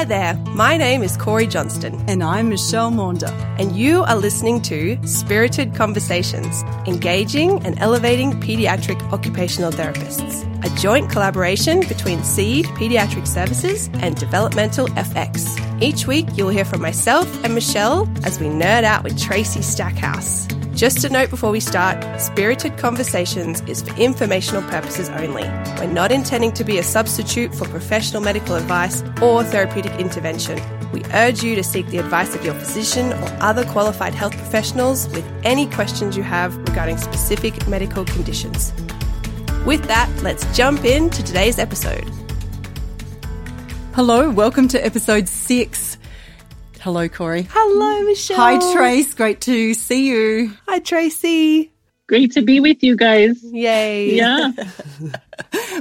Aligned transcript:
Hi 0.00 0.06
there, 0.06 0.34
my 0.54 0.78
name 0.78 1.02
is 1.02 1.14
Corey 1.18 1.46
Johnston, 1.46 2.02
And 2.08 2.24
I'm 2.24 2.48
Michelle 2.48 2.90
Maunder. 2.90 3.28
and 3.58 3.76
you 3.76 4.02
are 4.04 4.16
listening 4.16 4.62
to 4.62 4.98
Spirited 5.06 5.74
Conversations, 5.74 6.62
engaging 6.86 7.62
and 7.66 7.78
elevating 7.78 8.32
pediatric 8.40 8.98
occupational 9.12 9.70
therapists, 9.70 10.46
a 10.64 10.80
joint 10.80 11.10
collaboration 11.10 11.80
between 11.80 12.24
Seed 12.24 12.64
Pediatric 12.78 13.26
Services 13.26 13.90
and 14.00 14.16
Developmental 14.16 14.86
FX. 14.86 15.60
Each 15.82 16.06
week, 16.06 16.28
you'll 16.32 16.48
hear 16.48 16.64
from 16.64 16.80
myself 16.80 17.28
and 17.44 17.54
Michelle 17.54 18.08
as 18.24 18.40
we 18.40 18.46
nerd 18.46 18.84
out 18.84 19.04
with 19.04 19.20
Tracy 19.20 19.60
Stackhouse. 19.60 20.48
Just 20.80 21.04
a 21.04 21.10
note 21.10 21.28
before 21.28 21.50
we 21.50 21.60
start 21.60 22.18
Spirited 22.18 22.78
Conversations 22.78 23.60
is 23.66 23.82
for 23.82 23.94
informational 23.96 24.62
purposes 24.70 25.10
only. 25.10 25.42
We're 25.76 25.92
not 25.92 26.10
intending 26.10 26.52
to 26.52 26.64
be 26.64 26.78
a 26.78 26.82
substitute 26.82 27.54
for 27.54 27.68
professional 27.68 28.22
medical 28.22 28.54
advice 28.54 29.02
or 29.20 29.44
therapeutic 29.44 29.92
intervention. 30.00 30.58
We 30.90 31.02
urge 31.12 31.42
you 31.42 31.54
to 31.54 31.62
seek 31.62 31.86
the 31.88 31.98
advice 31.98 32.34
of 32.34 32.42
your 32.46 32.54
physician 32.54 33.12
or 33.12 33.28
other 33.42 33.66
qualified 33.66 34.14
health 34.14 34.34
professionals 34.34 35.06
with 35.08 35.30
any 35.44 35.66
questions 35.66 36.16
you 36.16 36.22
have 36.22 36.56
regarding 36.56 36.96
specific 36.96 37.68
medical 37.68 38.06
conditions. 38.06 38.72
With 39.66 39.84
that, 39.84 40.10
let's 40.22 40.46
jump 40.56 40.86
into 40.86 41.22
today's 41.22 41.58
episode. 41.58 42.10
Hello, 43.92 44.30
welcome 44.30 44.66
to 44.68 44.82
episode 44.82 45.28
six. 45.28 45.89
Hello, 46.80 47.08
Corey. 47.10 47.46
Hello, 47.50 48.02
Michelle. 48.04 48.38
Hi, 48.38 48.72
Trace. 48.72 49.12
Great 49.12 49.42
to 49.42 49.74
see 49.74 50.08
you. 50.08 50.54
Hi, 50.66 50.78
Tracy. 50.78 51.70
Great 52.08 52.32
to 52.32 52.42
be 52.42 52.58
with 52.58 52.82
you 52.82 52.96
guys. 52.96 53.38
Yay. 53.44 54.14
Yeah. 54.14 54.52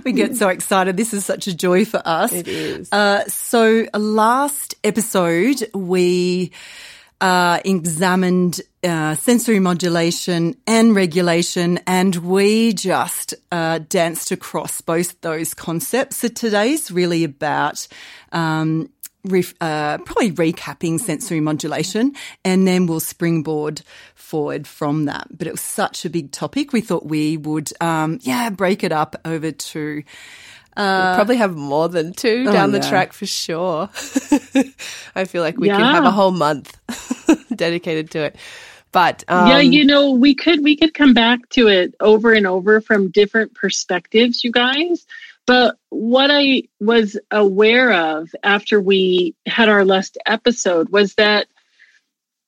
We 0.04 0.14
get 0.14 0.38
so 0.38 0.48
excited. 0.50 0.98
This 0.98 1.14
is 1.14 1.26
such 1.26 1.48
a 1.48 1.56
joy 1.56 1.84
for 1.86 2.02
us. 2.06 2.32
It 2.32 2.48
is. 2.48 2.92
Uh, 2.92 3.26
so, 3.28 3.86
last 3.94 4.76
episode, 4.84 5.70
we 5.74 6.52
uh, 7.20 7.60
examined 7.66 8.62
uh, 8.84 9.16
sensory 9.16 9.60
modulation 9.60 10.56
and 10.66 10.96
regulation, 10.96 11.80
and 11.86 12.16
we 12.16 12.74
just 12.74 13.36
uh, 13.52 13.80
danced 13.90 14.32
across 14.32 14.82
both 14.82 15.20
those 15.22 15.54
concepts. 15.54 16.18
So, 16.18 16.30
today's 16.30 16.90
really 16.90 17.24
about. 17.26 17.88
Um, 18.32 18.90
Ref, 19.26 19.54
uh, 19.62 19.98
probably 20.00 20.32
recapping 20.32 21.00
sensory 21.00 21.40
modulation, 21.42 22.14
and 22.46 22.66
then 22.68 22.88
we'll 22.88 23.00
springboard 23.02 23.82
forward 24.16 24.66
from 24.68 25.06
that. 25.06 25.28
But 25.38 25.48
it 25.48 25.52
was 25.52 25.62
such 25.62 26.06
a 26.06 26.10
big 26.10 26.32
topic, 26.32 26.72
we 26.72 26.82
thought 26.82 27.06
we 27.06 27.36
would, 27.38 27.72
um, 27.82 28.20
yeah, 28.22 28.50
break 28.50 28.84
it 28.84 28.92
up 28.92 29.16
over 29.26 29.52
to 29.52 30.04
We'll 30.78 31.16
probably 31.16 31.36
have 31.38 31.58
more 31.58 31.90
than 31.90 32.14
two 32.14 32.46
down 32.46 32.72
the 32.72 32.78
yeah. 32.78 32.90
track 32.90 33.12
for 33.12 33.26
sure. 33.26 33.90
I 35.16 35.26
feel 35.26 35.42
like 35.42 35.58
we 35.58 35.68
Yeah. 35.68 35.78
have 35.92 36.06
a 36.06 36.12
whole 36.12 36.32
month 36.32 36.78
dedicated 37.56 38.12
to 38.12 38.20
it. 38.26 38.38
But 38.94 39.24
um, 39.28 39.48
yeah, 39.48 39.60
you 39.60 39.84
know, 39.86 40.12
we 40.12 40.34
could 40.34 40.64
we 40.64 40.78
could 40.78 40.94
come 40.94 41.14
back 41.14 41.50
to 41.50 41.68
it 41.68 41.96
over 42.00 42.32
and 42.34 42.48
over 42.48 42.80
from 42.82 43.10
different 43.10 43.54
perspectives, 43.56 44.44
you 44.44 44.52
guys. 44.52 45.06
But 45.50 45.78
what 45.90 46.30
I 46.30 46.66
was 46.80 47.18
aware 47.32 47.92
of 47.92 48.30
after 48.44 48.80
we 48.80 49.34
had 49.48 49.68
our 49.68 49.84
last 49.84 50.16
episode 50.28 50.90
was 50.90 51.16
that 51.16 51.48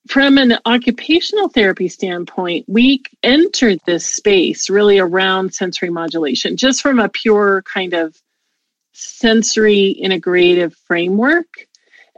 from 0.08 0.38
an 0.38 0.60
occupational 0.68 1.50
therapy 1.50 1.88
standpoint, 1.88 2.66
we 2.68 3.02
entered 3.24 3.80
this 3.88 4.06
space 4.06 4.70
really 4.70 5.00
around 5.00 5.56
sensory 5.56 5.90
modulation, 5.90 6.58
just 6.58 6.84
from 6.84 7.00
a 7.00 7.10
pure 7.10 7.64
kind 7.64 7.96
of 7.96 8.16
sensory 8.94 10.00
integrative 10.00 10.76
framework. 10.86 11.48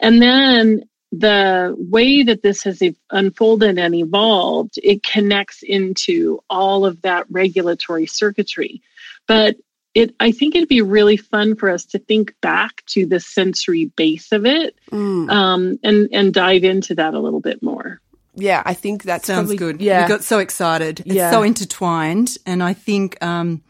And 0.02 0.22
then 0.22 0.84
the 1.14 1.74
way 1.78 2.24
that 2.24 2.42
this 2.44 2.62
has 2.64 2.84
unfolded 3.10 3.80
and 3.80 3.96
evolved, 3.96 4.74
it 4.84 5.02
connects 5.02 5.64
into 5.64 6.42
all 6.50 6.86
of 6.86 7.04
that 7.04 7.26
regulatory 7.30 8.06
circuitry. 8.06 8.82
But 9.30 9.56
it, 9.96 10.16
I 10.20 10.32
think 10.32 10.56
it'd 10.56 10.70
be 10.70 10.82
really 10.82 11.18
fun 11.18 11.56
for 11.56 11.70
us 11.70 11.86
to 11.86 12.00
think 12.00 12.34
back 12.42 12.84
to 12.88 13.06
the 13.06 13.20
sensory 13.20 13.86
base 13.96 14.32
of 14.32 14.46
it 14.46 14.76
mm, 14.92 15.30
um, 15.32 15.78
and 15.84 16.10
and 16.12 16.34
dive 16.34 16.64
into 16.64 16.96
that 16.96 17.14
a 17.14 17.20
little 17.20 17.40
bit 17.42 17.62
more. 17.62 18.00
yeah, 18.36 18.64
I 18.66 18.74
think 18.74 19.04
that 19.04 19.26
Sounds 19.26 19.42
probably, 19.50 19.58
good. 19.58 19.82
Yeah, 19.82 20.04
We 20.04 20.08
got 20.10 20.24
so 20.24 20.40
excited. 20.40 21.02
It's 21.02 21.14
Yeah. 21.16 21.30
so 21.30 21.44
intertwined. 21.44 22.36
And 22.48 22.64
I 22.64 22.74
think, 22.74 23.24
um, 23.24 23.62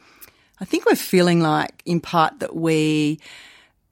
I 0.62 0.66
think 0.66 0.86
we're 0.86 0.96
feeling 0.96 1.42
like 1.42 1.82
in 1.86 2.00
part 2.00 2.40
that 2.40 2.56
we 2.56 3.20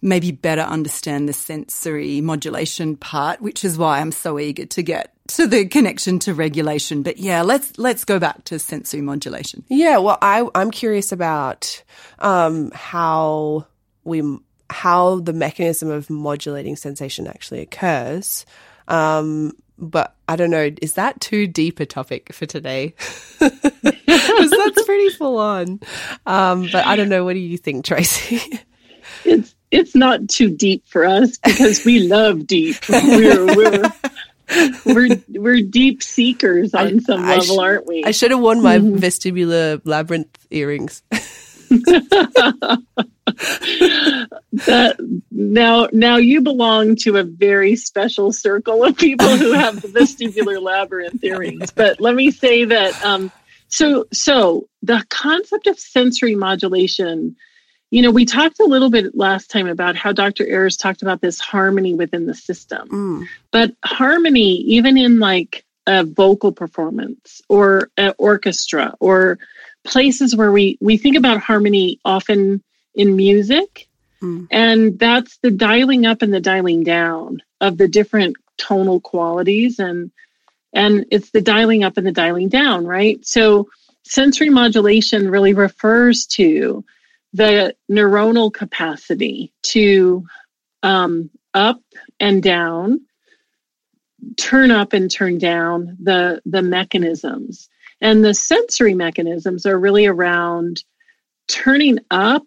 maybe 0.02 0.31
better 0.31 0.62
understand 0.62 1.28
the 1.28 1.34
sensory 1.34 2.22
modulation 2.22 2.96
part, 2.96 3.42
which 3.42 3.66
is 3.66 3.78
why 3.78 4.00
I'm 4.00 4.13
so 4.13 4.40
eager 4.40 4.66
to 4.66 4.81
get 4.81 5.13
to 5.38 5.47
the 5.47 5.66
connection 5.68 6.19
to 6.19 6.34
regulation. 6.34 7.03
But 7.03 7.18
yeah, 7.18 7.42
let's, 7.42 7.78
let's 7.78 8.03
go 8.06 8.19
back 8.19 8.44
to 8.46 8.59
sensory 8.59 9.02
modulation. 9.02 9.64
yeah. 9.69 9.97
Well, 9.97 10.18
I 10.22 10.47
I'm 10.56 10.72
curious 10.72 11.12
about 11.12 11.84
um, 12.19 12.72
how 12.74 13.68
we 14.03 14.24
how 14.69 15.19
the 15.19 15.34
mechanism 15.34 15.90
of 15.90 16.09
modulating 16.09 16.75
sensation 16.75 17.28
actually 17.28 17.59
occurs. 17.62 18.46
Um, 18.88 19.52
but 19.78 20.16
I 20.28 20.36
don't 20.36 20.52
know. 20.52 20.69
Is 20.81 20.94
that 20.94 21.19
too 21.19 21.48
deep 21.48 21.80
a 21.80 21.86
topic 21.86 22.31
for 22.34 22.46
today? 22.46 22.94
'Cause 23.40 23.52
that's 24.50 24.84
pretty 24.86 25.09
full 25.09 25.38
on. 25.38 25.80
Um, 26.25 26.68
but 26.72 26.86
I 26.86 26.96
don't 26.96 27.09
know. 27.09 27.24
What 27.25 27.34
do 27.34 27.40
you 27.40 27.58
think, 27.58 27.86
Tracy? 27.86 28.42
It's 29.25 29.53
it's 29.72 29.96
not 29.96 30.28
too 30.30 30.50
deep 30.56 30.84
for 30.88 31.06
us 31.06 31.38
because 31.38 31.84
we 31.86 32.00
love 32.08 32.46
deep. 32.48 32.75
We're 32.90 33.46
we're 33.56 33.84
we're, 34.85 35.22
we're 35.29 35.62
deep 35.62 36.03
seekers 36.03 36.73
on 36.73 37.00
some 37.01 37.23
I 37.23 37.38
level, 37.38 37.56
sh- 37.56 37.59
aren't 37.59 37.88
we? 37.88 38.03
I 38.03 38.12
should 38.12 38.31
have 38.31 38.39
worn 38.39 38.62
my 38.62 38.79
vestibular 38.79 39.81
labyrinth 39.85 40.38
earrings. 40.50 41.03
that 44.66 44.97
now 45.31 45.88
now 45.94 46.17
you 46.17 46.41
belong 46.41 46.97
to 46.97 47.17
a 47.17 47.23
very 47.23 47.78
special 47.78 48.34
circle 48.34 48.84
of 48.84 48.97
people 48.97 49.38
who 49.38 49.53
have 49.53 49.81
the 49.81 49.88
vestibular 49.88 50.62
labyrinth 50.62 51.23
earrings 51.23 51.72
but 51.72 52.01
let 52.01 52.13
me 52.13 52.29
say 52.29 52.66
that 52.66 53.06
um 53.06 53.31
so 53.69 54.06
so 54.12 54.68
the 54.83 55.01
concept 55.09 55.68
of 55.68 55.79
sensory 55.79 56.35
modulation 56.35 57.38
you 57.91 58.02
know 58.02 58.09
we 58.09 58.25
talked 58.25 58.59
a 58.59 58.66
little 58.66 58.90
bit 58.90 59.16
last 59.16 59.52
time 59.52 59.68
about 59.68 59.96
how 59.96 60.12
dr 60.12 60.44
Ayres 60.44 60.78
talked 60.78 61.02
about 61.03 61.22
this 61.22 61.40
harmony 61.40 61.94
within 61.94 62.25
the 62.25 62.34
system 62.34 62.88
Mm. 62.90 63.28
but 63.52 63.74
harmony 63.85 64.56
even 64.78 64.97
in 64.97 65.19
like 65.19 65.63
a 65.88 66.03
vocal 66.03 66.51
performance 66.51 67.41
or 67.50 67.90
an 67.97 68.13
orchestra 68.18 68.96
or 69.00 69.38
places 69.84 70.35
where 70.35 70.51
we 70.51 70.78
we 70.81 70.97
think 70.97 71.18
about 71.18 71.40
harmony 71.41 72.00
often 72.03 72.63
in 72.96 73.16
music 73.16 73.88
Mm. 74.22 74.47
and 74.51 75.00
that's 75.00 75.38
the 75.38 75.50
dialing 75.51 76.06
up 76.06 76.22
and 76.22 76.31
the 76.34 76.40
dialing 76.40 76.84
down 76.84 77.41
of 77.59 77.78
the 77.78 77.88
different 77.88 78.35
tonal 78.57 79.00
qualities 79.01 79.80
and 79.80 80.12
and 80.74 81.06
it's 81.12 81.31
the 81.31 81.41
dialing 81.41 81.84
up 81.84 81.97
and 81.97 82.06
the 82.06 82.12
dialing 82.12 82.47
down 82.47 82.85
right 82.85 83.25
so 83.25 83.68
sensory 84.03 84.50
modulation 84.51 85.30
really 85.30 85.53
refers 85.56 86.25
to 86.28 86.85
the 87.34 87.75
neuronal 87.90 88.53
capacity 88.53 89.53
to 89.64 90.25
um, 90.84 91.30
up 91.53 91.81
and 92.19 92.42
down 92.42 93.02
turn 94.38 94.72
up 94.72 94.94
and 94.94 95.09
turn 95.09 95.38
down 95.38 95.97
the 96.02 96.42
the 96.46 96.62
mechanisms. 96.62 97.69
And 98.00 98.24
the 98.24 98.34
sensory 98.34 98.96
mechanisms 98.96 99.66
are 99.66 99.80
really 99.80 100.06
around 100.06 100.84
turning 101.47 102.00
up 102.09 102.44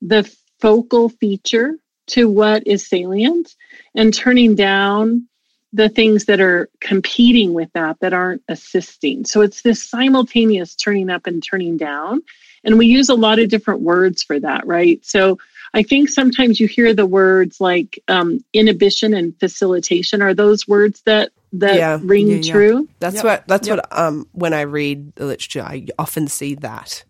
the 0.00 0.30
focal 0.60 1.08
feature 1.08 1.76
to 2.08 2.28
what 2.28 2.66
is 2.66 2.86
salient 2.86 3.54
and 3.94 4.12
turning 4.12 4.54
down 4.54 5.28
the 5.72 5.88
things 5.88 6.24
that 6.24 6.40
are 6.40 6.70
competing 6.80 7.52
with 7.52 7.70
that 7.74 7.98
that 8.00 8.12
aren't 8.12 8.42
assisting. 8.48 9.24
So 9.24 9.42
it's 9.42 9.62
this 9.62 9.82
simultaneous 9.84 10.74
turning 10.74 11.10
up 11.10 11.26
and 11.26 11.42
turning 11.42 11.76
down 11.76 12.22
and 12.66 12.76
we 12.76 12.86
use 12.86 13.08
a 13.08 13.14
lot 13.14 13.38
of 13.38 13.48
different 13.48 13.80
words 13.80 14.22
for 14.22 14.38
that 14.38 14.66
right 14.66 15.02
so 15.04 15.38
i 15.72 15.82
think 15.82 16.08
sometimes 16.10 16.60
you 16.60 16.66
hear 16.68 16.92
the 16.92 17.06
words 17.06 17.60
like 17.60 17.98
um, 18.08 18.44
inhibition 18.52 19.14
and 19.14 19.38
facilitation 19.40 20.20
are 20.20 20.34
those 20.34 20.68
words 20.68 21.00
that 21.06 21.30
that 21.52 21.76
Yeah. 21.76 22.00
ring 22.02 22.28
Yeah, 22.28 22.36
yeah. 22.36 22.52
true 22.52 22.88
That's 22.98 23.14
Yep. 23.16 23.24
what 23.24 23.48
that's 23.48 23.68
Yep. 23.68 23.76
what 23.78 23.98
um 23.98 24.26
when 24.32 24.52
I 24.52 24.62
read 24.62 25.14
the 25.14 25.24
literature 25.26 25.62
I 25.62 25.86
often 25.98 26.26
see 26.28 26.56
that 26.56 27.04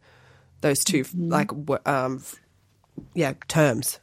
those 0.61 0.85
2 0.85 1.03
Mm-hmm. 1.03 1.29
like 1.33 1.49
w- 1.49 1.81
um 1.87 2.23
yeah 3.15 3.33
terms. 3.49 3.99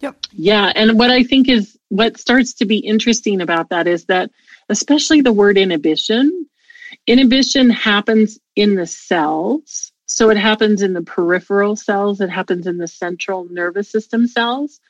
Yep. 0.00 0.16
Yeah. 0.32 0.72
And 0.74 0.98
what 0.98 1.10
I 1.10 1.22
think 1.22 1.48
is 1.48 1.78
what 1.88 2.18
starts 2.18 2.52
to 2.54 2.66
be 2.66 2.78
interesting 2.78 3.40
about 3.40 3.70
that 3.70 3.86
is 3.86 4.04
that, 4.06 4.30
especially 4.68 5.22
the 5.22 5.32
word 5.32 5.56
inhibition, 5.56 6.46
inhibition 7.06 7.70
happens 7.70 8.38
in 8.56 8.74
the 8.74 8.86
cells. 8.86 9.92
So 10.16 10.30
it 10.30 10.38
happens 10.38 10.80
in 10.80 10.94
the 10.94 11.02
peripheral 11.02 11.76
cells, 11.76 12.22
it 12.22 12.30
happens 12.30 12.66
in 12.66 12.78
the 12.78 12.88
central 12.88 13.46
nervous 13.50 13.90
system 13.90 14.26
cells. 14.26 14.80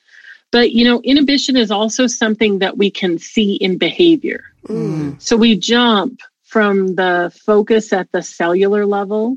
But, 0.52 0.70
you 0.70 0.84
know, 0.84 1.00
inhibition 1.00 1.56
is 1.56 1.72
also 1.72 2.06
something 2.06 2.60
that 2.60 2.78
we 2.78 2.92
can 2.92 3.18
see 3.18 3.56
in 3.56 3.76
behavior. 3.76 4.44
Mm. 4.68 5.20
So 5.20 5.36
we 5.36 5.58
jump 5.58 6.20
from 6.44 6.94
the 6.94 7.36
focus 7.44 7.92
at 7.92 8.12
the 8.12 8.22
cellular 8.22 8.86
level 8.86 9.36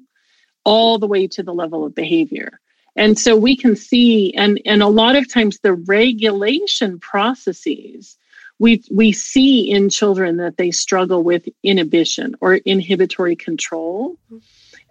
all 0.64 1.00
the 1.00 1.08
way 1.08 1.26
to 1.30 1.42
the 1.42 1.56
level 1.56 1.84
of 1.88 1.96
behavior. 1.96 2.60
And 2.96 3.18
so 3.18 3.36
we 3.36 3.58
can 3.58 3.76
see, 3.76 4.36
and, 4.36 4.62
and 4.68 4.84
a 4.84 4.88
lot 4.88 5.16
of 5.16 5.28
times 5.28 5.58
the 5.58 5.74
regulation 5.74 7.00
processes, 7.00 8.16
we, 8.60 8.84
we 8.92 9.12
see 9.12 9.72
in 9.72 9.90
children 9.90 10.38
that 10.38 10.56
they 10.56 10.70
struggle 10.70 11.24
with 11.24 11.50
inhibition 11.64 12.36
or 12.42 12.54
inhibitory 12.54 13.36
control. 13.36 14.18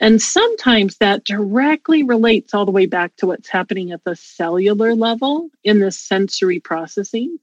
And 0.00 0.22
sometimes 0.22 0.98
that 0.98 1.24
directly 1.24 2.02
relates 2.02 2.54
all 2.54 2.64
the 2.64 2.72
way 2.72 2.86
back 2.86 3.16
to 3.16 3.26
what's 3.26 3.48
happening 3.48 3.90
at 3.92 4.04
the 4.04 4.14
cellular 4.14 4.94
level 4.94 5.50
in 5.64 5.80
the 5.80 5.90
sensory 5.90 6.60
processing, 6.60 7.38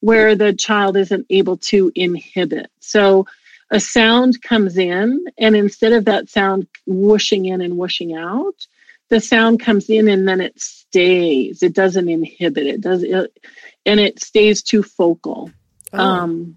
where 0.00 0.34
the 0.34 0.52
child 0.52 0.96
isn't 0.96 1.26
able 1.30 1.58
to 1.58 1.92
inhibit. 1.94 2.70
So 2.80 3.26
a 3.70 3.78
sound 3.78 4.42
comes 4.42 4.76
in, 4.76 5.24
and 5.38 5.56
instead 5.56 5.92
of 5.92 6.06
that 6.06 6.28
sound 6.28 6.66
whooshing 6.86 7.46
in 7.46 7.60
and 7.60 7.78
whooshing 7.78 8.14
out, 8.14 8.66
the 9.08 9.20
sound 9.20 9.60
comes 9.60 9.88
in 9.88 10.08
and 10.08 10.26
then 10.26 10.40
it 10.40 10.60
stays. 10.60 11.62
It 11.62 11.74
doesn't 11.74 12.08
inhibit. 12.08 12.66
It 12.66 12.80
does 12.80 13.02
it, 13.02 13.38
and 13.86 14.00
it 14.00 14.22
stays 14.22 14.62
too 14.62 14.82
focal. 14.82 15.50
Oh. 15.92 15.98
Um, 15.98 16.56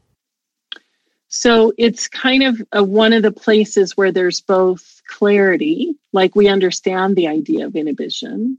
so 1.35 1.73
it's 1.77 2.07
kind 2.07 2.43
of 2.43 2.61
a, 2.71 2.81
one 2.81 3.11
of 3.11 3.21
the 3.21 3.31
places 3.31 3.97
where 3.97 4.13
there's 4.13 4.39
both 4.39 5.01
clarity, 5.05 5.95
like 6.13 6.33
we 6.33 6.47
understand 6.47 7.13
the 7.13 7.27
idea 7.27 7.65
of 7.65 7.75
inhibition, 7.75 8.57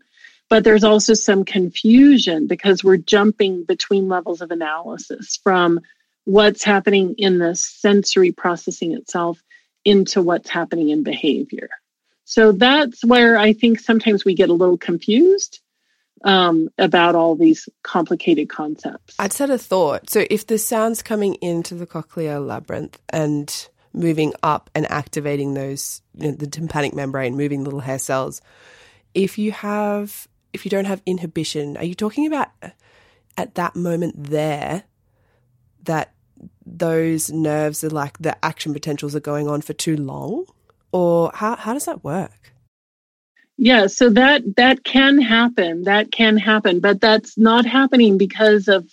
but 0.50 0.62
there's 0.62 0.84
also 0.84 1.14
some 1.14 1.46
confusion 1.46 2.46
because 2.46 2.84
we're 2.84 2.98
jumping 2.98 3.64
between 3.64 4.10
levels 4.10 4.42
of 4.42 4.50
analysis 4.50 5.38
from 5.42 5.80
what's 6.26 6.62
happening 6.62 7.14
in 7.16 7.38
the 7.38 7.54
sensory 7.54 8.32
processing 8.32 8.92
itself 8.92 9.42
into 9.86 10.20
what's 10.20 10.50
happening 10.50 10.90
in 10.90 11.02
behavior. 11.02 11.70
So 12.24 12.52
that's 12.52 13.02
where 13.02 13.38
I 13.38 13.54
think 13.54 13.80
sometimes 13.80 14.22
we 14.22 14.34
get 14.34 14.50
a 14.50 14.54
little 14.54 14.76
confused 14.76 15.60
um, 16.24 16.68
about 16.78 17.14
all 17.14 17.36
these 17.36 17.68
complicated 17.82 18.48
concepts. 18.48 19.14
I 19.18 19.28
just 19.28 19.38
had 19.38 19.50
a 19.50 19.58
thought. 19.58 20.10
So 20.10 20.26
if 20.30 20.46
the 20.46 20.58
sound's 20.58 21.02
coming 21.02 21.34
into 21.36 21.74
the 21.74 21.86
cochlear 21.86 22.44
labyrinth 22.44 22.98
and 23.10 23.68
moving 23.92 24.32
up 24.42 24.70
and 24.74 24.90
activating 24.90 25.54
those, 25.54 26.02
you 26.14 26.28
know, 26.28 26.36
the 26.36 26.46
tympanic 26.46 26.94
membrane, 26.94 27.36
moving 27.36 27.64
little 27.64 27.80
hair 27.80 27.98
cells, 27.98 28.40
if 29.14 29.38
you 29.38 29.52
have, 29.52 30.28
if 30.52 30.64
you 30.64 30.70
don't 30.70 30.84
have 30.84 31.02
inhibition, 31.06 31.76
are 31.76 31.84
you 31.84 31.94
talking 31.94 32.26
about 32.26 32.48
at 33.36 33.54
that 33.54 33.76
moment 33.76 34.30
there 34.30 34.84
that 35.84 36.12
those 36.64 37.30
nerves 37.30 37.84
are 37.84 37.90
like 37.90 38.18
the 38.18 38.44
action 38.44 38.72
potentials 38.72 39.14
are 39.14 39.20
going 39.20 39.48
on 39.48 39.60
for 39.60 39.72
too 39.72 39.96
long? 39.96 40.46
Or 40.92 41.30
how, 41.34 41.56
how 41.56 41.72
does 41.72 41.84
that 41.84 42.02
work? 42.02 42.52
Yeah, 43.58 43.86
so 43.86 44.10
that 44.10 44.42
that 44.56 44.84
can 44.84 45.20
happen. 45.20 45.84
That 45.84 46.12
can 46.12 46.36
happen, 46.36 46.80
but 46.80 47.00
that's 47.00 47.38
not 47.38 47.64
happening 47.64 48.18
because 48.18 48.68
of 48.68 48.86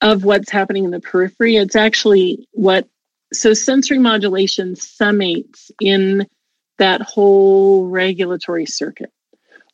of 0.00 0.24
what's 0.24 0.50
happening 0.50 0.84
in 0.84 0.90
the 0.90 1.00
periphery. 1.00 1.56
It's 1.56 1.76
actually 1.76 2.48
what 2.52 2.88
so 3.32 3.54
sensory 3.54 3.98
modulation 3.98 4.74
summates 4.74 5.70
in 5.80 6.26
that 6.78 7.02
whole 7.02 7.86
regulatory 7.86 8.66
circuit 8.66 9.12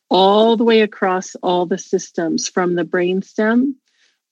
all 0.09 0.55
the 0.55 0.63
way 0.63 0.81
across 0.81 1.35
all 1.41 1.65
the 1.65 1.77
systems 1.77 2.47
from 2.47 2.75
the 2.75 2.83
brainstem 2.85 3.73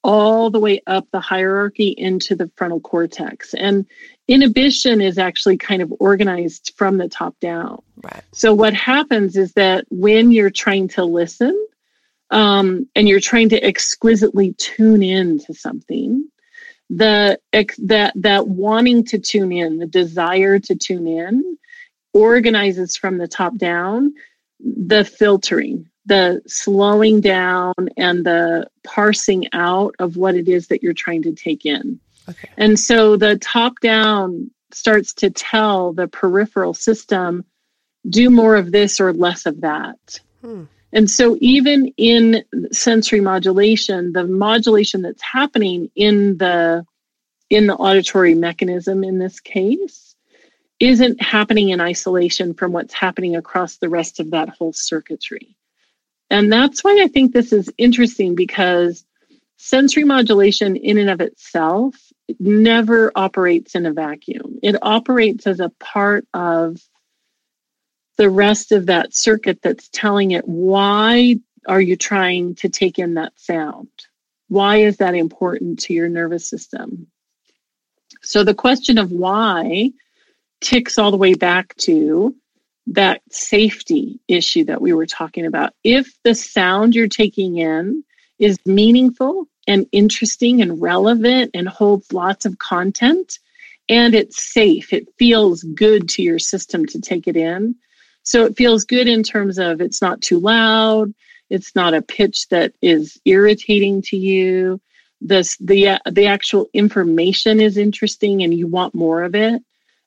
all 0.03 0.49
the 0.49 0.59
way 0.59 0.81
up 0.85 1.07
the 1.11 1.19
hierarchy 1.19 1.89
into 1.97 2.35
the 2.35 2.51
frontal 2.55 2.79
cortex. 2.79 3.53
And 3.53 3.85
inhibition 4.27 5.01
is 5.01 5.17
actually 5.17 5.57
kind 5.57 5.81
of 5.81 5.93
organized 5.99 6.73
from 6.75 6.97
the 6.97 7.07
top 7.07 7.39
down. 7.39 7.81
Right. 8.01 8.23
So 8.33 8.53
what 8.53 8.73
happens 8.73 9.37
is 9.37 9.53
that 9.53 9.85
when 9.89 10.31
you're 10.31 10.49
trying 10.49 10.89
to 10.89 11.05
listen 11.05 11.67
um, 12.29 12.87
and 12.95 13.07
you're 13.07 13.19
trying 13.19 13.49
to 13.49 13.63
exquisitely 13.63 14.53
tune 14.53 15.03
in 15.03 15.39
to 15.39 15.53
something, 15.53 16.27
the 16.89 17.39
that 17.79 18.13
that 18.15 18.47
wanting 18.47 19.05
to 19.05 19.19
tune 19.19 19.51
in, 19.51 19.79
the 19.79 19.87
desire 19.87 20.59
to 20.59 20.75
tune 20.75 21.07
in, 21.07 21.57
organizes 22.13 22.97
from 22.97 23.17
the 23.17 23.27
top 23.27 23.55
down 23.55 24.13
the 24.59 25.03
filtering 25.03 25.89
the 26.05 26.41
slowing 26.47 27.21
down 27.21 27.73
and 27.97 28.25
the 28.25 28.67
parsing 28.83 29.47
out 29.53 29.95
of 29.99 30.17
what 30.17 30.35
it 30.35 30.49
is 30.49 30.67
that 30.67 30.83
you're 30.83 30.93
trying 30.93 31.23
to 31.23 31.33
take 31.33 31.65
in. 31.65 31.99
Okay. 32.29 32.49
And 32.57 32.79
so 32.79 33.17
the 33.17 33.37
top 33.37 33.79
down 33.79 34.51
starts 34.71 35.13
to 35.13 35.29
tell 35.29 35.93
the 35.93 36.07
peripheral 36.07 36.73
system, 36.73 37.45
do 38.09 38.29
more 38.29 38.55
of 38.55 38.71
this 38.71 38.99
or 38.99 39.13
less 39.13 39.45
of 39.45 39.61
that. 39.61 40.19
Hmm. 40.41 40.63
And 40.91 41.09
so 41.09 41.37
even 41.41 41.87
in 41.97 42.43
sensory 42.71 43.21
modulation, 43.21 44.13
the 44.13 44.27
modulation 44.27 45.01
that's 45.01 45.23
happening 45.23 45.89
in 45.95 46.37
the 46.37 46.85
in 47.49 47.67
the 47.67 47.75
auditory 47.75 48.35
mechanism 48.35 49.03
in 49.03 49.19
this 49.19 49.39
case 49.39 50.15
isn't 50.79 51.21
happening 51.21 51.69
in 51.69 51.81
isolation 51.81 52.53
from 52.53 52.71
what's 52.71 52.93
happening 52.93 53.35
across 53.35 53.77
the 53.77 53.89
rest 53.89 54.19
of 54.19 54.31
that 54.31 54.49
whole 54.49 54.73
circuitry. 54.73 55.55
And 56.33 56.51
that's 56.51 56.83
why 56.83 56.99
I 56.99 57.09
think 57.09 57.31
this 57.31 57.53
is 57.53 57.71
interesting 57.77 58.33
because 58.33 59.05
sensory 59.57 60.03
modulation, 60.03 60.75
in 60.75 60.97
and 60.97 61.11
of 61.11 61.21
itself, 61.21 61.95
never 62.39 63.11
operates 63.15 63.75
in 63.75 63.85
a 63.85 63.93
vacuum. 63.93 64.57
It 64.63 64.75
operates 64.81 65.45
as 65.45 65.59
a 65.59 65.69
part 65.79 66.25
of 66.33 66.81
the 68.17 68.31
rest 68.31 68.71
of 68.71 68.87
that 68.87 69.13
circuit 69.13 69.59
that's 69.61 69.89
telling 69.89 70.31
it 70.31 70.47
why 70.47 71.35
are 71.67 71.81
you 71.81 71.95
trying 71.95 72.55
to 72.55 72.69
take 72.69 72.97
in 72.97 73.13
that 73.13 73.33
sound? 73.39 73.89
Why 74.47 74.77
is 74.77 74.97
that 74.97 75.13
important 75.13 75.81
to 75.81 75.93
your 75.93 76.09
nervous 76.09 76.49
system? 76.49 77.11
So 78.23 78.43
the 78.43 78.55
question 78.55 78.97
of 78.97 79.11
why 79.11 79.91
ticks 80.61 80.97
all 80.97 81.11
the 81.11 81.17
way 81.17 81.35
back 81.35 81.75
to 81.75 82.35
that 82.87 83.21
safety 83.31 84.19
issue 84.27 84.65
that 84.65 84.81
we 84.81 84.93
were 84.93 85.05
talking 85.05 85.45
about. 85.45 85.73
If 85.83 86.11
the 86.23 86.35
sound 86.35 86.95
you're 86.95 87.07
taking 87.07 87.57
in 87.57 88.03
is 88.39 88.57
meaningful 88.65 89.47
and 89.67 89.87
interesting 89.91 90.61
and 90.61 90.81
relevant 90.81 91.51
and 91.53 91.67
holds 91.67 92.11
lots 92.11 92.45
of 92.45 92.59
content 92.59 93.39
and 93.87 94.13
it's 94.13 94.51
safe, 94.53 94.91
it 94.91 95.07
feels 95.17 95.63
good 95.63 96.09
to 96.09 96.21
your 96.21 96.39
system 96.39 96.85
to 96.87 96.99
take 96.99 97.27
it 97.27 97.37
in. 97.37 97.75
So 98.23 98.45
it 98.45 98.57
feels 98.57 98.85
good 98.85 99.07
in 99.07 99.23
terms 99.23 99.59
of 99.59 99.81
it's 99.81 100.01
not 100.01 100.21
too 100.21 100.39
loud, 100.39 101.13
it's 101.49 101.75
not 101.75 101.93
a 101.93 102.01
pitch 102.01 102.47
that 102.49 102.73
is 102.81 103.19
irritating 103.25 104.01
to 104.03 104.17
you. 104.17 104.81
This 105.21 105.55
the 105.57 105.99
the 106.09 106.27
actual 106.27 106.67
information 106.73 107.61
is 107.61 107.77
interesting 107.77 108.43
and 108.43 108.53
you 108.53 108.67
want 108.67 108.93
more 108.93 109.23
of 109.23 109.35
it 109.35 109.61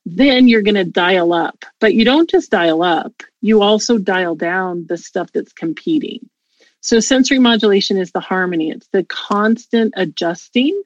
then 0.07 0.47
you're 0.47 0.63
going 0.63 0.77
to 0.77 0.85
dial 0.85 1.33
up. 1.33 1.65
But 1.81 1.93
you 1.95 2.05
don't 2.05 2.31
just 2.31 2.51
dial 2.51 2.83
up, 2.83 3.13
you 3.43 3.61
also 3.61 3.99
dial 3.99 4.37
down 4.37 4.87
the 4.89 4.97
stuff 4.97 5.33
that's 5.33 5.53
competing. 5.53 6.31
So, 6.81 7.01
sensory 7.01 7.41
modulation 7.41 7.97
is 7.97 8.13
the 8.13 8.21
harmony, 8.21 8.71
it's 8.71 8.87
the 8.93 9.05
constant 9.05 9.95
adjusting 9.97 10.81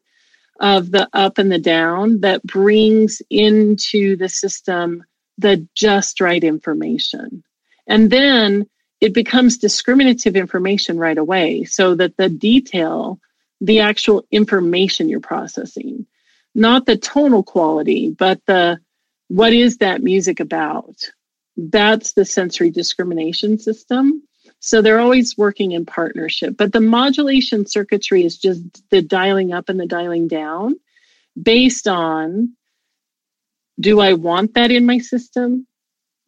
of 0.59 0.91
the 0.91 1.09
up 1.13 1.39
and 1.39 1.53
the 1.53 1.59
down 1.59 2.21
that 2.21 2.43
brings 2.43 3.23
into 3.31 4.17
the 4.17 4.29
system 4.29 5.05
the 5.39 5.67
just 5.75 6.21
right 6.21 6.43
information. 6.43 7.43
And 7.87 8.11
then 8.11 8.67
it 9.01 9.15
becomes 9.15 9.59
discriminative 9.59 10.37
information 10.37 10.99
right 10.99 11.17
away 11.17 11.65
so 11.65 11.95
that 11.95 12.17
the 12.17 12.29
detail, 12.29 13.19
the 13.61 13.81
actual 13.81 14.25
information 14.31 15.09
you're 15.09 15.21
processing, 15.21 16.07
not 16.55 16.85
the 16.85 16.97
tonal 16.97 17.43
quality, 17.43 18.11
but 18.11 18.41
the 18.47 18.81
what 19.31 19.53
is 19.53 19.79
that 19.79 20.03
music 20.03 20.41
about? 20.41 21.09
That's 21.57 22.15
the 22.15 22.25
sensory 22.25 22.71
discrimination 22.71 23.61
system. 23.61 24.25
So 24.59 24.83
they're 24.83 24.99
always 24.99 25.39
working 25.39 25.71
in 25.71 25.87
partnership. 25.87 26.57
But 26.57 26.73
the 26.73 26.81
modulation 26.81 27.65
circuitry 27.65 28.25
is 28.25 28.37
just 28.37 28.61
the 28.91 29.01
dialing 29.01 29.53
up 29.53 29.69
and 29.69 29.79
the 29.79 29.87
dialing 29.87 30.27
down 30.27 30.81
based 31.41 31.87
on 31.87 32.57
do 33.79 34.01
I 34.01 34.15
want 34.15 34.55
that 34.55 34.73
in 34.73 34.85
my 34.85 34.99
system? 34.99 35.65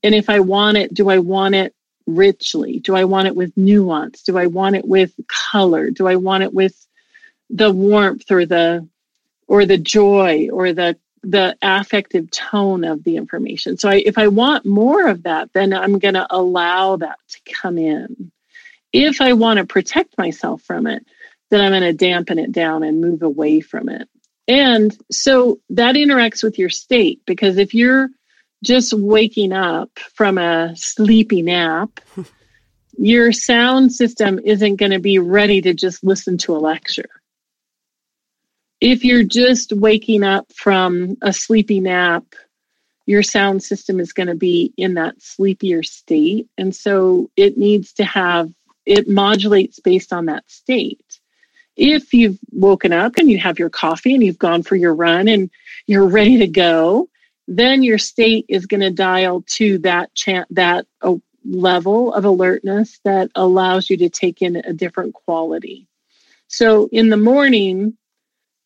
And 0.04 0.14
if 0.14 0.30
I 0.30 0.38
want 0.38 0.76
it, 0.76 0.94
do 0.94 1.10
I 1.10 1.18
want 1.18 1.56
it 1.56 1.74
richly? 2.06 2.78
Do 2.78 2.94
I 2.94 3.04
want 3.04 3.26
it 3.26 3.34
with 3.34 3.56
nuance? 3.56 4.22
Do 4.22 4.38
I 4.38 4.46
want 4.46 4.76
it 4.76 4.86
with 4.86 5.12
color? 5.26 5.90
Do 5.90 6.06
I 6.06 6.14
want 6.14 6.44
it 6.44 6.54
with 6.54 6.86
the 7.50 7.72
warmth 7.72 8.30
or 8.30 8.46
the 8.46 8.88
or 9.48 9.66
the 9.66 9.76
joy 9.76 10.50
or 10.52 10.72
the 10.72 10.96
the 11.22 11.56
affective 11.62 12.30
tone 12.30 12.84
of 12.84 13.04
the 13.04 13.16
information. 13.16 13.76
So 13.76 13.88
I, 13.88 13.96
if 13.96 14.18
I 14.18 14.28
want 14.28 14.66
more 14.66 15.08
of 15.08 15.22
that, 15.22 15.52
then 15.52 15.72
I'm 15.72 15.98
going 15.98 16.14
to 16.14 16.26
allow 16.30 16.96
that 16.96 17.18
to 17.28 17.52
come 17.52 17.78
in. 17.78 18.32
If 18.92 19.20
I 19.20 19.32
want 19.32 19.58
to 19.58 19.64
protect 19.64 20.18
myself 20.18 20.62
from 20.62 20.86
it, 20.86 21.06
then 21.50 21.60
I'm 21.60 21.72
going 21.72 21.82
to 21.82 21.92
dampen 21.92 22.38
it 22.38 22.52
down 22.52 22.82
and 22.82 23.00
move 23.00 23.22
away 23.22 23.60
from 23.60 23.88
it. 23.88 24.08
And 24.48 24.96
so 25.10 25.60
that 25.70 25.94
interacts 25.94 26.42
with 26.42 26.58
your 26.58 26.70
state 26.70 27.20
because 27.26 27.58
if 27.58 27.74
you're 27.74 28.08
just 28.64 28.92
waking 28.92 29.52
up 29.52 29.90
from 30.14 30.38
a 30.38 30.74
sleepy 30.76 31.42
nap, 31.42 32.00
your 32.98 33.32
sound 33.32 33.92
system 33.92 34.40
isn't 34.44 34.76
going 34.76 34.92
to 34.92 34.98
be 34.98 35.18
ready 35.18 35.60
to 35.62 35.74
just 35.74 36.02
listen 36.02 36.38
to 36.38 36.56
a 36.56 36.58
lecture. 36.58 37.08
If 38.82 39.04
you're 39.04 39.22
just 39.22 39.72
waking 39.72 40.24
up 40.24 40.52
from 40.52 41.16
a 41.22 41.32
sleepy 41.32 41.78
nap, 41.78 42.24
your 43.06 43.22
sound 43.22 43.62
system 43.62 44.00
is 44.00 44.12
going 44.12 44.26
to 44.26 44.34
be 44.34 44.74
in 44.76 44.94
that 44.94 45.22
sleepier 45.22 45.84
state. 45.84 46.48
And 46.58 46.74
so 46.74 47.30
it 47.36 47.56
needs 47.56 47.92
to 47.92 48.04
have, 48.04 48.50
it 48.84 49.08
modulates 49.08 49.78
based 49.78 50.12
on 50.12 50.26
that 50.26 50.50
state. 50.50 51.20
If 51.76 52.12
you've 52.12 52.40
woken 52.50 52.92
up 52.92 53.18
and 53.18 53.30
you 53.30 53.38
have 53.38 53.60
your 53.60 53.70
coffee 53.70 54.14
and 54.14 54.24
you've 54.24 54.36
gone 54.36 54.64
for 54.64 54.74
your 54.74 54.96
run 54.96 55.28
and 55.28 55.48
you're 55.86 56.08
ready 56.08 56.38
to 56.38 56.48
go, 56.48 57.08
then 57.46 57.84
your 57.84 57.98
state 57.98 58.46
is 58.48 58.66
going 58.66 58.80
to 58.80 58.90
dial 58.90 59.44
to 59.50 59.78
that 59.78 60.12
chant 60.16 60.48
that 60.56 60.86
uh, 61.02 61.14
level 61.44 62.12
of 62.12 62.24
alertness 62.24 62.98
that 63.04 63.30
allows 63.36 63.88
you 63.88 63.96
to 63.98 64.08
take 64.08 64.42
in 64.42 64.56
a 64.56 64.72
different 64.72 65.14
quality. 65.14 65.86
So 66.48 66.88
in 66.90 67.10
the 67.10 67.16
morning, 67.16 67.96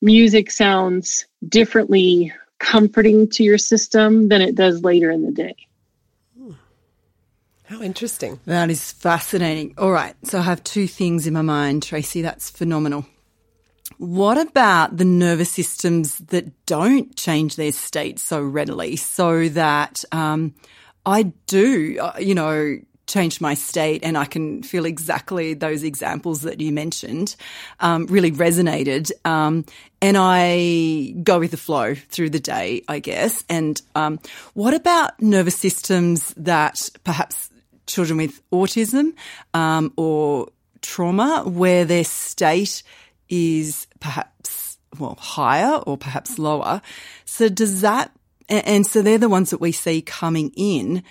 music 0.07 0.51
sounds 0.51 1.27
differently 1.47 2.33
comforting 2.59 3.29
to 3.29 3.43
your 3.43 3.59
system 3.59 4.29
than 4.29 4.41
it 4.41 4.55
does 4.55 4.83
later 4.83 5.11
in 5.11 5.23
the 5.23 5.33
day. 5.33 5.57
How 7.65 7.83
interesting. 7.83 8.39
That 8.47 8.71
is 8.71 8.93
fascinating. 8.93 9.75
All 9.77 9.91
right. 9.91 10.15
So 10.23 10.39
I 10.39 10.43
have 10.43 10.63
two 10.63 10.87
things 10.87 11.27
in 11.27 11.35
my 11.35 11.43
mind, 11.43 11.83
Tracy. 11.83 12.23
That's 12.23 12.49
phenomenal. 12.49 13.05
What 13.99 14.39
about 14.39 14.97
the 14.97 15.05
nervous 15.05 15.51
systems 15.51 16.19
that 16.19 16.67
don't 16.67 17.17
change 17.17 17.57
their 17.57 17.73
state 17.73 18.21
so 18.21 18.41
readily 18.41 18.95
so 18.95 19.49
that 19.49 20.05
um, 20.13 20.55
I 21.05 21.33
do, 21.47 21.99
uh, 22.01 22.19
you 22.21 22.37
know, 22.37 22.79
change 23.07 23.41
my 23.41 23.55
state 23.55 24.03
and 24.03 24.19
I 24.19 24.25
can 24.25 24.63
feel 24.63 24.85
exactly 24.85 25.55
those 25.55 25.85
examples 25.85 26.43
that 26.43 26.61
you 26.61 26.73
mentioned 26.73 27.37
um, 27.81 28.07
really 28.07 28.33
resonated. 28.33 29.13
Um, 29.25 29.65
and 30.03 30.17
I 30.19 31.15
go 31.23 31.39
with 31.39 31.53
the 31.53 31.57
flow 31.57 31.95
through 31.95 32.31
the 32.31 32.41
day, 32.41 32.83
I 32.89 32.99
guess. 32.99 33.45
And 33.49 33.81
um, 33.95 34.19
what 34.55 34.75
about 34.75 35.21
nervous 35.23 35.57
systems 35.57 36.35
that 36.37 36.89
perhaps 37.05 37.51
children 37.87 38.19
with 38.19 38.43
autism 38.51 39.15
um, 39.55 39.93
or 39.97 40.49
trauma 40.83 41.45
where 41.47 41.85
their 41.85 42.05
state 42.05 42.83
is 43.29 43.87
perhaps 44.01 44.79
well 44.99 45.17
higher 45.21 45.77
or 45.77 45.97
perhaps 45.97 46.39
lower. 46.39 46.81
So 47.25 47.49
does 47.49 47.81
that 47.83 48.13
and 48.49 48.87
so 48.87 49.03
they're 49.03 49.19
the 49.19 49.29
ones 49.29 49.51
that 49.51 49.61
we 49.61 49.73
see 49.73 50.03
coming 50.03 50.53
in 50.57 51.03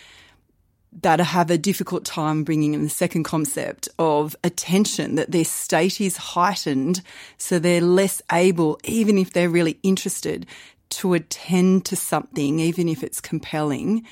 that 1.01 1.19
have 1.19 1.49
a 1.49 1.57
difficult 1.57 2.05
time 2.05 2.43
bringing 2.43 2.73
in 2.73 2.83
the 2.83 2.89
second 2.89 3.23
concept 3.23 3.89
of 3.99 4.35
attention, 4.43 5.15
that 5.15 5.31
their 5.31 5.45
state 5.45 5.99
is 5.99 6.17
heightened, 6.17 7.01
so 7.37 7.59
they're 7.59 7.81
less 7.81 8.21
able, 8.31 8.79
even 8.83 9.17
if 9.17 9.33
they're 9.33 9.49
really 9.49 9.77
interested, 9.83 10.45
to 10.89 11.13
attend 11.13 11.85
to 11.85 11.95
something, 11.95 12.59
even 12.59 12.87
if 12.87 13.03
it's 13.03 13.19
compelling. 13.19 14.05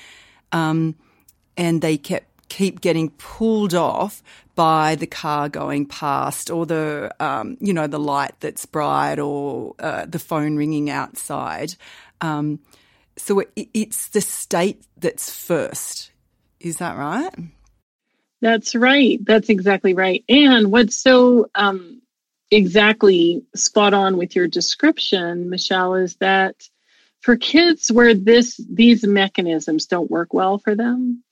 Um, 0.52 0.96
and 1.56 1.80
they 1.80 1.96
kept 1.96 2.26
keep 2.48 2.80
getting 2.80 3.10
pulled 3.10 3.74
off 3.74 4.22
by 4.54 4.94
the 4.94 5.06
car 5.06 5.48
going 5.48 5.86
past 5.86 6.50
or 6.50 6.66
the 6.66 7.14
um, 7.18 7.56
you 7.60 7.72
know 7.72 7.86
the 7.86 7.98
light 7.98 8.34
that's 8.40 8.66
bright 8.66 9.18
or 9.18 9.74
uh, 9.78 10.04
the 10.06 10.18
phone 10.18 10.56
ringing 10.56 10.90
outside 10.90 11.74
um, 12.20 12.60
so 13.16 13.40
it, 13.40 13.68
it's 13.72 14.08
the 14.08 14.20
state 14.20 14.84
that's 14.98 15.30
first 15.30 16.12
is 16.64 16.78
that 16.78 16.96
right 16.96 17.34
that's 18.40 18.74
right 18.74 19.18
that's 19.24 19.48
exactly 19.48 19.94
right 19.94 20.24
and 20.28 20.70
what's 20.70 20.96
so 20.96 21.48
um, 21.54 22.00
exactly 22.50 23.42
spot 23.54 23.94
on 23.94 24.16
with 24.16 24.34
your 24.34 24.48
description 24.48 25.50
michelle 25.50 25.94
is 25.94 26.16
that 26.16 26.68
for 27.20 27.36
kids 27.36 27.90
where 27.90 28.14
this 28.14 28.60
these 28.68 29.06
mechanisms 29.06 29.86
don't 29.86 30.10
work 30.10 30.34
well 30.34 30.58
for 30.58 30.74
them 30.74 31.22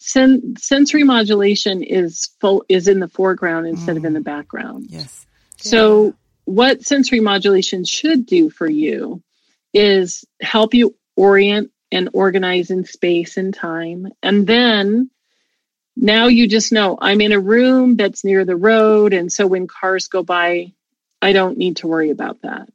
sen- 0.00 0.56
sensory 0.58 1.04
modulation 1.04 1.82
is 1.82 2.30
full 2.40 2.64
is 2.68 2.88
in 2.88 2.98
the 2.98 3.08
foreground 3.08 3.66
instead 3.68 3.94
mm. 3.94 3.98
of 3.98 4.04
in 4.04 4.14
the 4.14 4.20
mm. 4.20 4.24
background. 4.24 4.86
Yes. 4.88 5.26
So 5.58 6.06
yeah. 6.06 6.10
what 6.46 6.82
sensory 6.82 7.20
modulation 7.20 7.84
should 7.84 8.26
do 8.26 8.50
for 8.50 8.68
you 8.68 9.22
is 9.72 10.24
help 10.40 10.74
you 10.74 10.96
orient 11.16 11.70
and 11.92 12.10
organize 12.12 12.70
in 12.70 12.84
space 12.84 13.36
and 13.36 13.54
time 13.54 14.08
and 14.22 14.46
then 14.46 15.10
now 15.96 16.26
you 16.28 16.48
just 16.48 16.72
know 16.72 16.96
I'm 17.00 17.20
in 17.20 17.32
a 17.32 17.40
room 17.40 17.96
that's 17.96 18.24
near 18.24 18.44
the 18.44 18.56
road 18.56 19.12
and 19.12 19.32
so 19.32 19.46
when 19.46 19.66
cars 19.66 20.08
go 20.08 20.22
by 20.22 20.72
I 21.22 21.32
don't 21.32 21.58
need 21.58 21.76
to 21.78 21.86
worry 21.88 22.10
about 22.10 22.42
that. 22.42 22.68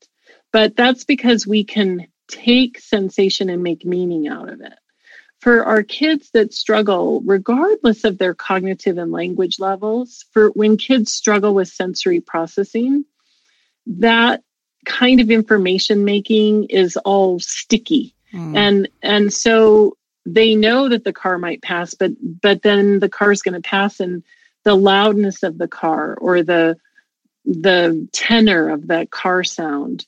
But 0.51 0.75
that's 0.75 1.03
because 1.03 1.47
we 1.47 1.63
can 1.63 2.07
take 2.27 2.79
sensation 2.79 3.49
and 3.49 3.63
make 3.63 3.85
meaning 3.85 4.27
out 4.27 4.49
of 4.49 4.61
it 4.61 4.73
for 5.41 5.63
our 5.63 5.83
kids 5.83 6.31
that 6.31 6.53
struggle, 6.53 7.21
regardless 7.25 8.03
of 8.03 8.17
their 8.17 8.33
cognitive 8.33 8.97
and 8.97 9.11
language 9.11 9.59
levels, 9.59 10.25
for 10.31 10.49
when 10.49 10.77
kids 10.77 11.11
struggle 11.13 11.53
with 11.53 11.67
sensory 11.67 12.19
processing, 12.19 13.05
that 13.85 14.41
kind 14.85 15.19
of 15.19 15.29
information 15.29 16.05
making 16.05 16.65
is 16.65 16.97
all 16.97 17.39
sticky. 17.39 18.14
Mm. 18.35 18.57
And 18.57 18.89
and 19.01 19.33
so 19.33 19.97
they 20.25 20.55
know 20.55 20.89
that 20.89 21.03
the 21.03 21.13
car 21.13 21.37
might 21.37 21.61
pass, 21.61 21.93
but 21.93 22.11
but 22.41 22.61
then 22.61 22.99
the 22.99 23.09
car 23.09 23.31
is 23.31 23.41
going 23.41 23.53
to 23.53 23.67
pass 23.67 23.99
and 23.99 24.23
the 24.63 24.75
loudness 24.75 25.43
of 25.43 25.57
the 25.57 25.67
car 25.67 26.15
or 26.15 26.43
the 26.43 26.77
the 27.45 28.07
tenor 28.11 28.69
of 28.69 28.87
that 28.87 29.11
car 29.11 29.43
sound 29.43 30.05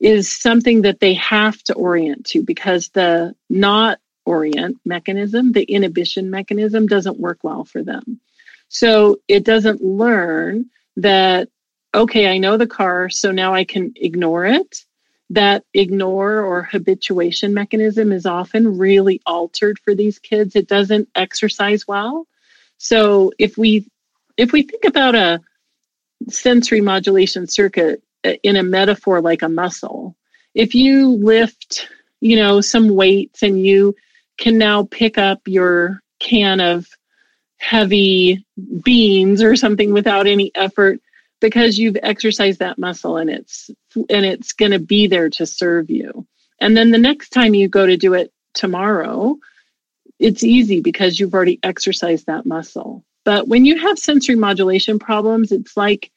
is 0.00 0.30
something 0.30 0.82
that 0.82 1.00
they 1.00 1.14
have 1.14 1.60
to 1.62 1.74
orient 1.74 2.26
to 2.26 2.42
because 2.42 2.90
the 2.90 3.34
not 3.48 3.98
orient 4.26 4.78
mechanism, 4.84 5.52
the 5.52 5.62
inhibition 5.62 6.30
mechanism 6.30 6.86
doesn't 6.86 7.18
work 7.18 7.38
well 7.42 7.64
for 7.64 7.82
them. 7.82 8.20
So 8.68 9.18
it 9.28 9.44
doesn't 9.44 9.82
learn 9.82 10.66
that, 10.96 11.48
okay, 11.94 12.28
I 12.28 12.38
know 12.38 12.56
the 12.56 12.66
car, 12.66 13.08
so 13.08 13.32
now 13.32 13.54
I 13.54 13.64
can 13.64 13.92
ignore 13.96 14.44
it. 14.44 14.84
That 15.30 15.64
ignore 15.72 16.40
or 16.40 16.62
habituation 16.62 17.54
mechanism 17.54 18.12
is 18.12 18.26
often 18.26 18.78
really 18.78 19.20
altered 19.24 19.78
for 19.78 19.94
these 19.94 20.18
kids. 20.18 20.54
It 20.54 20.68
doesn't 20.68 21.08
exercise 21.14 21.88
well. 21.88 22.26
So 22.78 23.32
if 23.38 23.56
we 23.56 23.88
if 24.36 24.52
we 24.52 24.62
think 24.62 24.84
about 24.84 25.14
a 25.14 25.40
sensory 26.28 26.80
modulation 26.80 27.46
circuit 27.46 28.02
uh, 28.24 28.34
in 28.42 28.56
a 28.56 28.62
metaphor 28.62 29.20
like 29.20 29.42
a 29.42 29.48
muscle, 29.48 30.16
if 30.54 30.74
you 30.74 31.08
lift, 31.08 31.88
you 32.20 32.36
know, 32.36 32.60
some 32.60 32.94
weights 32.94 33.42
and 33.42 33.64
you 33.64 33.94
can 34.38 34.58
now 34.58 34.84
pick 34.84 35.18
up 35.18 35.40
your 35.46 36.00
can 36.18 36.60
of 36.60 36.86
heavy 37.56 38.44
beans 38.82 39.42
or 39.42 39.56
something 39.56 39.92
without 39.92 40.26
any 40.26 40.50
effort 40.54 41.00
because 41.44 41.78
you've 41.78 41.98
exercised 42.02 42.60
that 42.60 42.78
muscle 42.78 43.18
and 43.18 43.28
it's 43.28 43.68
and 43.94 44.24
it's 44.24 44.54
going 44.54 44.72
to 44.72 44.78
be 44.78 45.08
there 45.08 45.28
to 45.28 45.44
serve 45.44 45.90
you. 45.90 46.26
And 46.58 46.74
then 46.74 46.90
the 46.90 46.96
next 46.96 47.28
time 47.34 47.52
you 47.52 47.68
go 47.68 47.84
to 47.84 47.98
do 47.98 48.14
it 48.14 48.32
tomorrow, 48.54 49.36
it's 50.18 50.42
easy 50.42 50.80
because 50.80 51.20
you've 51.20 51.34
already 51.34 51.60
exercised 51.62 52.24
that 52.24 52.46
muscle. 52.46 53.04
But 53.26 53.46
when 53.46 53.66
you 53.66 53.78
have 53.78 53.98
sensory 53.98 54.36
modulation 54.36 54.98
problems, 54.98 55.52
it's 55.52 55.76
like 55.76 56.10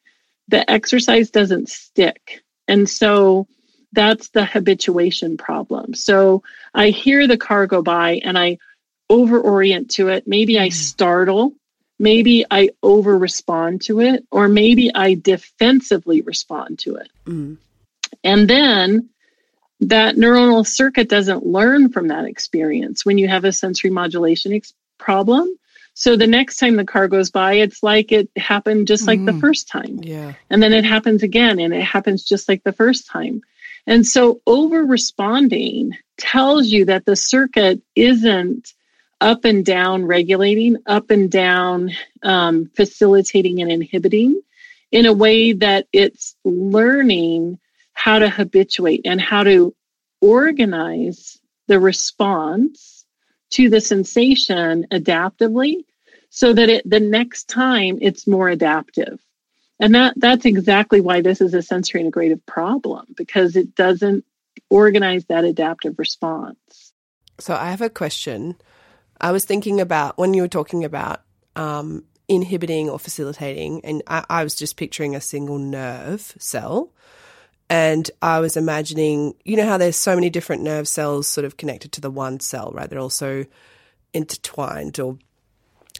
the 0.48 0.70
exercise 0.72 1.30
doesn't 1.30 1.68
stick. 1.68 2.42
And 2.70 2.90
so 2.90 3.48
that's 3.92 4.30
the 4.30 4.46
habituation 4.46 5.36
problem. 5.36 5.94
So 5.94 6.42
I 6.74 6.92
hear 6.92 7.28
the 7.28 7.38
car 7.38 7.68
go 7.68 7.82
by 7.82 8.22
and 8.24 8.40
I 8.40 8.60
over 9.10 9.42
orient 9.42 9.92
to 9.92 10.08
it. 10.08 10.26
Maybe 10.26 10.54
mm. 10.54 10.62
I 10.62 10.70
startle. 10.70 11.54
Maybe 12.00 12.46
I 12.50 12.70
over 12.84 13.18
respond 13.18 13.82
to 13.84 14.00
it, 14.02 14.24
or 14.32 14.48
maybe 14.48 14.94
I 14.94 15.16
defensively 15.16 16.22
respond 16.22 16.80
to 16.80 16.98
it. 16.98 17.10
Mm. 17.26 17.58
And 18.24 18.48
then 18.50 19.10
that 19.82 20.16
neuronal 20.16 20.66
circuit 20.66 21.10
doesn't 21.10 21.46
learn 21.46 21.90
from 21.90 22.08
that 22.08 22.26
experience 22.26 23.06
when 23.06 23.18
you 23.18 23.28
have 23.28 23.46
a 23.46 23.52
sensory 23.52 23.92
modulation 23.92 24.54
ex- 24.54 24.74
problem. 24.98 25.50
So 25.94 26.16
the 26.16 26.28
next 26.28 26.58
time 26.58 26.76
the 26.76 26.86
car 26.86 27.08
goes 27.08 27.32
by, 27.32 27.54
it's 27.54 27.82
like 27.82 28.12
it 28.12 28.30
happened 28.36 28.88
just 28.88 29.08
like 29.08 29.20
mm. 29.20 29.26
the 29.26 29.40
first 29.40 29.68
time. 29.68 30.00
Yeah. 30.04 30.34
And 30.50 30.62
then 30.62 30.74
it 30.74 30.86
happens 30.86 31.24
again 31.24 31.60
and 31.60 31.74
it 31.74 31.84
happens 31.84 32.24
just 32.24 32.48
like 32.48 32.64
the 32.64 32.74
first 32.74 33.08
time. 33.08 33.42
And 33.88 34.06
so 34.06 34.42
over 34.46 34.86
responding 34.86 35.98
tells 36.18 36.68
you 36.68 36.86
that 36.86 37.06
the 37.06 37.16
circuit 37.16 37.82
isn't 37.96 38.74
up 39.20 39.46
and 39.46 39.66
down 39.66 40.06
regulating, 40.06 40.78
up 40.86 41.10
and 41.10 41.32
down 41.32 41.92
um, 42.24 42.70
facilitating 42.76 43.62
and 43.62 43.72
inhibiting. 43.72 44.42
in 44.92 45.06
a 45.06 45.14
way 45.14 45.54
that 45.54 45.88
it's 45.92 46.36
learning 46.46 47.60
how 47.94 48.20
to 48.20 48.30
habituate 48.30 49.02
and 49.06 49.20
how 49.20 49.44
to 49.44 49.76
organize 50.22 51.40
the 51.68 51.80
response 51.80 53.06
to 53.50 53.70
the 53.70 53.82
sensation 53.82 54.86
adaptively 54.92 55.84
so 56.30 56.54
that 56.54 56.70
it 56.70 56.90
the 56.90 57.00
next 57.00 57.48
time 57.48 57.98
it's 58.02 58.28
more 58.28 58.50
adaptive 58.50 59.20
and 59.80 59.96
that 59.96 60.14
that's 60.18 60.46
exactly 60.46 61.02
why 61.02 61.22
this 61.22 61.42
is 61.42 61.54
a 61.54 61.62
sensory 61.62 62.04
integrative 62.04 62.46
problem 62.46 63.06
because 63.16 63.56
it 63.56 63.76
doesn't 63.76 64.26
organize 64.70 65.26
that 65.26 65.46
adaptive 65.46 65.98
response 65.98 66.94
so 67.40 67.54
i 67.54 67.70
have 67.70 67.82
a 67.82 67.90
question 67.90 68.56
i 69.22 69.32
was 69.32 69.46
thinking 69.46 69.80
about 69.80 70.18
when 70.18 70.34
you 70.34 70.42
were 70.42 70.48
talking 70.48 70.84
about 70.84 71.22
um, 71.56 72.04
inhibiting 72.28 72.90
or 72.90 73.00
facilitating 73.00 73.84
and 73.84 74.04
I, 74.06 74.24
I 74.30 74.44
was 74.44 74.54
just 74.54 74.78
picturing 74.78 75.16
a 75.16 75.22
single 75.22 75.58
nerve 75.58 76.36
cell 76.38 76.92
and 77.70 78.10
I 78.22 78.40
was 78.40 78.56
imagining, 78.56 79.36
you 79.44 79.58
know, 79.58 79.66
how 79.66 79.78
there's 79.78 79.98
so 79.98 80.16
many 80.16 80.30
different 80.30 80.64
nerve 80.64 80.88
cells 80.88 81.28
sort 81.28 81.46
of 81.46 81.58
connected 81.58 81.92
to 81.94 82.02
the 82.02 82.10
one 82.10 82.40
cell, 82.40 82.72
right? 82.74 82.90
They're 82.90 83.00
also 83.00 83.46
intertwined 84.14 85.00
or 85.00 85.18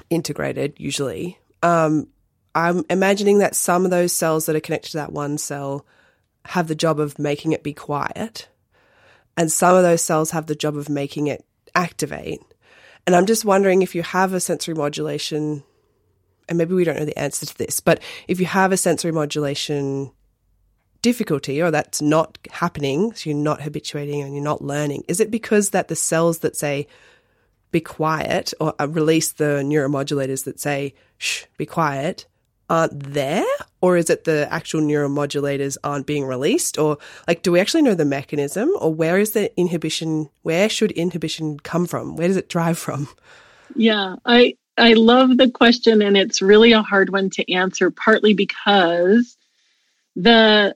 integrated 0.10 0.76
usually. 0.78 1.38
Um, 1.62 2.08
I'm 2.56 2.86
imagining 2.90 3.40
that 3.40 3.56
some 3.56 3.84
of 3.84 3.92
those 3.92 4.14
cells 4.14 4.46
that 4.46 4.56
are 4.56 4.62
connected 4.62 4.92
to 4.92 4.98
that 4.98 5.12
one 5.12 5.38
cell 5.38 5.86
have 6.46 6.68
the 6.68 6.76
job 6.76 7.00
of 7.00 7.20
making 7.20 7.52
it 7.52 7.64
be 7.64 7.74
quiet, 7.74 8.48
and 9.36 9.52
some 9.52 9.76
of 9.76 9.84
those 9.84 10.02
cells 10.02 10.32
have 10.32 10.46
the 10.46 10.56
job 10.56 10.78
of 10.78 10.90
making 10.90 11.28
it 11.28 11.46
activate. 11.76 12.42
And 13.08 13.16
I'm 13.16 13.26
just 13.26 13.46
wondering 13.46 13.82
if 13.82 13.96
you 13.96 14.04
have 14.04 14.34
a 14.34 14.40
sensory 14.42 14.76
modulation, 14.76 15.64
and 16.50 16.58
maybe 16.58 16.76
we 16.76 16.84
don't 16.84 17.00
know 17.00 17.06
the 17.06 17.18
answer 17.18 17.46
to 17.46 17.58
this, 17.58 17.80
but 17.80 18.04
if 18.28 18.42
you 18.42 18.46
have 18.46 18.74
a 18.74 18.78
sensory 18.78 19.14
modulation 19.14 20.12
difficulty 21.02 21.62
or 21.62 21.72
that's 21.72 22.02
not 22.02 22.38
happening, 22.52 23.14
so 23.14 23.30
you're 23.30 23.40
not 23.40 23.62
habituating 23.62 24.22
and 24.22 24.34
you're 24.34 24.44
not 24.44 24.62
learning, 24.62 25.06
is 25.08 25.22
it 25.22 25.32
because 25.32 25.70
that 25.70 25.88
the 25.88 25.96
cells 25.96 26.40
that 26.40 26.58
say 26.58 26.86
be 27.72 27.80
quiet 27.80 28.54
or 28.60 28.74
uh, 28.78 28.88
release 28.88 29.32
the 29.32 29.62
neuromodulators 29.64 30.44
that 30.44 30.60
say 30.60 30.94
shh, 31.18 31.46
be 31.58 31.66
quiet 31.66 32.26
aren't 32.70 33.14
there? 33.14 33.46
Or 33.82 33.98
is 33.98 34.10
it 34.10 34.24
the 34.24 34.48
actual 34.52 34.82
neuromodulators 34.82 35.78
aren't 35.84 36.08
being 36.08 36.26
released? 36.26 36.78
Or 36.78 36.98
like, 37.28 37.44
do 37.44 37.52
we 37.52 37.60
actually 37.60 37.84
know 37.84 37.94
the 37.94 38.06
mechanism 38.06 38.72
or 38.80 38.94
where 38.94 39.20
is 39.20 39.32
the 39.32 39.56
inhibition? 39.60 40.30
Where 40.42 40.70
should 40.70 40.92
inhibition 40.92 41.60
come 41.60 41.86
from? 41.86 42.16
Where 42.16 42.28
does 42.28 42.38
it 42.38 42.50
drive 42.50 42.78
from? 42.78 43.08
Yeah, 43.76 44.16
I, 44.26 44.56
I 44.78 44.94
love 44.94 45.38
the 45.38 45.50
question 45.50 46.02
and 46.02 46.18
it's 46.18 46.42
really 46.42 46.72
a 46.72 46.82
hard 46.82 47.10
one 47.12 47.30
to 47.32 47.54
answer 47.54 47.92
partly 47.92 48.34
because 48.34 49.38
the 50.16 50.76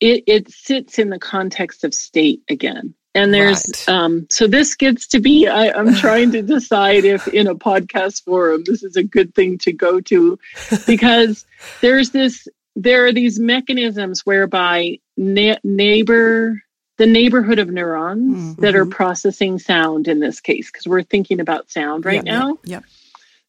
it, 0.00 0.24
it 0.26 0.50
sits 0.50 0.98
in 0.98 1.10
the 1.10 1.18
context 1.18 1.84
of 1.84 1.92
state 1.92 2.42
again. 2.48 2.94
And 3.18 3.34
there's 3.34 3.84
right. 3.88 3.88
um, 3.88 4.26
so 4.30 4.46
this 4.46 4.74
gets 4.74 5.06
to 5.08 5.20
be 5.20 5.46
I, 5.46 5.70
I'm 5.70 5.94
trying 5.94 6.30
to 6.32 6.42
decide 6.42 7.04
if 7.04 7.26
in 7.28 7.46
a 7.46 7.54
podcast 7.54 8.24
forum 8.24 8.62
this 8.64 8.82
is 8.82 8.96
a 8.96 9.02
good 9.02 9.34
thing 9.34 9.58
to 9.58 9.72
go 9.72 10.00
to 10.02 10.38
because 10.86 11.44
there's 11.80 12.10
this 12.10 12.46
there 12.76 13.06
are 13.06 13.12
these 13.12 13.38
mechanisms 13.38 14.24
whereby 14.24 14.98
na- 15.16 15.58
neighbor 15.64 16.62
the 16.96 17.06
neighborhood 17.06 17.58
of 17.58 17.68
neurons 17.68 18.36
mm-hmm. 18.36 18.62
that 18.62 18.74
are 18.74 18.86
processing 18.86 19.58
sound 19.58 20.08
in 20.08 20.20
this 20.20 20.40
case 20.40 20.70
because 20.70 20.86
we're 20.86 21.02
thinking 21.02 21.40
about 21.40 21.70
sound 21.70 22.04
right 22.04 22.16
yep, 22.16 22.24
now. 22.24 22.58
Yeah. 22.64 22.80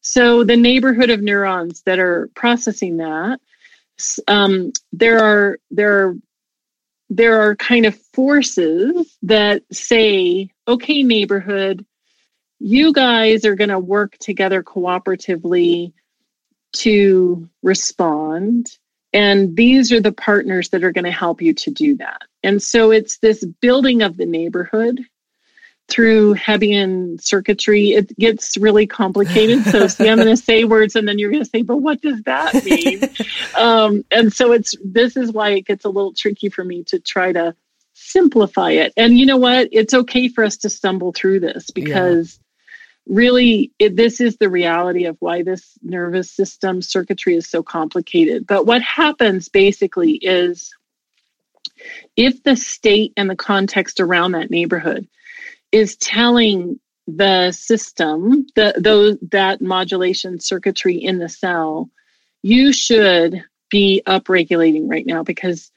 So 0.02 0.44
the 0.44 0.56
neighborhood 0.56 1.10
of 1.10 1.20
neurons 1.20 1.82
that 1.82 1.98
are 1.98 2.28
processing 2.34 2.98
that 2.98 3.40
um, 4.28 4.72
there 4.92 5.18
are 5.18 5.58
there 5.70 6.08
are 6.08 6.16
there 7.10 7.42
are 7.42 7.56
kind 7.56 7.86
of 7.86 8.00
forces 8.14 9.18
that 9.22 9.62
say, 9.72 10.50
okay, 10.66 11.02
neighborhood, 11.02 11.84
you 12.60 12.92
guys 12.92 13.44
are 13.44 13.56
going 13.56 13.70
to 13.70 13.80
work 13.80 14.16
together 14.18 14.62
cooperatively 14.62 15.92
to 16.72 17.48
respond. 17.62 18.70
And 19.12 19.56
these 19.56 19.90
are 19.92 20.00
the 20.00 20.12
partners 20.12 20.68
that 20.68 20.84
are 20.84 20.92
going 20.92 21.04
to 21.04 21.10
help 21.10 21.42
you 21.42 21.52
to 21.54 21.70
do 21.72 21.96
that. 21.96 22.22
And 22.44 22.62
so 22.62 22.92
it's 22.92 23.18
this 23.18 23.44
building 23.44 24.02
of 24.02 24.16
the 24.16 24.26
neighborhood 24.26 25.00
through 25.90 26.34
Hebbian 26.34 27.20
circuitry, 27.20 27.90
it 27.90 28.16
gets 28.18 28.56
really 28.56 28.86
complicated. 28.86 29.64
So, 29.64 29.86
see, 29.88 30.08
I'm 30.08 30.16
going 30.16 30.28
to 30.28 30.36
say 30.36 30.64
words 30.64 30.96
and 30.96 31.06
then 31.06 31.18
you're 31.18 31.30
going 31.30 31.44
to 31.44 31.50
say, 31.50 31.62
but 31.62 31.78
what 31.78 32.00
does 32.00 32.22
that 32.22 32.64
mean? 32.64 33.02
um, 33.58 34.04
and 34.10 34.32
so 34.32 34.52
it's, 34.52 34.74
this 34.82 35.16
is 35.16 35.32
why 35.32 35.50
it 35.50 35.66
gets 35.66 35.84
a 35.84 35.90
little 35.90 36.14
tricky 36.14 36.48
for 36.48 36.64
me 36.64 36.84
to 36.84 36.98
try 36.98 37.32
to 37.32 37.54
simplify 37.94 38.70
it. 38.70 38.92
And 38.96 39.18
you 39.18 39.26
know 39.26 39.36
what? 39.36 39.68
It's 39.72 39.94
okay 39.94 40.28
for 40.28 40.44
us 40.44 40.56
to 40.58 40.70
stumble 40.70 41.12
through 41.12 41.40
this 41.40 41.70
because 41.70 42.38
yeah. 43.06 43.14
really 43.16 43.72
it, 43.78 43.96
this 43.96 44.20
is 44.20 44.36
the 44.36 44.48
reality 44.48 45.04
of 45.04 45.16
why 45.20 45.42
this 45.42 45.78
nervous 45.82 46.30
system 46.30 46.82
circuitry 46.82 47.36
is 47.36 47.46
so 47.46 47.62
complicated. 47.62 48.46
But 48.46 48.66
what 48.66 48.82
happens 48.82 49.48
basically 49.48 50.12
is 50.12 50.74
if 52.16 52.42
the 52.42 52.56
state 52.56 53.12
and 53.16 53.28
the 53.28 53.36
context 53.36 54.00
around 54.00 54.32
that 54.32 54.50
neighborhood 54.50 55.06
is 55.72 55.96
telling 55.96 56.80
the 57.06 57.52
system, 57.52 58.46
the 58.54 58.74
those 58.76 59.18
that 59.30 59.60
modulation 59.60 60.40
circuitry 60.40 60.96
in 60.96 61.18
the 61.18 61.28
cell, 61.28 61.90
you 62.42 62.72
should 62.72 63.42
be 63.70 64.02
upregulating 64.06 64.88
right 64.88 65.06
now 65.06 65.22
because 65.22 65.70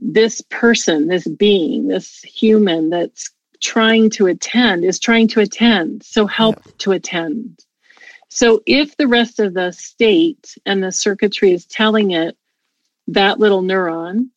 this 0.00 0.40
person, 0.40 1.08
this 1.08 1.26
being, 1.26 1.88
this 1.88 2.20
human 2.22 2.90
that's 2.90 3.30
trying 3.60 4.10
to 4.10 4.26
attend 4.26 4.84
is 4.84 4.98
trying 4.98 5.28
to 5.28 5.40
attend. 5.40 6.02
So 6.04 6.26
help 6.26 6.60
yeah. 6.64 6.72
to 6.78 6.92
attend. 6.92 7.64
So 8.28 8.62
if 8.66 8.96
the 8.96 9.08
rest 9.08 9.40
of 9.40 9.54
the 9.54 9.72
state 9.72 10.56
and 10.66 10.82
the 10.82 10.92
circuitry 10.92 11.52
is 11.52 11.64
telling 11.66 12.10
it 12.12 12.36
that 13.08 13.38
little 13.38 13.62
neuron, 13.62 14.28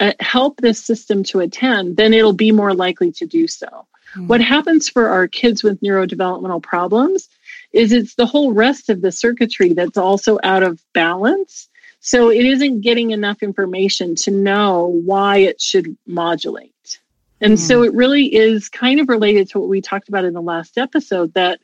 uh, 0.00 0.12
help 0.20 0.60
this 0.60 0.84
system 0.84 1.22
to 1.24 1.40
attend, 1.40 1.96
then 1.96 2.12
it'll 2.12 2.32
be 2.32 2.52
more 2.52 2.74
likely 2.74 3.12
to 3.12 3.26
do 3.26 3.46
so. 3.46 3.86
Mm. 4.16 4.26
What 4.26 4.40
happens 4.40 4.88
for 4.88 5.08
our 5.08 5.28
kids 5.28 5.62
with 5.62 5.80
neurodevelopmental 5.80 6.62
problems 6.62 7.28
is 7.72 7.92
it's 7.92 8.14
the 8.14 8.26
whole 8.26 8.52
rest 8.52 8.88
of 8.90 9.00
the 9.00 9.12
circuitry 9.12 9.72
that's 9.72 9.96
also 9.96 10.38
out 10.42 10.62
of 10.62 10.82
balance. 10.92 11.68
So 12.00 12.30
it 12.30 12.44
isn't 12.44 12.80
getting 12.80 13.12
enough 13.12 13.42
information 13.42 14.14
to 14.16 14.30
know 14.30 14.86
why 14.86 15.38
it 15.38 15.60
should 15.60 15.96
modulate. 16.06 16.98
And 17.40 17.54
mm. 17.54 17.58
so 17.58 17.82
it 17.82 17.94
really 17.94 18.34
is 18.34 18.68
kind 18.68 19.00
of 19.00 19.08
related 19.08 19.50
to 19.50 19.60
what 19.60 19.68
we 19.68 19.80
talked 19.80 20.08
about 20.08 20.24
in 20.24 20.34
the 20.34 20.42
last 20.42 20.78
episode 20.78 21.34
that 21.34 21.60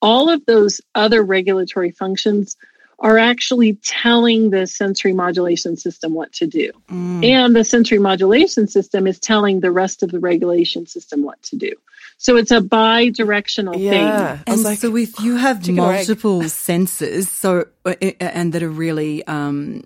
all 0.00 0.30
of 0.30 0.44
those 0.46 0.80
other 0.94 1.22
regulatory 1.22 1.90
functions 1.90 2.56
are 3.00 3.18
actually 3.18 3.74
telling 3.84 4.50
the 4.50 4.66
sensory 4.66 5.12
modulation 5.12 5.76
system 5.76 6.14
what 6.14 6.32
to 6.32 6.46
do. 6.46 6.72
Mm. 6.90 7.24
And 7.24 7.56
the 7.56 7.64
sensory 7.64 7.98
modulation 7.98 8.66
system 8.66 9.06
is 9.06 9.18
telling 9.20 9.60
the 9.60 9.70
rest 9.70 10.02
of 10.02 10.10
the 10.10 10.18
regulation 10.18 10.86
system 10.86 11.22
what 11.22 11.40
to 11.44 11.56
do. 11.56 11.72
So 12.16 12.36
it's 12.36 12.50
a 12.50 12.60
bi 12.60 13.10
directional 13.10 13.76
yeah. 13.76 14.38
thing. 14.38 14.44
And 14.48 14.62
like, 14.64 14.78
so 14.78 14.96
if 14.96 15.20
you 15.20 15.36
have 15.36 15.68
multiple 15.68 16.48
senses, 16.48 17.28
so 17.28 17.66
uh, 17.84 17.94
uh, 18.02 18.12
and 18.18 18.52
that 18.52 18.62
are 18.64 18.68
really 18.68 19.24
um, 19.28 19.84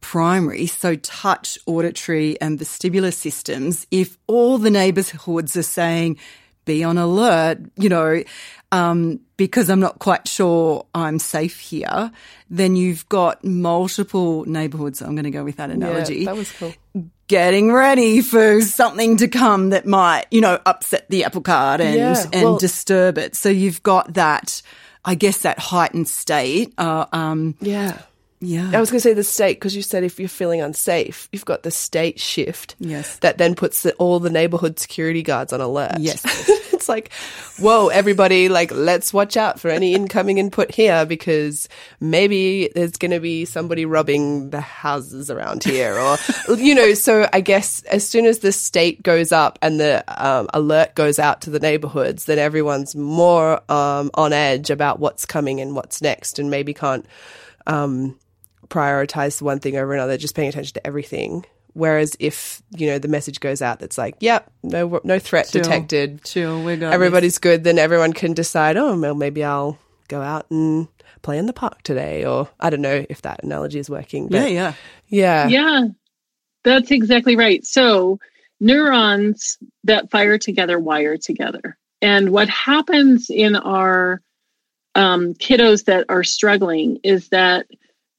primary, 0.00 0.66
so 0.66 0.96
touch, 0.96 1.56
auditory, 1.66 2.40
and 2.40 2.58
vestibular 2.58 3.14
systems, 3.14 3.86
if 3.92 4.18
all 4.26 4.58
the 4.58 4.70
neighborhoods 4.70 5.56
are 5.56 5.62
saying, 5.62 6.18
be 6.68 6.84
on 6.84 6.98
alert, 6.98 7.58
you 7.76 7.88
know, 7.88 8.22
um, 8.70 9.20
because 9.36 9.70
I'm 9.70 9.80
not 9.80 9.98
quite 9.98 10.28
sure 10.28 10.86
I'm 10.94 11.18
safe 11.18 11.58
here, 11.58 12.12
then 12.50 12.76
you've 12.76 13.08
got 13.08 13.42
multiple 13.42 14.44
neighborhoods. 14.44 15.00
I'm 15.00 15.14
going 15.14 15.24
to 15.24 15.30
go 15.30 15.42
with 15.42 15.56
that 15.56 15.70
analogy. 15.70 16.18
Yeah, 16.18 16.26
that 16.26 16.36
was 16.36 16.52
cool. 16.52 16.74
Getting 17.26 17.72
ready 17.72 18.20
for 18.20 18.60
something 18.60 19.16
to 19.18 19.28
come 19.28 19.70
that 19.70 19.86
might, 19.86 20.26
you 20.30 20.40
know, 20.40 20.60
upset 20.64 21.08
the 21.08 21.24
apple 21.24 21.40
cart 21.40 21.80
and, 21.80 21.94
yeah, 21.94 22.24
and 22.32 22.42
well, 22.44 22.58
disturb 22.58 23.18
it. 23.18 23.34
So 23.34 23.48
you've 23.48 23.82
got 23.82 24.14
that, 24.14 24.62
I 25.04 25.14
guess, 25.14 25.42
that 25.42 25.58
heightened 25.58 26.08
state. 26.08 26.74
Uh, 26.78 27.06
um, 27.12 27.54
yeah. 27.60 28.00
Yeah. 28.40 28.70
I 28.72 28.80
was 28.80 28.90
going 28.90 28.98
to 28.98 29.02
say 29.02 29.14
the 29.14 29.24
state 29.24 29.54
because 29.54 29.74
you 29.74 29.82
said 29.82 30.04
if 30.04 30.20
you're 30.20 30.28
feeling 30.28 30.60
unsafe, 30.60 31.28
you've 31.32 31.44
got 31.44 31.62
the 31.62 31.70
state 31.70 32.20
shift. 32.20 32.76
Yes. 32.78 33.18
That 33.18 33.38
then 33.38 33.54
puts 33.54 33.82
the, 33.82 33.94
all 33.94 34.20
the 34.20 34.30
neighborhood 34.30 34.78
security 34.78 35.22
guards 35.22 35.52
on 35.52 35.60
alert. 35.60 35.98
Yes. 35.98 36.22
it's 36.72 36.88
like, 36.88 37.12
whoa, 37.58 37.88
everybody, 37.88 38.48
like, 38.48 38.70
let's 38.70 39.12
watch 39.12 39.36
out 39.36 39.58
for 39.58 39.70
any 39.70 39.92
incoming 39.94 40.38
input 40.38 40.72
here 40.72 41.04
because 41.04 41.68
maybe 42.00 42.70
there's 42.74 42.96
going 42.96 43.10
to 43.10 43.20
be 43.20 43.44
somebody 43.44 43.84
robbing 43.84 44.50
the 44.50 44.60
houses 44.60 45.30
around 45.30 45.64
here 45.64 45.98
or, 45.98 46.16
you 46.56 46.74
know, 46.74 46.94
so 46.94 47.28
I 47.32 47.40
guess 47.40 47.82
as 47.84 48.08
soon 48.08 48.24
as 48.24 48.38
the 48.38 48.52
state 48.52 49.02
goes 49.02 49.32
up 49.32 49.58
and 49.62 49.80
the 49.80 50.04
um, 50.06 50.48
alert 50.54 50.94
goes 50.94 51.18
out 51.18 51.40
to 51.42 51.50
the 51.50 51.60
neighborhoods, 51.60 52.26
then 52.26 52.38
everyone's 52.38 52.94
more 52.94 53.60
um, 53.70 54.12
on 54.14 54.32
edge 54.32 54.70
about 54.70 55.00
what's 55.00 55.26
coming 55.26 55.60
and 55.60 55.74
what's 55.74 56.00
next 56.00 56.38
and 56.38 56.50
maybe 56.50 56.72
can't, 56.72 57.04
um, 57.66 58.16
prioritize 58.68 59.40
one 59.42 59.60
thing 59.60 59.76
over 59.76 59.92
another, 59.94 60.16
just 60.16 60.34
paying 60.34 60.48
attention 60.48 60.74
to 60.74 60.86
everything. 60.86 61.44
Whereas 61.74 62.16
if 62.18 62.62
you 62.76 62.88
know 62.88 62.98
the 62.98 63.08
message 63.08 63.40
goes 63.40 63.62
out 63.62 63.78
that's 63.78 63.98
like, 63.98 64.16
"Yep, 64.20 64.50
no, 64.64 65.00
no 65.04 65.18
threat 65.18 65.48
Chill. 65.48 65.62
detected, 65.62 66.24
Chill, 66.24 66.62
we 66.62 66.76
got 66.76 66.92
everybody's 66.92 67.38
good," 67.38 67.62
then 67.64 67.78
everyone 67.78 68.12
can 68.12 68.32
decide, 68.32 68.76
"Oh, 68.76 68.98
well, 68.98 69.14
maybe 69.14 69.44
I'll 69.44 69.78
go 70.08 70.20
out 70.20 70.50
and 70.50 70.88
play 71.22 71.38
in 71.38 71.46
the 71.46 71.52
park 71.52 71.82
today," 71.82 72.24
or 72.24 72.48
I 72.58 72.70
don't 72.70 72.80
know 72.80 73.04
if 73.08 73.22
that 73.22 73.44
analogy 73.44 73.78
is 73.78 73.88
working. 73.88 74.28
But 74.28 74.38
Yeah, 74.38 74.46
yeah. 74.46 74.72
yeah, 75.08 75.48
Yeah, 75.48 75.84
that's 76.64 76.90
exactly 76.90 77.36
right. 77.36 77.64
So, 77.64 78.18
neurons 78.60 79.58
that 79.84 80.10
fire 80.10 80.38
together 80.38 80.80
wire 80.80 81.16
together. 81.16 81.76
And 82.02 82.30
what 82.30 82.48
happens 82.48 83.30
in 83.30 83.56
our 83.56 84.20
um, 84.94 85.34
kiddos 85.34 85.84
that 85.84 86.06
are 86.08 86.24
struggling 86.24 86.98
is 87.04 87.28
that, 87.28 87.66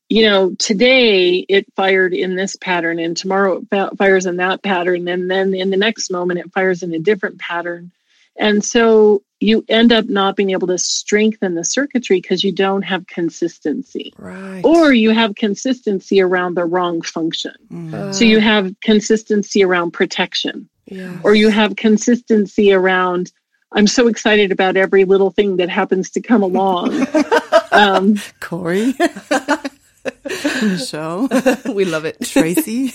you 0.09 0.23
know, 0.23 0.55
today 0.55 1.37
it 1.37 1.71
fired 1.75 2.13
in 2.13 2.35
this 2.35 2.55
pattern, 2.55 2.99
and 2.99 3.15
tomorrow 3.15 3.57
it 3.57 3.67
fa- 3.69 3.91
fires 3.97 4.25
in 4.25 4.37
that 4.37 4.63
pattern, 4.63 5.07
and 5.07 5.29
then 5.29 5.53
in 5.53 5.69
the 5.69 5.77
next 5.77 6.11
moment 6.11 6.39
it 6.39 6.51
fires 6.51 6.83
in 6.83 6.93
a 6.93 6.99
different 6.99 7.39
pattern. 7.39 7.91
And 8.35 8.63
so 8.63 9.21
you 9.41 9.63
end 9.69 9.91
up 9.91 10.05
not 10.05 10.35
being 10.35 10.51
able 10.51 10.67
to 10.67 10.77
strengthen 10.77 11.55
the 11.55 11.63
circuitry 11.63 12.19
because 12.19 12.43
you 12.43 12.51
don't 12.51 12.81
have 12.81 13.07
consistency 13.07 14.13
right. 14.17 14.61
or 14.63 14.91
you 14.91 15.11
have 15.11 15.35
consistency 15.35 16.21
around 16.21 16.55
the 16.55 16.65
wrong 16.65 17.01
function. 17.01 17.53
Mm. 17.71 18.13
So 18.13 18.25
you 18.25 18.39
have 18.39 18.73
consistency 18.81 19.63
around 19.63 19.91
protection, 19.91 20.69
yeah. 20.87 21.19
or 21.23 21.35
you 21.35 21.49
have 21.49 21.75
consistency 21.75 22.73
around, 22.73 23.31
I'm 23.71 23.87
so 23.87 24.07
excited 24.07 24.51
about 24.51 24.75
every 24.75 25.05
little 25.05 25.31
thing 25.31 25.57
that 25.57 25.69
happens 25.69 26.09
to 26.11 26.21
come 26.21 26.43
along. 26.43 27.07
um, 27.71 28.15
Corey, 28.39 28.93
Michelle, 30.61 31.29
we 31.73 31.85
love 31.85 32.05
it. 32.05 32.19
Tracy. 32.23 32.93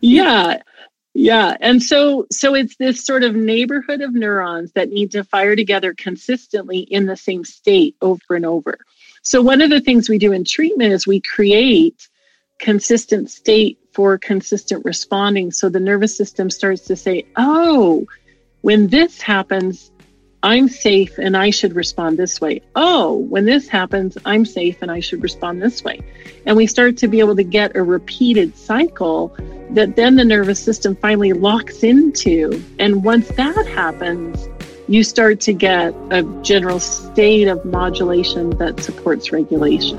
yeah. 0.00 0.62
Yeah. 1.12 1.56
And 1.60 1.82
so 1.82 2.26
so 2.30 2.54
it's 2.54 2.76
this 2.76 3.04
sort 3.04 3.24
of 3.24 3.34
neighborhood 3.34 4.00
of 4.00 4.14
neurons 4.14 4.72
that 4.72 4.90
need 4.90 5.10
to 5.12 5.24
fire 5.24 5.56
together 5.56 5.94
consistently 5.94 6.78
in 6.78 7.06
the 7.06 7.16
same 7.16 7.44
state 7.44 7.96
over 8.00 8.34
and 8.36 8.46
over. 8.46 8.78
So 9.22 9.42
one 9.42 9.60
of 9.60 9.70
the 9.70 9.80
things 9.80 10.08
we 10.08 10.18
do 10.18 10.32
in 10.32 10.44
treatment 10.44 10.92
is 10.92 11.06
we 11.06 11.20
create 11.20 12.08
consistent 12.58 13.30
state 13.30 13.78
for 13.92 14.18
consistent 14.18 14.84
responding 14.84 15.50
so 15.50 15.68
the 15.68 15.80
nervous 15.80 16.16
system 16.16 16.48
starts 16.48 16.82
to 16.82 16.96
say, 16.96 17.26
"Oh, 17.36 18.06
when 18.60 18.88
this 18.88 19.20
happens, 19.20 19.90
I'm 20.42 20.68
safe 20.68 21.18
and 21.18 21.36
I 21.36 21.50
should 21.50 21.74
respond 21.74 22.18
this 22.18 22.40
way. 22.40 22.62
Oh, 22.74 23.16
when 23.16 23.44
this 23.44 23.68
happens, 23.68 24.16
I'm 24.24 24.46
safe 24.46 24.78
and 24.80 24.90
I 24.90 25.00
should 25.00 25.22
respond 25.22 25.60
this 25.60 25.84
way." 25.84 26.00
And 26.46 26.56
we 26.56 26.66
start 26.66 26.96
to 26.98 27.08
be 27.08 27.20
able 27.20 27.36
to 27.36 27.44
get 27.44 27.76
a 27.76 27.82
repeated 27.82 28.56
cycle 28.56 29.36
that 29.70 29.96
then 29.96 30.16
the 30.16 30.24
nervous 30.24 30.58
system 30.58 30.96
finally 30.96 31.32
locks 31.32 31.82
into. 31.82 32.62
And 32.78 33.04
once 33.04 33.28
that 33.32 33.66
happens, 33.66 34.48
you 34.88 35.04
start 35.04 35.40
to 35.40 35.52
get 35.52 35.94
a 36.10 36.22
general 36.42 36.80
state 36.80 37.46
of 37.46 37.64
modulation 37.64 38.50
that 38.58 38.80
supports 38.80 39.30
regulation. 39.30 39.98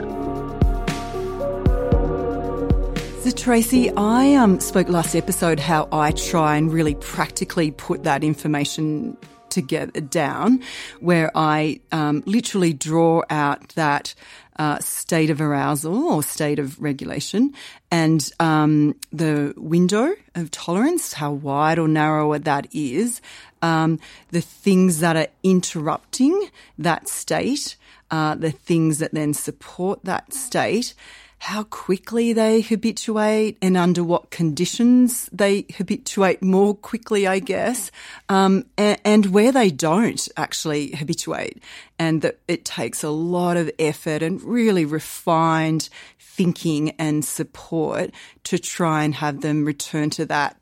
So 3.21 3.29
Tracy, 3.29 3.91
I 3.91 4.33
um, 4.33 4.59
spoke 4.59 4.89
last 4.89 5.15
episode 5.15 5.59
how 5.59 5.87
I 5.91 6.11
try 6.11 6.57
and 6.57 6.73
really 6.73 6.95
practically 6.95 7.69
put 7.69 8.03
that 8.03 8.23
information 8.23 9.15
together 9.51 10.01
down, 10.01 10.61
where 10.99 11.31
I 11.35 11.81
um, 11.91 12.23
literally 12.25 12.73
draw 12.73 13.23
out 13.29 13.69
that 13.69 14.15
uh, 14.57 14.79
state 14.79 15.29
of 15.29 15.41
arousal 15.41 16.03
or 16.03 16.21
state 16.21 16.59
of 16.59 16.79
regulation 16.81 17.53
and 17.89 18.31
um, 18.39 18.95
the 19.11 19.53
window 19.57 20.13
of 20.35 20.51
tolerance, 20.51 21.13
how 21.13 21.31
wide 21.31 21.79
or 21.79 21.87
narrow 21.87 22.37
that 22.37 22.67
is, 22.71 23.21
um, 23.61 23.99
the 24.29 24.41
things 24.41 24.99
that 24.99 25.15
are 25.15 25.27
interrupting 25.43 26.49
that 26.77 27.07
state, 27.07 27.75
uh, 28.11 28.35
the 28.35 28.51
things 28.51 28.99
that 28.99 29.13
then 29.13 29.33
support 29.33 30.03
that 30.03 30.33
state 30.33 30.93
how 31.41 31.63
quickly 31.63 32.33
they 32.33 32.61
habituate 32.61 33.57
and 33.63 33.75
under 33.75 34.03
what 34.03 34.29
conditions 34.29 35.27
they 35.33 35.65
habituate 35.75 36.39
more 36.43 36.75
quickly, 36.75 37.25
I 37.25 37.39
guess, 37.39 37.89
um, 38.29 38.65
and, 38.77 39.01
and, 39.03 39.25
where 39.25 39.51
they 39.51 39.71
don't 39.71 40.27
actually 40.37 40.91
habituate. 40.91 41.63
And 41.97 42.21
that 42.21 42.37
it 42.47 42.63
takes 42.63 43.03
a 43.03 43.09
lot 43.09 43.57
of 43.57 43.71
effort 43.79 44.21
and 44.21 44.39
really 44.43 44.85
refined 44.85 45.89
thinking 46.19 46.91
and 46.99 47.25
support 47.25 48.11
to 48.43 48.59
try 48.59 49.03
and 49.03 49.15
have 49.15 49.41
them 49.41 49.65
return 49.65 50.11
to 50.11 50.27
that 50.27 50.57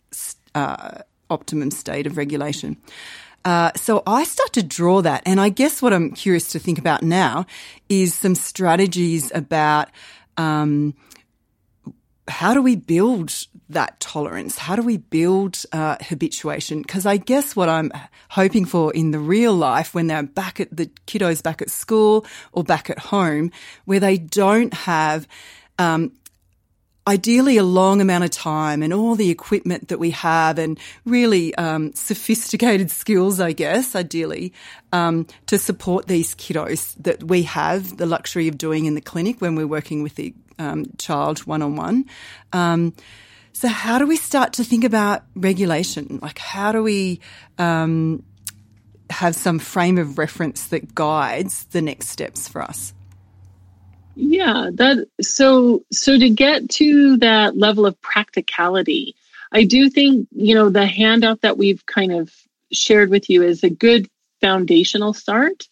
uh, 0.56 1.00
optimum 1.30 1.72
state 1.72 2.08
of 2.08 2.16
regulation. 2.16 2.78
Uh, 3.44 3.72
so 3.76 4.02
I 4.08 4.24
start 4.24 4.54
to 4.54 4.64
draw 4.64 5.02
that. 5.02 5.24
And 5.26 5.42
I 5.42 5.50
guess 5.50 5.82
what 5.82 5.92
I'm 5.92 6.12
curious 6.12 6.50
to 6.54 6.60
think 6.60 6.80
about 6.80 7.04
now 7.04 7.46
is 7.90 8.14
some 8.14 8.36
strategies 8.36 9.30
about 9.36 9.90
um, 10.40 10.94
how 12.30 12.54
do 12.54 12.62
we 12.62 12.76
build 12.76 13.34
that 13.70 14.00
tolerance? 14.00 14.58
How 14.58 14.76
do 14.76 14.82
we 14.82 14.98
build 14.98 15.64
uh, 15.74 15.98
habituation? 16.00 16.82
Because 16.82 17.06
I 17.06 17.18
guess 17.18 17.56
what 17.56 17.68
I'm 17.68 17.92
hoping 18.30 18.66
for 18.66 18.94
in 18.94 19.12
the 19.12 19.20
real 19.20 19.54
life, 19.54 19.94
when 19.94 20.08
they're 20.08 20.24
back 20.24 20.60
at 20.60 20.76
the 20.76 20.88
kiddos 21.08 21.44
back 21.44 21.62
at 21.62 21.70
school 21.70 22.26
or 22.54 22.64
back 22.64 22.90
at 22.90 23.00
home, 23.00 23.52
where 23.86 24.00
they 24.00 24.18
don't 24.18 24.74
have 24.74 25.28
um, 25.78 26.12
ideally 27.10 27.58
a 27.58 27.64
long 27.64 28.02
amount 28.02 28.24
of 28.24 28.30
time 28.30 28.84
and 28.84 28.94
all 28.94 29.16
the 29.16 29.30
equipment 29.30 29.90
that 29.90 30.00
we 30.00 30.12
have 30.12 30.60
and 30.60 30.80
really 31.06 31.56
um, 31.56 31.92
sophisticated 31.94 32.92
skills, 32.92 33.40
I 33.40 33.52
guess, 33.52 33.96
ideally, 33.96 34.54
um, 34.94 35.26
to 35.48 35.58
support 35.58 36.08
these 36.08 36.36
kiddos 36.36 36.96
that 37.04 37.24
we 37.24 37.44
have 37.44 37.98
the 37.98 38.06
luxury 38.06 38.48
of 38.48 38.58
doing 38.58 38.86
in 38.86 38.96
the 38.96 39.02
clinic 39.02 39.42
when 39.42 39.56
we're 39.56 39.68
working 39.68 40.04
with 40.04 40.16
the 40.16 40.34
um, 40.60 40.86
child 40.98 41.40
one 41.40 41.62
on 41.62 41.76
one. 41.76 42.06
So, 43.54 43.68
how 43.68 44.00
do 44.00 44.08
we 44.08 44.16
start 44.16 44.54
to 44.54 44.64
think 44.64 44.86
about 44.86 45.24
regulation? 45.36 46.20
Like, 46.22 46.38
how 46.38 46.72
do 46.72 46.82
we 46.82 47.20
um, 47.58 48.24
have 49.10 49.36
some 49.36 49.60
frame 49.60 49.98
of 49.98 50.18
reference 50.18 50.68
that 50.68 50.96
guides 50.96 51.66
the 51.66 51.82
next 51.82 52.08
steps 52.08 52.48
for 52.48 52.62
us? 52.62 52.94
Yeah, 54.22 54.70
that 54.74 55.08
so 55.22 55.86
so 55.92 56.18
to 56.18 56.30
get 56.30 56.70
to 56.72 57.18
that 57.18 57.58
level 57.58 57.86
of 57.86 58.00
practicality, 58.02 59.16
I 59.52 59.64
do 59.64 59.90
think, 59.90 60.28
you 60.32 60.56
know, 60.56 60.70
the 60.70 60.86
handout 60.86 61.42
that 61.42 61.58
we've 61.58 61.86
kind 61.86 62.12
of 62.12 62.34
shared 62.72 63.10
with 63.10 63.30
you 63.30 63.44
is 63.44 63.64
a 63.64 63.70
good 63.70 64.10
foundational 64.42 65.14
start. 65.14 65.68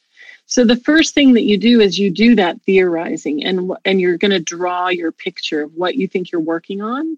So 0.46 0.64
the 0.64 0.78
first 0.78 1.14
thing 1.14 1.34
that 1.34 1.44
you 1.44 1.58
do 1.58 1.82
is 1.82 2.00
you 2.00 2.10
do 2.10 2.36
that 2.36 2.62
theorizing 2.62 3.44
and 3.44 3.74
and 3.84 4.00
you're 4.00 4.18
going 4.18 4.32
to 4.32 4.40
draw 4.40 4.88
your 4.88 5.12
picture 5.12 5.64
of 5.64 5.74
what 5.74 5.96
you 5.96 6.08
think 6.08 6.32
you're 6.32 6.40
working 6.40 6.82
on. 6.82 7.18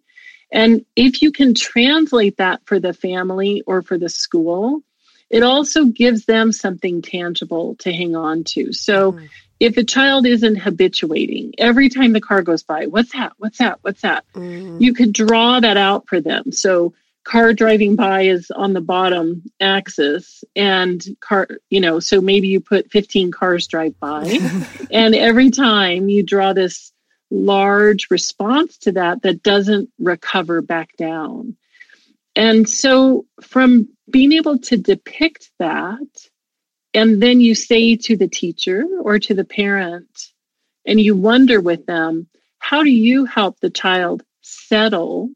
And 0.51 0.83
if 0.95 1.21
you 1.21 1.31
can 1.31 1.53
translate 1.53 2.37
that 2.37 2.61
for 2.65 2.79
the 2.79 2.93
family 2.93 3.61
or 3.67 3.83
for 3.83 3.99
the 3.99 4.09
school, 4.09 4.81
it 5.29 5.43
also 5.43 5.85
gives 5.85 6.25
them 6.25 6.51
something 6.51 7.03
tangible 7.03 7.75
to 7.81 7.93
hang 7.93 8.15
on 8.15 8.45
to. 8.45 8.73
So 8.73 9.11
mm-hmm 9.11 9.25
if 9.59 9.77
a 9.77 9.83
child 9.83 10.25
isn't 10.25 10.55
habituating 10.55 11.53
every 11.57 11.89
time 11.89 12.13
the 12.13 12.21
car 12.21 12.41
goes 12.41 12.63
by 12.63 12.85
what's 12.85 13.13
that? 13.13 13.33
What's 13.37 13.57
that? 13.57 13.79
What's 13.81 14.01
that? 14.01 14.25
Mm. 14.33 14.81
you 14.81 14.93
could 14.93 15.13
draw 15.13 15.59
that 15.59 15.77
out 15.77 16.07
for 16.07 16.21
them. 16.21 16.51
So 16.51 16.93
car 17.23 17.53
driving 17.53 17.95
by 17.95 18.23
is 18.23 18.49
on 18.49 18.73
the 18.73 18.81
bottom 18.81 19.43
axis 19.59 20.43
and 20.55 21.05
car 21.19 21.47
you 21.69 21.79
know 21.81 21.99
so 21.99 22.21
maybe 22.21 22.47
you 22.47 22.59
put 22.59 22.89
15 22.89 23.31
cars 23.31 23.67
drive 23.67 23.99
by 23.99 24.23
and 24.91 25.13
every 25.13 25.51
time 25.51 26.09
you 26.09 26.23
draw 26.23 26.53
this 26.53 26.91
large 27.31 28.07
response 28.09 28.77
to 28.77 28.93
that 28.93 29.21
that 29.21 29.43
doesn't 29.43 29.89
recover 29.99 30.61
back 30.61 30.95
down. 30.97 31.55
And 32.35 32.69
so 32.69 33.25
from 33.41 33.89
being 34.09 34.33
able 34.33 34.59
to 34.59 34.77
depict 34.77 35.51
that 35.59 36.28
and 36.93 37.21
then 37.21 37.39
you 37.39 37.55
say 37.55 37.95
to 37.95 38.17
the 38.17 38.27
teacher 38.27 38.83
or 39.01 39.19
to 39.19 39.33
the 39.33 39.45
parent, 39.45 40.09
and 40.85 40.99
you 40.99 41.15
wonder 41.15 41.61
with 41.61 41.85
them, 41.85 42.27
how 42.57 42.83
do 42.83 42.89
you 42.89 43.25
help 43.25 43.59
the 43.59 43.69
child 43.69 44.23
settle 44.41 45.29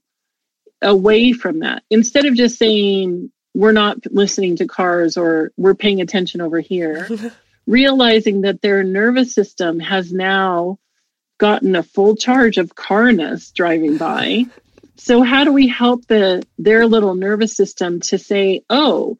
away 0.81 1.33
from 1.33 1.59
that? 1.59 1.83
Instead 1.89 2.25
of 2.25 2.35
just 2.35 2.57
saying, 2.57 3.31
we're 3.53 3.71
not 3.71 3.97
listening 4.11 4.55
to 4.57 4.67
cars 4.67 5.15
or 5.15 5.51
we're 5.57 5.75
paying 5.75 6.01
attention 6.01 6.41
over 6.41 6.59
here, 6.59 7.07
realizing 7.67 8.41
that 8.41 8.61
their 8.61 8.83
nervous 8.83 9.33
system 9.33 9.79
has 9.79 10.11
now 10.11 10.79
gotten 11.37 11.75
a 11.75 11.83
full 11.83 12.15
charge 12.15 12.57
of 12.57 12.75
carness 12.75 13.51
driving 13.51 13.97
by. 13.97 14.45
So 14.95 15.23
how 15.23 15.43
do 15.43 15.51
we 15.51 15.67
help 15.67 16.05
the 16.05 16.45
their 16.59 16.85
little 16.85 17.15
nervous 17.15 17.55
system 17.55 17.99
to 18.01 18.19
say, 18.19 18.61
"Oh, 18.69 19.17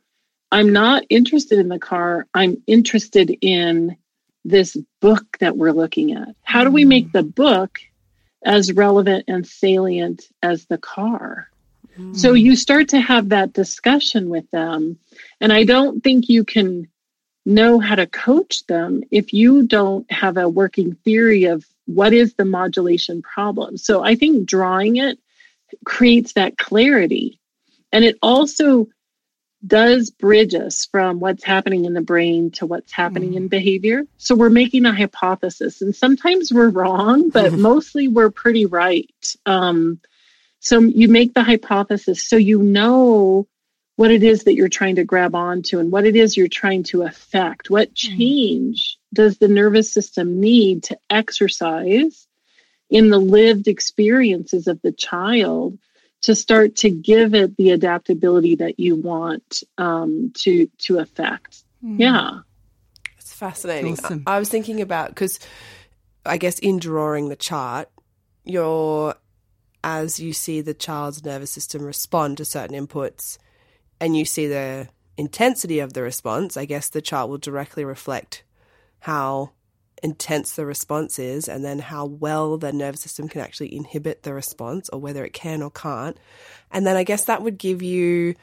I'm 0.53 0.71
not 0.71 1.03
interested 1.09 1.57
in 1.57 1.67
the 1.67 1.79
car. 1.79 2.27
I'm 2.33 2.61
interested 2.67 3.35
in 3.41 3.97
this 4.45 4.77
book 5.01 5.37
that 5.39 5.57
we're 5.57 5.71
looking 5.71 6.13
at? 6.13 6.35
How 6.43 6.63
do 6.63 6.71
we 6.71 6.85
make 6.85 7.11
the 7.11 7.23
book 7.23 7.79
as 8.43 8.71
relevant 8.71 9.25
and 9.27 9.47
salient 9.47 10.23
as 10.41 10.65
the 10.65 10.77
car? 10.77 11.49
Mm. 11.97 12.15
So 12.15 12.33
you 12.33 12.55
start 12.55 12.89
to 12.89 12.99
have 12.99 13.29
that 13.29 13.53
discussion 13.53 14.29
with 14.29 14.49
them. 14.51 14.99
And 15.39 15.53
I 15.53 15.63
don't 15.63 16.03
think 16.03 16.29
you 16.29 16.43
can 16.43 16.87
know 17.45 17.79
how 17.79 17.95
to 17.95 18.07
coach 18.07 18.65
them 18.67 19.03
if 19.11 19.33
you 19.33 19.65
don't 19.65 20.09
have 20.11 20.37
a 20.37 20.47
working 20.47 20.95
theory 21.03 21.45
of 21.45 21.65
what 21.85 22.13
is 22.13 22.35
the 22.35 22.45
modulation 22.45 23.21
problem. 23.21 23.77
So 23.77 24.03
I 24.03 24.15
think 24.15 24.47
drawing 24.47 24.97
it 24.97 25.19
creates 25.85 26.33
that 26.33 26.57
clarity. 26.57 27.39
And 27.91 28.05
it 28.05 28.17
also 28.21 28.87
does 29.65 30.09
bridge 30.11 30.53
us 30.55 30.85
from 30.85 31.19
what's 31.19 31.43
happening 31.43 31.85
in 31.85 31.93
the 31.93 32.01
brain 32.01 32.51
to 32.51 32.65
what's 32.65 32.91
happening 32.91 33.31
mm. 33.31 33.37
in 33.37 33.47
behavior. 33.47 34.03
So 34.17 34.35
we're 34.35 34.49
making 34.49 34.85
a 34.85 34.93
hypothesis, 34.93 35.81
and 35.81 35.95
sometimes 35.95 36.51
we're 36.51 36.69
wrong, 36.69 37.29
but 37.29 37.53
mostly 37.53 38.07
we're 38.07 38.31
pretty 38.31 38.65
right. 38.65 39.35
Um, 39.45 39.99
so 40.59 40.79
you 40.79 41.07
make 41.07 41.33
the 41.33 41.43
hypothesis 41.43 42.27
so 42.27 42.35
you 42.35 42.61
know 42.61 43.47
what 43.95 44.11
it 44.11 44.23
is 44.23 44.45
that 44.45 44.55
you're 44.55 44.69
trying 44.69 44.95
to 44.95 45.03
grab 45.03 45.35
onto 45.35 45.79
and 45.79 45.91
what 45.91 46.05
it 46.05 46.15
is 46.15 46.35
you're 46.35 46.47
trying 46.47 46.83
to 46.83 47.03
affect. 47.03 47.69
What 47.69 47.91
mm. 47.91 47.95
change 47.95 48.97
mm. 48.97 49.15
does 49.15 49.37
the 49.37 49.47
nervous 49.47 49.91
system 49.91 50.39
need 50.39 50.83
to 50.83 50.97
exercise 51.09 52.27
in 52.89 53.09
the 53.09 53.19
lived 53.19 53.67
experiences 53.67 54.67
of 54.67 54.81
the 54.81 54.91
child 54.91 55.77
to 56.23 56.33
start 56.35 56.75
to 56.77 56.89
give 56.89 57.35
it 57.35 57.55
the 57.57 57.71
adaptability 57.71 58.55
that 58.55 58.79
you 58.79 58.95
want 58.95 59.63
um, 59.77 60.31
to 60.35 60.67
to 60.79 60.99
affect. 60.99 61.63
Mm. 61.83 61.99
Yeah, 61.99 62.39
it's 63.17 63.33
fascinating. 63.33 63.93
Awesome. 63.93 64.23
I, 64.25 64.35
I 64.37 64.39
was 64.39 64.49
thinking 64.49 64.81
about 64.81 65.09
because 65.09 65.39
I 66.25 66.37
guess 66.37 66.59
in 66.59 66.79
drawing 66.79 67.29
the 67.29 67.35
chart, 67.35 67.89
you're 68.43 69.15
as 69.83 70.19
you 70.19 70.31
see 70.31 70.61
the 70.61 70.73
child's 70.73 71.25
nervous 71.25 71.51
system 71.51 71.83
respond 71.83 72.37
to 72.37 72.45
certain 72.45 72.87
inputs, 72.87 73.37
and 73.99 74.15
you 74.15 74.25
see 74.25 74.47
the 74.47 74.87
intensity 75.17 75.79
of 75.79 75.93
the 75.93 76.01
response. 76.01 76.57
I 76.57 76.65
guess 76.65 76.89
the 76.89 77.01
chart 77.01 77.29
will 77.29 77.37
directly 77.37 77.83
reflect 77.83 78.43
how 78.99 79.51
intense 80.03 80.55
the 80.55 80.65
response 80.65 81.17
is 81.17 81.47
and 81.47 81.63
then 81.63 81.79
how 81.79 82.05
well 82.05 82.57
the 82.57 82.73
nervous 82.73 83.01
system 83.01 83.29
can 83.29 83.41
actually 83.41 83.73
inhibit 83.73 84.23
the 84.23 84.33
response 84.33 84.89
or 84.89 84.99
whether 84.99 85.23
it 85.23 85.33
can 85.33 85.63
or 85.63 85.71
can't. 85.71 86.17
And 86.71 86.85
then 86.85 86.97
I 86.97 87.03
guess 87.03 87.23
that 87.25 87.41
would 87.41 87.57
give 87.57 87.81
you 87.81 88.35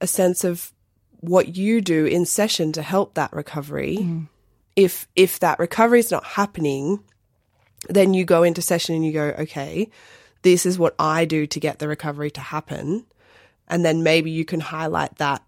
a 0.00 0.06
sense 0.06 0.42
of 0.42 0.72
what 1.20 1.56
you 1.56 1.80
do 1.80 2.06
in 2.06 2.26
session 2.26 2.72
to 2.72 2.82
help 2.82 3.14
that 3.14 3.32
recovery. 3.32 3.98
Mm. 4.00 4.28
If 4.74 5.06
if 5.14 5.40
that 5.40 5.58
recovery 5.58 6.00
is 6.00 6.10
not 6.10 6.24
happening, 6.24 7.04
then 7.88 8.14
you 8.14 8.24
go 8.24 8.42
into 8.42 8.62
session 8.62 8.96
and 8.96 9.04
you 9.04 9.12
go, 9.12 9.34
okay, 9.38 9.90
this 10.42 10.66
is 10.66 10.78
what 10.78 10.94
I 10.98 11.24
do 11.24 11.46
to 11.46 11.60
get 11.60 11.78
the 11.78 11.88
recovery 11.88 12.30
to 12.32 12.40
happen. 12.40 13.06
And 13.68 13.84
then 13.84 14.02
maybe 14.02 14.30
you 14.30 14.44
can 14.44 14.60
highlight 14.60 15.16
that 15.16 15.42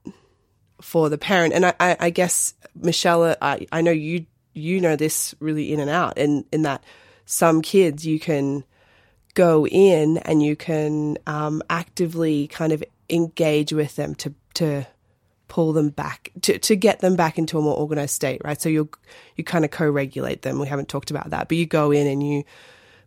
for 0.81 1.09
the 1.09 1.19
parent. 1.19 1.55
And 1.55 1.67
I, 1.67 1.75
I, 1.81 1.97
I 1.99 2.11
guess, 2.11 2.55
Michelle, 2.75 3.37
I, 3.41 3.67
I 3.73 3.81
know 3.81 3.91
you 3.91 4.27
you 4.55 4.81
know 4.81 4.97
this 4.97 5.35
really 5.41 5.73
in 5.73 5.81
and 5.81 5.91
out 5.91 6.19
in, 6.19 6.45
in 6.53 6.63
that 6.63 6.85
some 7.25 7.63
kids 7.63 8.07
you 8.07 8.19
can 8.19 8.65
go 9.35 9.67
in 9.67 10.19
and 10.19 10.43
you 10.43 10.57
can 10.57 11.17
um, 11.27 11.63
actively 11.71 12.47
kind 12.49 12.73
of 12.73 12.85
engage 13.09 13.73
with 13.73 13.97
them 13.97 14.15
to 14.17 14.35
to 14.55 14.87
pull 15.49 15.73
them 15.73 15.91
back 15.91 16.31
to, 16.41 16.59
to 16.59 16.75
get 16.75 17.01
them 17.01 17.15
back 17.15 17.37
into 17.37 17.59
a 17.59 17.63
more 17.63 17.77
organized 17.77 18.15
state 18.15 18.41
right? 18.45 18.61
So 18.61 18.69
you 18.69 18.89
you 19.37 19.45
kind 19.45 19.65
of 19.65 19.71
co-regulate 19.71 20.43
them. 20.43 20.59
We 20.59 20.67
haven't 20.67 20.89
talked 20.89 21.11
about 21.11 21.31
that 21.31 21.49
but 21.49 21.57
you 21.57 21.67
go 21.67 21.91
in 21.91 22.07
and 22.07 22.27
you 22.27 22.45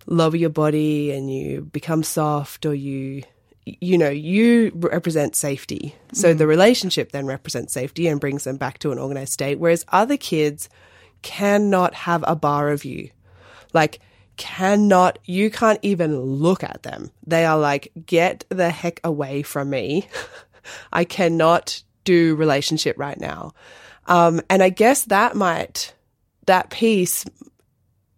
lower 0.06 0.36
your 0.36 0.52
body 0.52 1.12
and 1.12 1.34
you 1.34 1.62
become 1.62 2.04
soft 2.04 2.66
or 2.66 2.74
you 2.76 3.24
you 3.66 3.98
know 3.98 4.10
you 4.10 4.72
represent 4.76 5.36
safety. 5.36 5.96
So 6.14 6.34
mm. 6.34 6.38
the 6.38 6.46
relationship 6.46 7.12
then 7.12 7.26
represents 7.26 7.74
safety 7.74 8.08
and 8.08 8.20
brings 8.20 8.44
them 8.44 8.58
back 8.58 8.78
to 8.80 8.92
an 8.92 9.00
organized 9.00 9.34
state 9.34 9.60
whereas 9.60 9.86
other 9.90 10.18
kids 10.18 10.70
cannot 11.22 11.94
have 11.94 12.24
a 12.28 12.36
bar 12.36 12.70
of 12.70 12.86
you. 12.86 13.10
Like, 13.74 14.00
cannot, 14.38 15.20
you 15.26 15.50
can't 15.50 15.80
even 15.82 16.20
look 16.20 16.64
at 16.64 16.84
them. 16.84 17.12
They 17.26 17.46
are 17.46 17.58
like, 17.58 17.92
get 18.06 18.46
the 18.50 18.70
heck 18.70 19.00
away 19.04 19.42
from 19.42 19.70
me. 19.70 20.08
I 20.94 21.04
cannot 21.04 21.84
do 22.04 22.36
relationship 22.36 22.98
right 22.98 23.20
now. 23.20 23.54
Um, 24.08 24.42
and 24.50 24.62
I 24.62 24.70
guess 24.70 25.06
that 25.06 25.36
might, 25.36 25.94
that 26.46 26.70
piece 26.70 27.26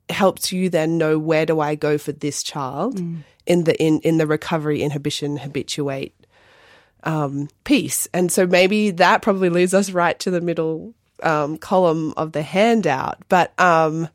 helps 0.09 0.51
you 0.51 0.69
then 0.69 0.97
know 0.97 1.19
where 1.19 1.45
do 1.45 1.59
I 1.59 1.75
go 1.75 1.97
for 1.97 2.11
this 2.11 2.43
child 2.43 2.97
mm. 2.97 3.23
in 3.45 3.63
the, 3.63 3.81
in, 3.81 3.99
in 4.01 4.17
the 4.17 4.27
recovery, 4.27 4.81
inhibition, 4.81 5.37
habituate, 5.37 6.13
um, 7.03 7.47
piece. 7.63 8.07
And 8.13 8.31
so 8.31 8.45
maybe 8.45 8.91
that 8.91 9.21
probably 9.21 9.49
leads 9.49 9.73
us 9.73 9.91
right 9.91 10.17
to 10.19 10.31
the 10.31 10.41
middle 10.41 10.93
um, 11.23 11.57
column 11.57 12.13
of 12.17 12.31
the 12.31 12.41
handout. 12.41 13.17
But 13.29 13.57
um, 13.59 14.09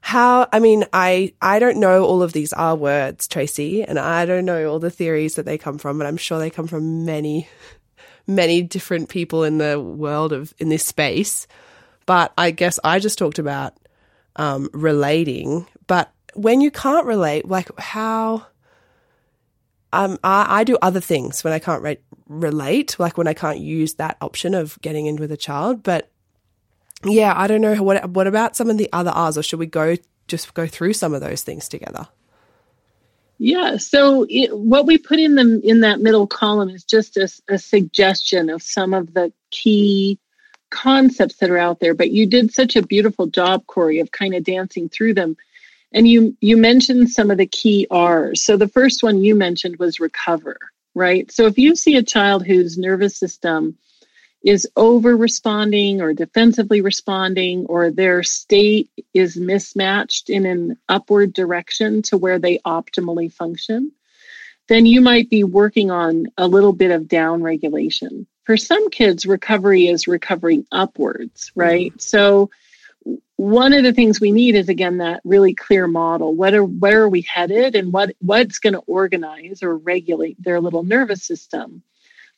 how? 0.00 0.48
I 0.52 0.60
mean, 0.60 0.84
I 0.92 1.34
I 1.40 1.58
don't 1.58 1.78
know 1.78 2.04
all 2.04 2.22
of 2.22 2.32
these 2.32 2.52
R 2.52 2.74
words, 2.74 3.28
Tracy, 3.28 3.82
and 3.82 3.98
I 3.98 4.26
don't 4.26 4.44
know 4.44 4.70
all 4.70 4.78
the 4.78 4.90
theories 4.90 5.34
that 5.34 5.44
they 5.44 5.58
come 5.58 5.78
from, 5.78 5.98
but 5.98 6.06
I'm 6.06 6.16
sure 6.16 6.38
they 6.38 6.50
come 6.50 6.66
from 6.66 7.04
many, 7.04 7.48
many 8.26 8.62
different 8.62 9.08
people 9.08 9.44
in 9.44 9.58
the 9.58 9.80
world 9.80 10.32
of 10.32 10.54
in 10.58 10.68
this 10.68 10.84
space. 10.84 11.46
But 12.06 12.32
I 12.36 12.50
guess 12.50 12.78
I 12.82 12.98
just 12.98 13.18
talked 13.18 13.38
about 13.38 13.74
um, 14.36 14.68
relating. 14.72 15.66
But 15.86 16.12
when 16.34 16.60
you 16.60 16.70
can't 16.70 17.06
relate, 17.06 17.46
like 17.46 17.68
how? 17.78 18.46
Um, 19.92 20.18
I, 20.22 20.60
I 20.60 20.64
do 20.64 20.78
other 20.80 21.00
things 21.00 21.42
when 21.42 21.52
I 21.52 21.58
can't 21.58 21.82
re- 21.82 21.98
relate, 22.28 22.96
like 23.00 23.18
when 23.18 23.26
I 23.26 23.34
can't 23.34 23.58
use 23.58 23.94
that 23.94 24.16
option 24.20 24.54
of 24.54 24.80
getting 24.80 25.06
in 25.06 25.16
with 25.16 25.32
a 25.32 25.36
child. 25.36 25.82
But 25.82 26.10
yeah, 27.04 27.32
I 27.36 27.46
don't 27.46 27.60
know 27.60 27.82
what 27.82 28.10
what 28.10 28.26
about 28.26 28.56
some 28.56 28.70
of 28.70 28.78
the 28.78 28.88
other 28.92 29.10
R's, 29.10 29.38
or 29.38 29.42
should 29.42 29.58
we 29.58 29.66
go 29.66 29.96
just 30.28 30.52
go 30.54 30.66
through 30.66 30.92
some 30.92 31.14
of 31.14 31.20
those 31.20 31.42
things 31.42 31.68
together? 31.68 32.08
Yeah. 33.38 33.78
So 33.78 34.26
it, 34.28 34.56
what 34.56 34.86
we 34.86 34.98
put 34.98 35.18
in 35.18 35.34
the 35.34 35.60
in 35.64 35.80
that 35.80 36.00
middle 36.00 36.26
column 36.26 36.68
is 36.68 36.84
just 36.84 37.16
a, 37.16 37.28
a 37.48 37.58
suggestion 37.58 38.50
of 38.50 38.62
some 38.62 38.92
of 38.92 39.14
the 39.14 39.32
key 39.50 40.18
concepts 40.68 41.36
that 41.36 41.50
are 41.50 41.58
out 41.58 41.80
there. 41.80 41.94
But 41.94 42.10
you 42.10 42.26
did 42.26 42.52
such 42.52 42.76
a 42.76 42.86
beautiful 42.86 43.26
job, 43.26 43.66
Corey, 43.66 44.00
of 44.00 44.10
kind 44.12 44.34
of 44.34 44.44
dancing 44.44 44.90
through 44.90 45.14
them. 45.14 45.38
And 45.90 46.06
you 46.06 46.36
you 46.42 46.58
mentioned 46.58 47.10
some 47.10 47.30
of 47.30 47.38
the 47.38 47.46
key 47.46 47.86
R's. 47.90 48.44
So 48.44 48.58
the 48.58 48.68
first 48.68 49.02
one 49.02 49.24
you 49.24 49.34
mentioned 49.34 49.78
was 49.78 50.00
recover, 50.00 50.58
right? 50.94 51.32
So 51.32 51.46
if 51.46 51.56
you 51.56 51.76
see 51.76 51.96
a 51.96 52.02
child 52.02 52.46
whose 52.46 52.76
nervous 52.76 53.16
system 53.16 53.78
is 54.42 54.66
over 54.76 55.16
responding 55.16 56.00
or 56.00 56.14
defensively 56.14 56.80
responding, 56.80 57.66
or 57.66 57.90
their 57.90 58.22
state 58.22 58.90
is 59.12 59.36
mismatched 59.36 60.30
in 60.30 60.46
an 60.46 60.78
upward 60.88 61.32
direction 61.32 62.02
to 62.02 62.16
where 62.16 62.38
they 62.38 62.58
optimally 62.58 63.32
function, 63.32 63.92
then 64.68 64.86
you 64.86 65.00
might 65.00 65.28
be 65.28 65.44
working 65.44 65.90
on 65.90 66.26
a 66.38 66.46
little 66.46 66.72
bit 66.72 66.90
of 66.90 67.08
down 67.08 67.42
regulation. 67.42 68.26
For 68.44 68.56
some 68.56 68.88
kids, 68.88 69.26
recovery 69.26 69.88
is 69.88 70.08
recovering 70.08 70.66
upwards, 70.72 71.52
right? 71.54 71.90
Mm-hmm. 71.90 71.98
So, 71.98 72.50
one 73.36 73.72
of 73.72 73.82
the 73.82 73.94
things 73.94 74.20
we 74.20 74.32
need 74.32 74.54
is 74.54 74.68
again 74.68 74.98
that 74.98 75.22
really 75.24 75.54
clear 75.54 75.86
model. 75.86 76.34
What 76.34 76.54
are 76.54 76.64
where 76.64 77.02
are 77.02 77.08
we 77.08 77.22
headed, 77.22 77.74
and 77.74 77.92
what 77.92 78.14
what's 78.20 78.58
going 78.58 78.74
to 78.74 78.80
organize 78.80 79.62
or 79.62 79.76
regulate 79.76 80.42
their 80.42 80.60
little 80.60 80.82
nervous 80.82 81.24
system? 81.24 81.82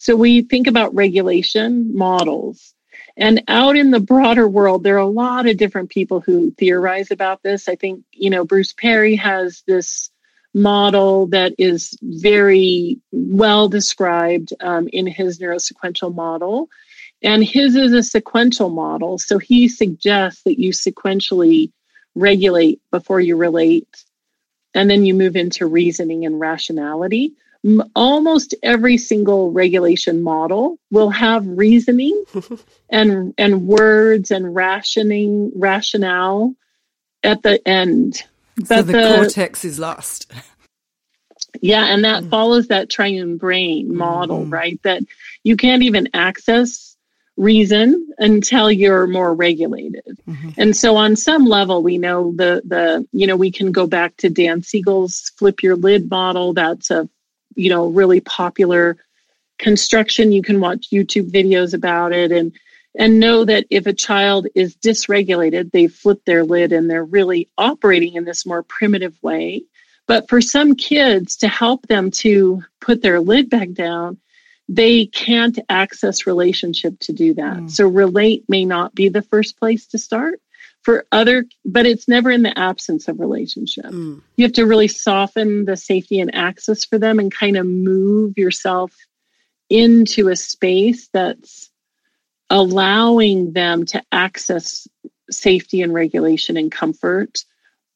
So 0.02 0.16
we 0.16 0.42
think 0.42 0.66
about 0.66 0.96
regulation 0.96 1.96
models. 1.96 2.74
And 3.16 3.44
out 3.46 3.76
in 3.76 3.92
the 3.92 4.00
broader 4.00 4.48
world, 4.48 4.82
there 4.82 4.96
are 4.96 4.98
a 4.98 5.06
lot 5.06 5.46
of 5.46 5.56
different 5.56 5.90
people 5.90 6.18
who 6.18 6.50
theorize 6.50 7.12
about 7.12 7.40
this. 7.44 7.68
I 7.68 7.76
think, 7.76 8.02
you 8.10 8.28
know, 8.28 8.44
Bruce 8.44 8.72
Perry 8.72 9.14
has 9.14 9.62
this 9.64 10.10
model 10.52 11.28
that 11.28 11.54
is 11.56 11.96
very 12.02 12.98
well 13.12 13.68
described 13.68 14.52
um, 14.58 14.88
in 14.92 15.06
his 15.06 15.38
neurosequential 15.38 16.12
model. 16.12 16.68
And 17.22 17.44
his 17.44 17.76
is 17.76 17.92
a 17.92 18.02
sequential 18.02 18.70
model. 18.70 19.18
So 19.18 19.38
he 19.38 19.68
suggests 19.68 20.42
that 20.42 20.58
you 20.58 20.72
sequentially 20.72 21.70
regulate 22.16 22.80
before 22.90 23.20
you 23.20 23.36
relate, 23.36 23.86
and 24.74 24.90
then 24.90 25.06
you 25.06 25.14
move 25.14 25.36
into 25.36 25.64
reasoning 25.64 26.26
and 26.26 26.40
rationality 26.40 27.34
almost 27.94 28.55
every 28.62 28.96
single 28.96 29.53
regulation 29.53 30.22
model 30.22 30.79
will 30.90 31.11
have 31.11 31.46
reasoning 31.46 32.25
and 32.90 33.35
and 33.38 33.66
words 33.66 34.31
and 34.31 34.55
rationing 34.55 35.53
rationale 35.55 36.55
at 37.22 37.42
the 37.42 37.66
end. 37.66 38.25
So 38.64 38.83
the, 38.83 38.92
the, 38.92 39.14
cortex 39.16 39.64
is 39.64 39.79
lost. 39.79 40.31
Yeah, 41.61 41.85
and 41.85 42.05
that 42.05 42.25
mm. 42.25 42.31
follows 42.31 42.68
that 42.68 42.88
triune 42.88 43.37
brain 43.37 43.94
model, 43.94 44.46
mm. 44.46 44.53
right? 44.53 44.81
That 44.85 45.03
you 45.44 45.57
can't 45.57 45.83
even 45.83 46.09
access 46.14 46.96
reason 47.37 48.11
until 48.18 48.70
you're 48.70 49.07
more 49.07 49.35
regulated. 49.35 50.18
Mm-hmm. 50.29 50.51
And 50.57 50.77
so 50.77 50.96
on 50.96 51.16
some 51.16 51.44
level 51.44 51.83
we 51.83 51.98
know 51.98 52.33
the 52.35 52.62
the 52.64 53.07
you 53.12 53.27
know 53.27 53.37
we 53.37 53.51
can 53.51 53.72
go 53.72 53.87
back 53.87 54.16
to 54.18 54.31
Dan 54.31 54.62
Siegel's 54.62 55.33
flip 55.37 55.62
your 55.62 55.77
lid 55.77 56.11
model 56.11 56.55
that's 56.55 56.90
a 56.90 57.09
you 57.54 57.70
know 57.70 57.86
really 57.88 58.20
popular 58.20 58.96
construction 59.58 60.32
you 60.32 60.42
can 60.42 60.60
watch 60.60 60.90
YouTube 60.90 61.30
videos 61.30 61.74
about 61.74 62.12
it 62.12 62.32
and 62.32 62.52
and 62.98 63.18
know 63.18 63.44
that 63.44 63.64
if 63.70 63.86
a 63.86 63.92
child 63.92 64.46
is 64.54 64.76
dysregulated 64.76 65.72
they 65.72 65.86
flip 65.86 66.24
their 66.24 66.44
lid 66.44 66.72
and 66.72 66.90
they're 66.90 67.04
really 67.04 67.48
operating 67.58 68.14
in 68.14 68.24
this 68.24 68.44
more 68.44 68.62
primitive 68.62 69.16
way. 69.22 69.64
But 70.08 70.28
for 70.28 70.40
some 70.40 70.74
kids 70.74 71.36
to 71.38 71.48
help 71.48 71.86
them 71.86 72.10
to 72.10 72.62
put 72.80 73.02
their 73.02 73.20
lid 73.20 73.48
back 73.48 73.72
down 73.72 74.18
they 74.68 75.06
can't 75.06 75.58
access 75.68 76.26
relationship 76.26 76.98
to 77.00 77.12
do 77.12 77.34
that. 77.34 77.58
Mm. 77.58 77.70
So 77.70 77.86
relate 77.86 78.44
may 78.48 78.64
not 78.64 78.94
be 78.94 79.08
the 79.08 79.22
first 79.22 79.58
place 79.58 79.86
to 79.88 79.98
start 79.98 80.40
for 80.82 81.06
other 81.12 81.44
but 81.64 81.86
it's 81.86 82.08
never 82.08 82.30
in 82.30 82.42
the 82.42 82.58
absence 82.58 83.08
of 83.08 83.20
relationship. 83.20 83.86
Mm. 83.86 84.20
You 84.36 84.44
have 84.44 84.52
to 84.54 84.66
really 84.66 84.88
soften 84.88 85.64
the 85.64 85.76
safety 85.76 86.20
and 86.20 86.34
access 86.34 86.84
for 86.84 86.98
them 86.98 87.18
and 87.18 87.32
kind 87.32 87.56
of 87.56 87.66
move 87.66 88.36
yourself 88.36 88.92
into 89.70 90.28
a 90.28 90.36
space 90.36 91.08
that's 91.12 91.70
allowing 92.50 93.52
them 93.52 93.86
to 93.86 94.02
access 94.12 94.86
safety 95.30 95.80
and 95.80 95.94
regulation 95.94 96.56
and 96.56 96.70
comfort 96.70 97.44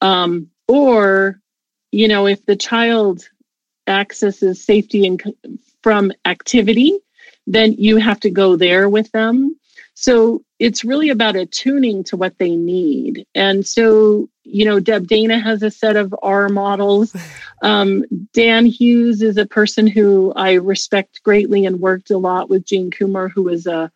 um, 0.01 0.49
or 0.69 1.41
you 1.93 2.09
know 2.09 2.27
if 2.27 2.45
the 2.47 2.57
child 2.57 3.29
accesses 3.87 4.65
safety 4.65 5.07
and 5.07 5.23
from 5.87 6.13
activity, 6.25 6.99
then 7.47 7.73
you 7.75 7.99
have 7.99 8.19
to 8.19 8.29
go 8.29 8.57
there 8.57 8.89
with 8.89 9.09
them. 9.13 9.57
So 9.95 10.43
it's 10.59 10.85
really 10.85 11.11
about 11.11 11.37
attuning 11.37 12.05
to 12.05 12.17
what 12.17 12.39
they 12.39 12.57
need. 12.57 13.27
And 13.35 13.67
so, 13.67 14.29
you 14.43 14.65
know, 14.65 14.81
Deb 14.81 15.07
Dana 15.07 15.39
has 15.39 15.63
a 15.63 15.71
set 15.71 15.97
of 15.97 16.15
R 16.23 16.49
models. 16.49 17.15
Um, 17.63 18.05
Dan 18.35 18.67
Hughes 18.67 19.23
is 19.23 19.39
a 19.39 19.47
person 19.47 19.87
who 19.87 20.31
I 20.37 20.53
respect 20.53 21.23
greatly 21.23 21.65
and 21.65 21.81
worked 21.81 22.11
a 22.11 22.19
lot 22.19 22.51
with 22.51 22.67
Jane 22.67 22.91
Koomar, 22.91 23.31
who 23.31 23.45
was 23.45 23.67
a, 23.67 23.91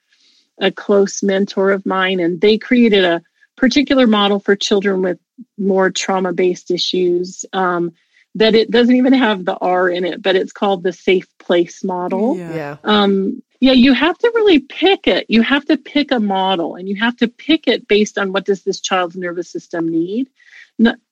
a 0.59 0.73
close 0.73 1.23
mentor 1.23 1.71
of 1.71 1.85
mine. 1.85 2.21
And 2.21 2.41
they 2.41 2.57
created 2.57 3.05
a 3.05 3.23
particular 3.57 4.07
model 4.07 4.41
for 4.41 4.57
children 4.57 5.03
with 5.03 5.19
more 5.59 5.91
trauma 5.91 6.33
based 6.33 6.71
issues. 6.71 7.45
Um, 7.53 7.93
that 8.37 8.55
it 8.55 8.71
doesn't 8.71 8.97
even 8.97 9.13
have 9.13 9.45
the 9.45 9.57
R 9.57 9.91
in 9.91 10.07
it, 10.07 10.23
but 10.23 10.37
it's 10.37 10.53
called 10.53 10.83
the 10.83 10.93
safe 10.93 11.27
place 11.39 11.85
model. 11.85 12.37
Yeah. 12.37 12.55
yeah. 12.55 12.77
Um, 12.83 13.43
yeah, 13.61 13.73
you 13.73 13.93
have 13.93 14.17
to 14.19 14.33
really 14.35 14.59
pick 14.59 15.07
it. 15.07 15.27
You 15.29 15.43
have 15.43 15.67
to 15.67 15.77
pick 15.77 16.11
a 16.11 16.19
model 16.19 16.77
and 16.77 16.89
you 16.89 16.97
have 16.97 17.17
to 17.19 17.29
pick 17.29 17.69
it 17.69 17.87
based 17.87 18.17
on 18.17 18.33
what 18.33 18.47
does 18.47 18.63
this 18.63 18.81
child's 18.81 19.17
nervous 19.17 19.51
system 19.51 19.87
need. 19.87 20.31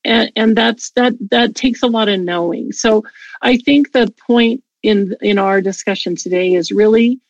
And, 0.04 0.32
and 0.34 0.56
that's 0.56 0.90
that 0.92 1.12
that 1.30 1.54
takes 1.54 1.82
a 1.82 1.88
lot 1.88 2.08
of 2.08 2.20
knowing. 2.20 2.72
So 2.72 3.04
I 3.42 3.58
think 3.58 3.92
the 3.92 4.12
point 4.26 4.64
in 4.82 5.14
in 5.20 5.38
our 5.38 5.60
discussion 5.60 6.16
today 6.16 6.54
is 6.54 6.70
really 6.70 7.20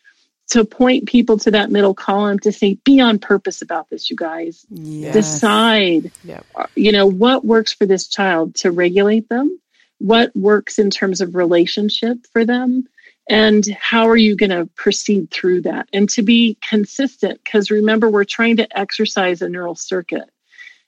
to 0.51 0.65
point 0.65 1.07
people 1.07 1.39
to 1.39 1.51
that 1.51 1.71
middle 1.71 1.95
column 1.95 2.39
to 2.41 2.53
say 2.53 2.75
be 2.85 3.01
on 3.01 3.19
purpose 3.19 3.63
about 3.63 3.89
this 3.91 4.11
you 4.11 4.17
guys 4.17 4.67
yes. 4.71 5.13
decide 5.13 6.11
yep. 6.25 6.45
Uh, 6.55 6.67
you 6.75 6.93
know 6.93 7.07
what 7.07 7.45
works 7.45 7.73
for 7.73 7.87
this 7.87 8.07
child 8.07 8.55
to 8.55 8.71
regulate 8.71 9.29
them 9.29 9.59
what 9.99 10.35
works 10.37 10.79
in 10.79 10.91
terms 10.91 11.21
of 11.21 11.35
relationship 11.35 12.19
for 12.33 12.45
them 12.45 12.87
and 13.29 13.67
how 13.81 14.09
are 14.09 14.17
you 14.17 14.37
going 14.37 14.51
to 14.51 14.67
proceed 14.75 15.31
through 15.31 15.63
that 15.63 15.89
and 15.93 16.09
to 16.09 16.23
be 16.23 16.57
consistent 16.61 17.41
because 17.45 17.71
remember 17.71 18.11
we're 18.11 18.25
trying 18.25 18.57
to 18.57 18.79
exercise 18.79 19.43
a 19.43 19.49
neural 19.49 19.75
circuit 19.75 20.31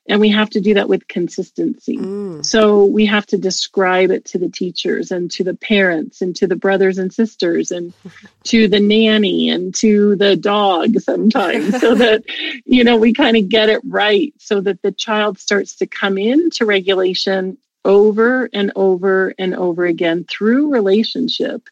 and 0.07 0.19
we 0.19 0.29
have 0.29 0.49
to 0.49 0.59
do 0.59 0.73
that 0.73 0.89
with 0.89 1.07
consistency 1.07 1.97
mm. 1.97 2.45
so 2.45 2.85
we 2.85 3.05
have 3.05 3.25
to 3.25 3.37
describe 3.37 4.11
it 4.11 4.25
to 4.25 4.37
the 4.37 4.49
teachers 4.49 5.11
and 5.11 5.29
to 5.29 5.43
the 5.43 5.55
parents 5.55 6.21
and 6.21 6.35
to 6.35 6.47
the 6.47 6.55
brothers 6.55 6.97
and 6.97 7.13
sisters 7.13 7.71
and 7.71 7.93
to 8.43 8.67
the 8.67 8.79
nanny 8.79 9.49
and 9.49 9.75
to 9.75 10.15
the 10.15 10.35
dog 10.35 10.99
sometimes 10.99 11.79
so 11.79 11.95
that 11.95 12.23
you 12.65 12.83
know 12.83 12.97
we 12.97 13.13
kind 13.13 13.37
of 13.37 13.49
get 13.49 13.69
it 13.69 13.81
right 13.85 14.33
so 14.39 14.59
that 14.61 14.81
the 14.81 14.91
child 14.91 15.37
starts 15.37 15.75
to 15.75 15.85
come 15.85 16.17
into 16.17 16.65
regulation 16.65 17.57
over 17.85 18.49
and 18.53 18.71
over 18.75 19.33
and 19.37 19.55
over 19.55 19.85
again 19.85 20.25
through 20.25 20.71
relationship. 20.71 21.67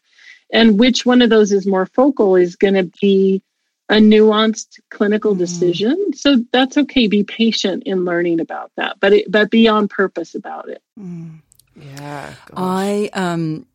And 0.52 0.78
which 0.78 1.06
one 1.06 1.22
of 1.22 1.30
those 1.30 1.52
is 1.52 1.66
more 1.66 1.86
focal 1.86 2.36
is 2.36 2.56
going 2.56 2.74
to 2.74 2.90
be 3.00 3.42
a 3.88 3.94
nuanced 3.94 4.78
clinical 4.90 5.34
mm. 5.34 5.38
decision. 5.38 6.12
So 6.14 6.44
that's 6.52 6.78
okay. 6.78 7.08
Be 7.08 7.24
patient 7.24 7.82
in 7.84 8.04
learning 8.04 8.40
about 8.40 8.70
that, 8.76 8.98
but 9.00 9.12
it, 9.12 9.30
but 9.30 9.50
be 9.50 9.68
on 9.68 9.88
purpose 9.88 10.34
about 10.34 10.68
it. 10.68 10.82
Mm. 10.98 11.40
Yeah, 11.76 12.34
gosh. 12.46 12.56
I 12.56 13.10
um, 13.12 13.66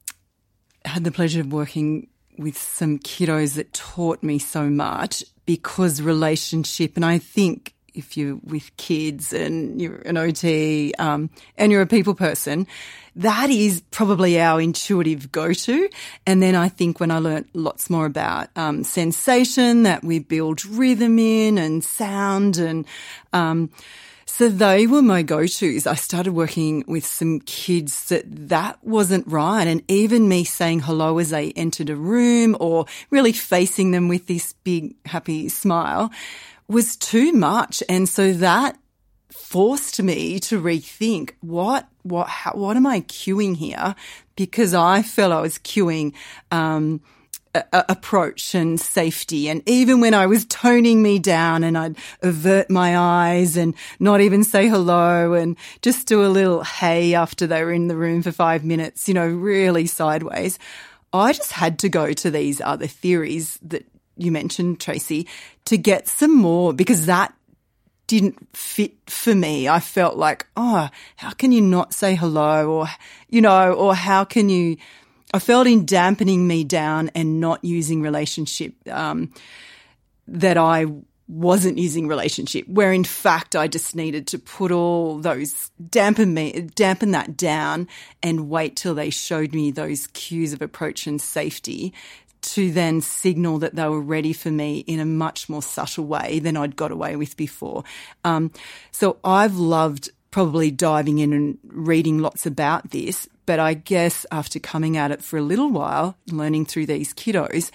had 0.85 1.03
the 1.03 1.11
pleasure 1.11 1.41
of 1.41 1.51
working 1.51 2.07
with 2.37 2.57
some 2.57 2.99
kiddos 2.99 3.55
that 3.55 3.73
taught 3.73 4.23
me 4.23 4.39
so 4.39 4.69
much 4.69 5.23
because 5.45 6.01
relationship, 6.01 6.95
and 6.95 7.05
I 7.05 7.17
think 7.17 7.74
if 7.95 8.17
you're 8.17 8.39
with 8.43 8.75
kids 8.77 9.33
and 9.33 9.81
you're 9.81 9.97
an 10.05 10.17
OT 10.17 10.93
um, 10.99 11.29
and 11.57 11.71
you're 11.71 11.81
a 11.81 11.87
people 11.87 12.13
person, 12.13 12.67
that 13.15 13.49
is 13.49 13.81
probably 13.91 14.39
our 14.39 14.59
intuitive 14.59 15.31
go-to. 15.31 15.89
And 16.27 16.43
then 16.43 16.55
I 16.55 16.69
think 16.69 16.99
when 16.99 17.11
I 17.11 17.19
learned 17.19 17.47
lots 17.53 17.89
more 17.89 18.05
about 18.05 18.49
um, 18.55 18.83
sensation, 18.83 19.83
that 19.83 20.03
we 20.03 20.19
build 20.19 20.65
rhythm 20.65 21.17
in 21.19 21.57
and 21.57 21.83
sound 21.83 22.57
and 22.57 22.85
um, 23.33 23.69
so 24.37 24.49
they 24.49 24.85
were 24.85 25.01
my 25.01 25.21
go-tos. 25.21 25.87
I 25.87 25.93
started 25.93 26.33
working 26.33 26.83
with 26.87 27.05
some 27.05 27.39
kids 27.39 28.09
that 28.09 28.25
that 28.49 28.77
wasn't 28.83 29.25
right. 29.27 29.65
And 29.65 29.81
even 29.87 30.27
me 30.27 30.43
saying 30.43 30.81
hello 30.81 31.19
as 31.19 31.29
they 31.29 31.51
entered 31.51 31.89
a 31.89 31.95
room 31.95 32.57
or 32.59 32.85
really 33.11 33.31
facing 33.31 33.91
them 33.91 34.09
with 34.09 34.27
this 34.27 34.51
big 34.65 34.95
happy 35.05 35.47
smile 35.47 36.11
was 36.67 36.95
too 36.95 37.31
much. 37.33 37.83
And 37.89 38.07
so 38.07 38.33
that 38.33 38.77
forced 39.31 40.01
me 40.01 40.39
to 40.39 40.61
rethink 40.61 41.31
what, 41.41 41.87
what, 42.03 42.27
how, 42.27 42.51
what 42.53 42.77
am 42.77 42.85
I 42.85 43.01
queuing 43.01 43.55
here? 43.55 43.95
Because 44.35 44.73
I 44.73 45.01
felt 45.01 45.31
I 45.31 45.41
was 45.41 45.57
queuing, 45.57 46.13
um, 46.51 47.01
approach 47.71 48.53
and 48.53 48.79
safety. 48.79 49.49
And 49.49 49.61
even 49.65 50.01
when 50.01 50.13
I 50.13 50.25
was 50.25 50.45
toning 50.45 51.01
me 51.01 51.19
down 51.19 51.63
and 51.63 51.77
I'd 51.77 51.97
avert 52.21 52.69
my 52.69 52.97
eyes 52.97 53.57
and 53.57 53.73
not 53.99 54.21
even 54.21 54.43
say 54.43 54.67
hello 54.67 55.33
and 55.33 55.55
just 55.81 56.07
do 56.07 56.25
a 56.25 56.27
little 56.27 56.63
hey 56.63 57.13
after 57.13 57.47
they 57.47 57.63
were 57.63 57.71
in 57.71 57.87
the 57.87 57.95
room 57.95 58.21
for 58.21 58.31
five 58.31 58.63
minutes, 58.63 59.07
you 59.07 59.13
know, 59.13 59.27
really 59.27 59.87
sideways, 59.87 60.59
I 61.13 61.33
just 61.33 61.53
had 61.53 61.79
to 61.79 61.89
go 61.89 62.13
to 62.13 62.29
these 62.29 62.59
other 62.59 62.87
theories 62.87 63.57
that 63.61 63.85
you 64.17 64.31
mentioned, 64.31 64.79
Tracy, 64.79 65.27
to 65.65 65.77
get 65.77 66.07
some 66.07 66.35
more 66.35 66.73
because 66.73 67.05
that 67.05 67.33
didn't 68.07 68.55
fit 68.55 68.93
for 69.07 69.33
me. 69.33 69.67
I 69.67 69.79
felt 69.79 70.15
like, 70.17 70.45
oh, 70.55 70.89
how 71.15 71.31
can 71.31 71.51
you 71.51 71.61
not 71.61 71.93
say 71.93 72.15
hello? 72.15 72.71
Or, 72.71 72.87
you 73.29 73.41
know, 73.41 73.73
or 73.73 73.95
how 73.95 74.23
can 74.23 74.49
you, 74.49 74.77
I 75.33 75.39
felt 75.39 75.67
in 75.67 75.85
dampening 75.85 76.47
me 76.47 76.63
down 76.63 77.09
and 77.15 77.39
not 77.39 77.63
using 77.63 78.01
relationship, 78.01 78.73
um, 78.87 79.31
that 80.27 80.57
I 80.57 80.85
wasn't 81.27 81.79
using 81.79 82.07
relationship, 82.07 82.67
where 82.67 82.93
in 82.93 83.03
fact 83.03 83.55
I 83.55 83.67
just 83.67 83.95
needed 83.95 84.27
to 84.27 84.39
put 84.39 84.71
all 84.71 85.17
those 85.17 85.71
dampen 85.89 86.33
me, 86.33 86.69
dampen 86.75 87.11
that 87.11 87.35
down 87.35 87.87
and 88.21 88.49
wait 88.49 88.75
till 88.75 88.93
they 88.93 89.09
showed 89.09 89.53
me 89.53 89.71
those 89.71 90.05
cues 90.07 90.53
of 90.53 90.61
approach 90.61 91.07
and 91.07 91.19
safety 91.19 91.93
to 92.53 92.71
then 92.71 93.01
signal 93.01 93.59
that 93.59 93.75
they 93.75 93.87
were 93.87 94.01
ready 94.01 94.33
for 94.33 94.51
me 94.51 94.79
in 94.79 94.99
a 94.99 95.05
much 95.05 95.49
more 95.49 95.61
subtle 95.61 96.05
way 96.05 96.39
than 96.39 96.57
I'd 96.57 96.75
got 96.75 96.91
away 96.91 97.15
with 97.15 97.37
before. 97.37 97.83
Um, 98.23 98.51
so 98.91 99.17
I've 99.23 99.57
loved 99.57 100.09
probably 100.31 100.69
diving 100.69 101.19
in 101.19 101.31
and 101.31 101.57
reading 101.63 102.19
lots 102.19 102.45
about 102.45 102.91
this. 102.91 103.27
But 103.45 103.59
I 103.59 103.73
guess 103.73 104.25
after 104.31 104.59
coming 104.59 104.97
at 104.97 105.11
it 105.11 105.23
for 105.23 105.37
a 105.37 105.41
little 105.41 105.69
while, 105.69 106.17
learning 106.29 106.65
through 106.65 106.87
these 106.87 107.13
kiddos, 107.13 107.71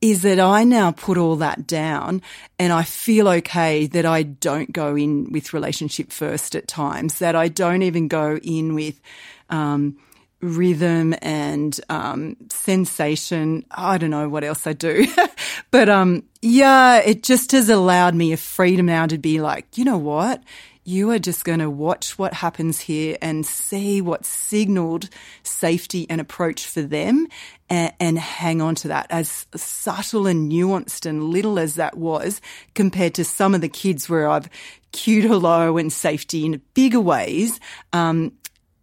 is 0.00 0.22
that 0.22 0.38
I 0.38 0.64
now 0.64 0.92
put 0.92 1.16
all 1.16 1.36
that 1.36 1.66
down 1.66 2.20
and 2.58 2.72
I 2.72 2.82
feel 2.82 3.26
okay 3.26 3.86
that 3.86 4.04
I 4.04 4.22
don't 4.22 4.70
go 4.70 4.94
in 4.94 5.32
with 5.32 5.54
relationship 5.54 6.12
first 6.12 6.54
at 6.54 6.68
times, 6.68 7.20
that 7.20 7.34
I 7.34 7.48
don't 7.48 7.82
even 7.82 8.06
go 8.06 8.36
in 8.36 8.74
with, 8.74 9.00
um, 9.48 9.96
rhythm 10.44 11.14
and 11.22 11.78
um, 11.88 12.36
sensation. 12.50 13.64
I 13.70 13.98
don't 13.98 14.10
know 14.10 14.28
what 14.28 14.44
else 14.44 14.66
I 14.66 14.74
do, 14.74 15.06
but 15.70 15.88
um, 15.88 16.24
yeah, 16.42 16.98
it 16.98 17.22
just 17.22 17.52
has 17.52 17.68
allowed 17.68 18.14
me 18.14 18.32
a 18.32 18.36
freedom 18.36 18.86
now 18.86 19.06
to 19.06 19.18
be 19.18 19.40
like, 19.40 19.78
you 19.78 19.84
know 19.84 19.98
what, 19.98 20.42
you 20.84 21.10
are 21.10 21.18
just 21.18 21.44
going 21.44 21.60
to 21.60 21.70
watch 21.70 22.18
what 22.18 22.34
happens 22.34 22.78
here 22.78 23.16
and 23.22 23.46
see 23.46 24.02
what 24.02 24.26
signaled 24.26 25.08
safety 25.42 26.06
and 26.10 26.20
approach 26.20 26.66
for 26.66 26.82
them 26.82 27.26
and, 27.70 27.92
and, 27.98 28.18
hang 28.18 28.60
on 28.60 28.74
to 28.74 28.88
that 28.88 29.06
as 29.08 29.46
subtle 29.56 30.26
and 30.26 30.52
nuanced 30.52 31.06
and 31.06 31.24
little 31.24 31.58
as 31.58 31.76
that 31.76 31.96
was 31.96 32.42
compared 32.74 33.14
to 33.14 33.24
some 33.24 33.54
of 33.54 33.62
the 33.62 33.68
kids 33.68 34.10
where 34.10 34.28
I've 34.28 34.50
cued 34.92 35.24
hello 35.24 35.78
and 35.78 35.90
safety 35.90 36.44
in 36.44 36.60
bigger 36.74 37.00
ways. 37.00 37.58
Um, 37.94 38.32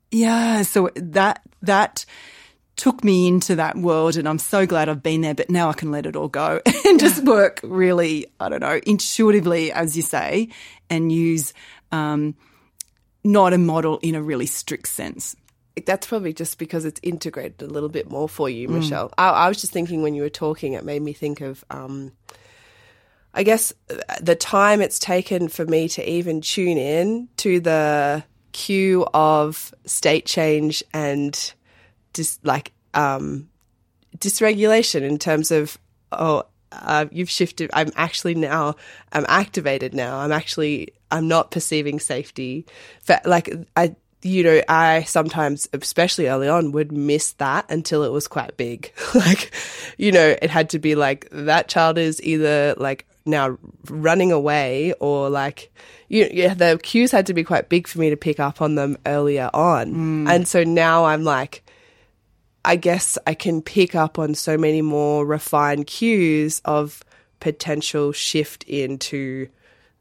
yeah. 0.10 0.64
So 0.64 0.90
that, 0.96 1.44
that, 1.62 2.06
took 2.76 3.04
me 3.04 3.28
into 3.28 3.56
that 3.56 3.78
world 3.78 4.18
and 4.18 4.28
I'm 4.28 4.40
so 4.40 4.66
glad 4.66 4.90
I've 4.90 5.04
been 5.04 5.22
there, 5.22 5.36
but 5.36 5.50
now 5.50 5.70
I 5.70 5.74
can 5.74 5.92
let 5.92 6.06
it 6.06 6.16
all 6.16 6.28
go 6.28 6.62
and 6.86 7.00
just 7.00 7.24
work 7.24 7.60
really, 7.64 8.26
I 8.40 8.50
don't 8.50 8.62
know, 8.62 8.80
intuitively, 8.86 9.72
as 9.72 9.96
you 9.96 10.02
say, 10.02 10.50
and 10.90 11.12
use 11.12 11.54
um, 11.92 12.36
not 13.24 13.54
a 13.54 13.58
model 13.58 14.00
in 14.02 14.16
a 14.16 14.22
really 14.22 14.48
strict 14.48 14.88
sense. 14.88 15.36
That's 15.86 16.08
probably 16.08 16.34
just 16.34 16.58
because 16.58 16.86
it's 16.86 17.00
integrated 17.04 17.62
a 17.62 17.68
little 17.68 17.90
bit 17.90 18.10
more 18.10 18.28
for 18.28 18.50
you, 18.50 18.68
mm. 18.68 18.80
Michelle. 18.80 19.14
I, 19.18 19.30
I, 19.30 19.48
was 19.48 19.62
just 19.62 19.74
thinking 19.74 20.02
when 20.02 20.16
you 20.16 20.24
were 20.24 20.30
talking, 20.30 20.74
it 20.74 20.84
made 20.84 21.02
me 21.02 21.14
think 21.14 21.42
of, 21.42 21.64
um, 21.70 22.12
I 23.34 23.44
guess, 23.44 23.74
the 24.20 24.36
time 24.36 24.82
it's 24.82 25.00
taken 25.00 25.48
for 25.48 25.66
me 25.66 25.88
to 25.90 26.10
even 26.10 26.42
tune 26.42 26.78
in 26.78 27.30
to 27.38 27.60
the 27.60 28.24
cue 28.52 29.06
of 29.14 29.74
state 29.86 30.26
change 30.26 30.84
and 30.94 31.54
dis- 32.14 32.40
like 32.44 32.74
um, 32.94 33.50
dysregulation 34.18 35.02
in 35.02 35.18
terms 35.18 35.52
of 35.52 35.78
oh 36.12 36.44
uh, 36.74 37.06
you've 37.12 37.30
shifted 37.30 37.70
i'm 37.74 37.92
actually 37.96 38.34
now 38.36 38.76
i'm 39.12 39.26
activated 39.28 39.94
now. 39.94 40.18
I'm 40.20 40.32
actually 40.32 40.90
i'm 41.12 41.28
not 41.28 41.52
perceiving 41.52 42.00
safety. 42.00 42.66
Like 43.26 43.54
i 43.76 43.96
you 44.24 44.44
know 44.44 44.62
i 44.70 45.02
sometimes 45.04 45.68
especially 45.74 46.28
early 46.28 46.48
on 46.48 46.72
would 46.72 46.92
miss 46.92 47.34
that 47.34 47.66
until 47.70 48.04
it 48.04 48.12
was 48.12 48.28
quite 48.28 48.56
big. 48.58 48.92
Like 49.16 49.54
you 49.98 50.12
know 50.12 50.36
it 50.42 50.50
had 50.50 50.70
to 50.72 50.80
be 50.80 50.96
like 50.96 51.28
that 51.32 51.68
child 51.68 51.98
is 51.98 52.22
either 52.24 52.76
like 52.78 53.06
now 53.26 53.58
running 53.90 54.32
away 54.32 54.94
or 55.00 55.30
like 55.30 55.72
you 56.10 56.28
yeah 56.32 56.54
the 56.54 56.80
cues 56.82 57.12
had 57.12 57.28
to 57.28 57.34
be 57.34 57.44
quite 57.44 57.70
big 57.70 57.88
for 57.88 58.00
me 58.00 58.10
to 58.10 58.18
pick 58.18 58.40
up 58.40 58.62
on 58.62 58.76
them 58.76 58.98
earlier 59.06 59.50
on 59.54 59.94
mm. 59.94 60.30
and 60.30 60.48
so 60.48 60.64
now 60.64 61.06
i'm 61.06 61.24
like 61.24 61.64
I 62.64 62.76
guess 62.76 63.18
I 63.26 63.34
can 63.34 63.62
pick 63.62 63.96
up 63.96 64.20
on 64.20 64.36
so 64.36 64.58
many 64.58 64.82
more 64.82 65.26
refined 65.26 65.88
cues 65.88 66.62
of 66.64 67.04
potential 67.40 68.12
shift 68.12 68.64
into, 68.66 69.48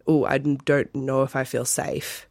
oh, 0.07 0.25
I 0.25 0.39
don't 0.39 0.95
know 0.95 1.23
if 1.23 1.37
I 1.37 1.45
feel 1.45 1.65
safe. 1.65 2.27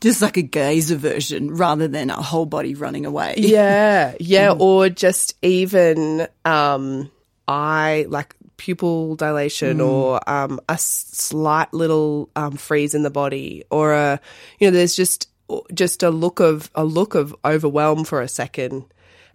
Just 0.00 0.20
like 0.22 0.36
a 0.36 0.42
gaze 0.42 0.90
aversion 0.90 1.54
rather 1.54 1.88
than 1.88 2.10
a 2.10 2.20
whole 2.20 2.46
body 2.46 2.74
running 2.74 3.06
away. 3.06 3.34
Yeah. 3.38 4.14
Yeah. 4.20 4.48
Mm. 4.54 4.60
Or 4.60 4.88
just 4.88 5.34
even, 5.42 6.26
um, 6.44 7.10
I 7.48 8.06
like 8.08 8.34
pupil 8.60 9.16
dilation 9.16 9.78
mm. 9.78 9.88
or 9.88 10.28
um, 10.28 10.60
a 10.68 10.76
slight 10.76 11.72
little 11.72 12.28
um, 12.36 12.52
freeze 12.52 12.94
in 12.94 13.02
the 13.02 13.10
body 13.10 13.64
or 13.70 13.94
a, 13.94 14.20
you 14.58 14.66
know, 14.66 14.76
there's 14.76 14.94
just, 14.94 15.30
just 15.72 16.02
a 16.02 16.10
look 16.10 16.40
of, 16.40 16.70
a 16.74 16.84
look 16.84 17.14
of 17.14 17.34
overwhelm 17.42 18.04
for 18.04 18.20
a 18.20 18.28
second 18.28 18.84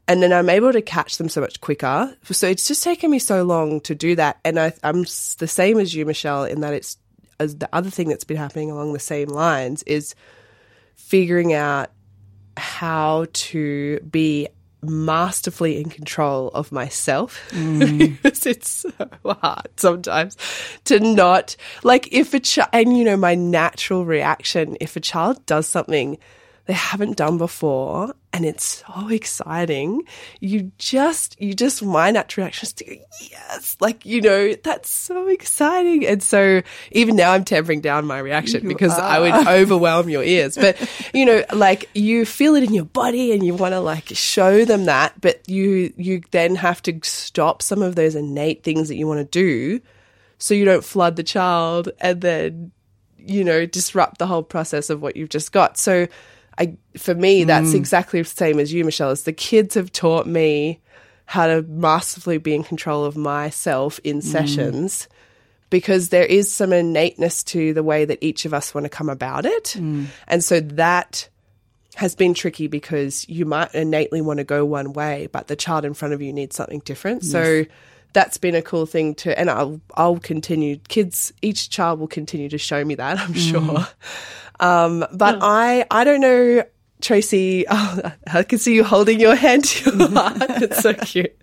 and 0.07 0.21
then 0.21 0.31
I'm 0.31 0.49
able 0.49 0.71
to 0.71 0.81
catch 0.83 1.17
them 1.17 1.29
so 1.29 1.41
much 1.41 1.61
quicker. 1.61 2.15
So 2.23 2.47
it's 2.47 2.67
just 2.67 2.83
taken 2.83 3.09
me 3.09 3.17
so 3.17 3.43
long 3.43 3.81
to 3.81 3.95
do 3.95 4.15
that, 4.17 4.37
and 4.45 4.59
I, 4.59 4.71
am 4.83 5.01
the 5.01 5.47
same 5.47 5.79
as 5.79 5.95
you, 5.95 6.05
Michelle, 6.05 6.43
in 6.43 6.61
that 6.61 6.75
it's 6.75 6.97
as 7.39 7.57
the 7.57 7.69
other 7.73 7.89
thing 7.89 8.07
that's 8.07 8.23
been 8.23 8.37
happening 8.37 8.69
along 8.69 8.93
the 8.93 8.99
same 8.99 9.29
lines 9.29 9.81
is 9.83 10.13
figuring 10.95 11.53
out 11.53 11.89
how 12.55 13.25
to 13.33 13.99
be 13.99 14.47
masterfully 14.89 15.79
in 15.79 15.89
control 15.89 16.49
of 16.49 16.71
myself 16.71 17.41
mm. 17.51 17.79
because 18.23 18.45
it's 18.45 18.69
so 18.69 19.09
hard 19.25 19.67
sometimes 19.77 20.37
to 20.85 20.99
not 20.99 21.55
like 21.83 22.11
if 22.11 22.33
a 22.33 22.39
child 22.39 22.69
and 22.73 22.97
you 22.97 23.03
know 23.03 23.17
my 23.17 23.35
natural 23.35 24.05
reaction 24.05 24.77
if 24.79 24.95
a 24.95 24.99
child 24.99 25.43
does 25.45 25.67
something 25.67 26.17
they 26.65 26.73
haven't 26.73 27.17
done 27.17 27.37
before 27.37 28.15
and 28.33 28.43
it's 28.43 28.83
so 28.85 29.07
exciting. 29.07 30.03
You 30.39 30.71
just, 30.77 31.39
you 31.39 31.53
just, 31.53 31.83
my 31.83 32.11
natural 32.11 32.43
reaction 32.43 32.65
is 32.65 32.73
to 32.73 32.83
go, 32.83 32.95
yes, 33.21 33.77
like, 33.79 34.05
you 34.05 34.19
know, 34.19 34.53
that's 34.55 34.89
so 34.89 35.27
exciting. 35.27 36.05
And 36.05 36.21
so 36.21 36.61
even 36.91 37.15
now 37.15 37.31
I'm 37.31 37.45
tempering 37.45 37.81
down 37.81 38.05
my 38.05 38.17
reaction 38.19 38.63
you 38.63 38.67
because 38.67 38.91
are. 38.93 39.01
I 39.01 39.19
would 39.19 39.47
overwhelm 39.47 40.09
your 40.09 40.23
ears. 40.23 40.57
But, 40.57 40.77
you 41.13 41.25
know, 41.25 41.45
like 41.53 41.89
you 41.93 42.25
feel 42.25 42.55
it 42.55 42.63
in 42.63 42.73
your 42.73 42.85
body 42.85 43.31
and 43.31 43.45
you 43.45 43.53
want 43.53 43.73
to 43.73 43.79
like 43.79 44.09
show 44.09 44.65
them 44.65 44.85
that, 44.85 45.21
but 45.21 45.47
you, 45.47 45.93
you 45.95 46.21
then 46.31 46.55
have 46.55 46.81
to 46.83 46.99
stop 47.03 47.61
some 47.61 47.81
of 47.81 47.95
those 47.95 48.15
innate 48.15 48.63
things 48.63 48.89
that 48.89 48.95
you 48.95 49.07
want 49.07 49.19
to 49.19 49.25
do 49.25 49.81
so 50.39 50.53
you 50.53 50.65
don't 50.65 50.83
flood 50.83 51.15
the 51.15 51.23
child 51.23 51.89
and 52.01 52.19
then, 52.21 52.71
you 53.17 53.43
know, 53.43 53.65
disrupt 53.65 54.17
the 54.17 54.27
whole 54.27 54.43
process 54.43 54.89
of 54.89 55.01
what 55.01 55.15
you've 55.15 55.29
just 55.29 55.51
got. 55.51 55.77
So, 55.77 56.07
I 56.57 56.77
for 56.97 57.15
me 57.15 57.43
that's 57.43 57.71
mm. 57.71 57.75
exactly 57.75 58.21
the 58.21 58.27
same 58.27 58.59
as 58.59 58.71
you, 58.73 58.85
Michelle. 58.85 59.11
Is 59.11 59.23
the 59.23 59.33
kids 59.33 59.75
have 59.75 59.91
taught 59.91 60.27
me 60.27 60.79
how 61.25 61.47
to 61.47 61.63
masterfully 61.63 62.37
be 62.37 62.53
in 62.53 62.63
control 62.63 63.03
of 63.03 63.17
myself 63.17 63.99
in 64.03 64.19
mm. 64.19 64.23
sessions 64.23 65.07
because 65.69 66.09
there 66.09 66.25
is 66.25 66.51
some 66.51 66.71
innateness 66.71 67.43
to 67.43 67.73
the 67.73 67.83
way 67.83 68.05
that 68.05 68.19
each 68.21 68.45
of 68.45 68.53
us 68.53 68.73
want 68.73 68.85
to 68.85 68.89
come 68.89 69.09
about 69.09 69.45
it. 69.45 69.75
Mm. 69.77 70.05
And 70.27 70.43
so 70.43 70.59
that 70.59 71.27
has 71.95 72.15
been 72.15 72.33
tricky 72.33 72.67
because 72.67 73.27
you 73.27 73.45
might 73.45 73.73
innately 73.73 74.21
want 74.21 74.37
to 74.37 74.43
go 74.43 74.65
one 74.65 74.93
way, 74.93 75.27
but 75.31 75.47
the 75.47 75.55
child 75.55 75.85
in 75.85 75.93
front 75.93 76.13
of 76.13 76.21
you 76.21 76.31
needs 76.31 76.55
something 76.55 76.79
different. 76.79 77.23
Yes. 77.23 77.31
So 77.31 77.65
that's 78.13 78.37
been 78.37 78.55
a 78.55 78.61
cool 78.61 78.85
thing 78.85 79.15
to, 79.15 79.37
and 79.37 79.49
I'll, 79.49 79.81
I'll 79.95 80.19
continue. 80.19 80.77
Kids, 80.87 81.33
each 81.41 81.69
child 81.69 81.99
will 81.99 82.07
continue 82.07 82.49
to 82.49 82.57
show 82.57 82.83
me 82.83 82.95
that, 82.95 83.19
I'm 83.19 83.33
mm. 83.33 83.51
sure. 83.51 83.87
Um, 84.59 85.05
but 85.11 85.39
I, 85.41 85.85
I 85.91 86.03
don't 86.03 86.21
know, 86.21 86.63
Tracy. 87.01 87.65
Oh, 87.69 88.11
I 88.31 88.43
can 88.43 88.57
see 88.59 88.73
you 88.73 88.83
holding 88.83 89.19
your 89.19 89.35
hand 89.35 89.65
to 89.65 89.97
your 89.97 90.09
heart. 90.11 90.37
It's 90.61 90.81
so 90.81 90.93
cute. 90.93 91.35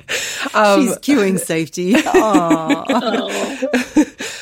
Um, 0.54 0.86
She's 0.86 0.98
cueing 0.98 1.38
safety. 1.44 1.94
oh. 1.96 2.84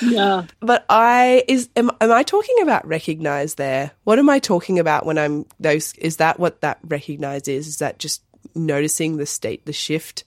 yeah. 0.02 0.46
But 0.60 0.84
I 0.88 1.44
is 1.48 1.68
am, 1.76 1.90
am 2.00 2.12
I 2.12 2.22
talking 2.22 2.56
about 2.62 2.86
recognize 2.86 3.54
there? 3.54 3.92
What 4.04 4.18
am 4.18 4.28
I 4.28 4.38
talking 4.38 4.78
about 4.78 5.04
when 5.04 5.18
I'm 5.18 5.46
those? 5.58 5.94
Is 5.94 6.18
that 6.18 6.38
what 6.38 6.60
that 6.60 6.78
recognize 6.84 7.48
is? 7.48 7.66
Is 7.66 7.78
that 7.78 7.98
just 7.98 8.22
noticing 8.54 9.16
the 9.16 9.26
state, 9.26 9.66
the 9.66 9.72
shift? 9.72 10.24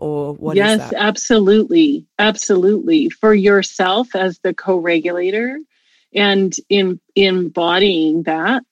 or 0.00 0.32
what 0.34 0.56
yes 0.56 0.92
absolutely 0.96 2.06
absolutely 2.20 3.10
for 3.10 3.34
yourself 3.34 4.14
as 4.14 4.38
the 4.44 4.54
co-regulator 4.54 5.58
and 6.14 6.54
in 6.68 7.00
embodying 7.14 8.22
that 8.24 8.62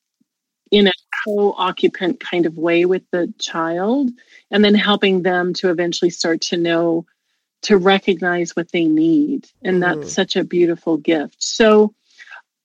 in 0.70 0.88
a 0.88 0.92
co-occupant 1.24 2.20
kind 2.20 2.46
of 2.46 2.56
way 2.56 2.84
with 2.84 3.02
the 3.10 3.32
child 3.38 4.10
and 4.50 4.64
then 4.64 4.74
helping 4.74 5.22
them 5.22 5.54
to 5.54 5.70
eventually 5.70 6.10
start 6.10 6.40
to 6.40 6.56
know 6.56 7.04
to 7.62 7.76
recognize 7.76 8.54
what 8.54 8.70
they 8.70 8.84
need 8.84 9.46
and 9.62 9.82
that's 9.82 9.98
mm. 9.98 10.08
such 10.08 10.36
a 10.36 10.44
beautiful 10.44 10.96
gift 10.96 11.42
so 11.42 11.94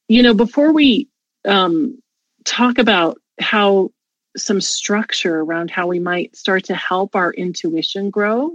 you 0.07 0.22
know 0.22 0.34
before 0.34 0.72
we 0.72 1.07
um, 1.45 2.01
talk 2.45 2.78
about 2.78 3.19
how 3.39 3.89
some 4.38 4.61
structure 4.61 5.39
around 5.39 5.72
how 5.72 5.88
we 5.88 5.99
might 5.99 6.36
start 6.36 6.65
to 6.65 6.76
help 6.76 7.15
our 7.15 7.32
intuition 7.34 8.09
grow 8.09 8.51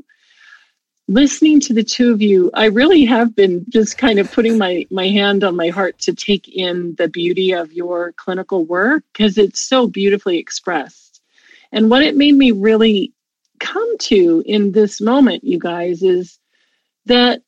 listening 1.09 1.61
to 1.61 1.73
the 1.73 1.85
two 1.85 2.13
of 2.13 2.21
you 2.21 2.51
i 2.55 2.67
really 2.67 3.05
have 3.05 3.35
been 3.35 3.65
just 3.69 3.97
kind 3.97 4.19
of 4.19 4.31
putting 4.33 4.59
my 4.59 4.87
my 4.91 5.09
hand 5.09 5.45
on 5.45 5.55
my 5.55 5.69
heart 5.69 5.99
to 5.99 6.15
take 6.15 6.49
in 6.49 6.95
the 6.97 7.09
beauty 7.09 7.53
of 7.53 7.73
your 7.73 8.13
clinical 8.13 8.65
work 8.65 9.05
because 9.13 9.39
it's 9.39 9.61
so 9.61 9.87
beautifully 9.87 10.39
expressed 10.39 11.21
and 11.73 11.91
what 11.91 12.03
it 12.03 12.17
made 12.17 12.35
me 12.35 12.51
really 12.51 13.13
come 13.61 13.99
to 13.99 14.43
in 14.47 14.73
this 14.73 15.01
moment 15.01 15.45
you 15.45 15.59
guys 15.59 16.03
is 16.03 16.39
that 17.07 17.41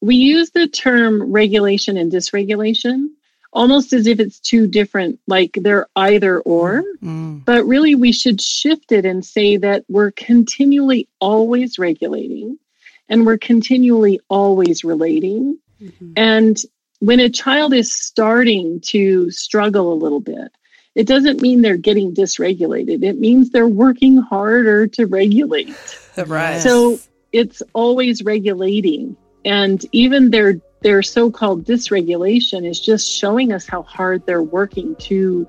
we 0.00 0.16
use 0.16 0.50
the 0.50 0.68
term 0.68 1.30
regulation 1.32 1.96
and 1.96 2.12
dysregulation 2.12 3.08
almost 3.52 3.92
as 3.92 4.06
if 4.06 4.20
it's 4.20 4.38
two 4.38 4.66
different, 4.66 5.18
like 5.26 5.58
they're 5.60 5.88
either 5.96 6.40
or. 6.40 6.84
Mm. 7.02 7.44
But 7.44 7.64
really, 7.66 7.94
we 7.94 8.12
should 8.12 8.40
shift 8.40 8.92
it 8.92 9.04
and 9.04 9.24
say 9.24 9.56
that 9.56 9.84
we're 9.88 10.12
continually 10.12 11.08
always 11.20 11.78
regulating 11.78 12.58
and 13.10 13.26
we're 13.26 13.36
continually 13.38 14.20
always 14.28 14.84
relating. 14.84 15.58
Mm-hmm. 15.82 16.12
And 16.16 16.56
when 17.00 17.20
a 17.20 17.28
child 17.28 17.74
is 17.74 17.94
starting 17.94 18.80
to 18.86 19.30
struggle 19.30 19.92
a 19.92 19.94
little 19.94 20.20
bit, 20.20 20.52
it 20.94 21.06
doesn't 21.06 21.42
mean 21.42 21.60
they're 21.60 21.76
getting 21.76 22.14
dysregulated. 22.14 23.02
It 23.02 23.18
means 23.18 23.50
they're 23.50 23.66
working 23.66 24.18
harder 24.18 24.86
to 24.88 25.06
regulate. 25.06 25.74
right. 26.26 26.60
So 26.60 26.98
it's 27.32 27.62
always 27.72 28.22
regulating. 28.22 29.16
And 29.44 29.84
even 29.92 30.30
their 30.30 30.60
their 30.82 31.02
so-called 31.02 31.66
dysregulation 31.66 32.66
is 32.66 32.80
just 32.80 33.10
showing 33.10 33.52
us 33.52 33.66
how 33.66 33.82
hard 33.82 34.24
they're 34.24 34.42
working 34.42 34.96
to 34.96 35.46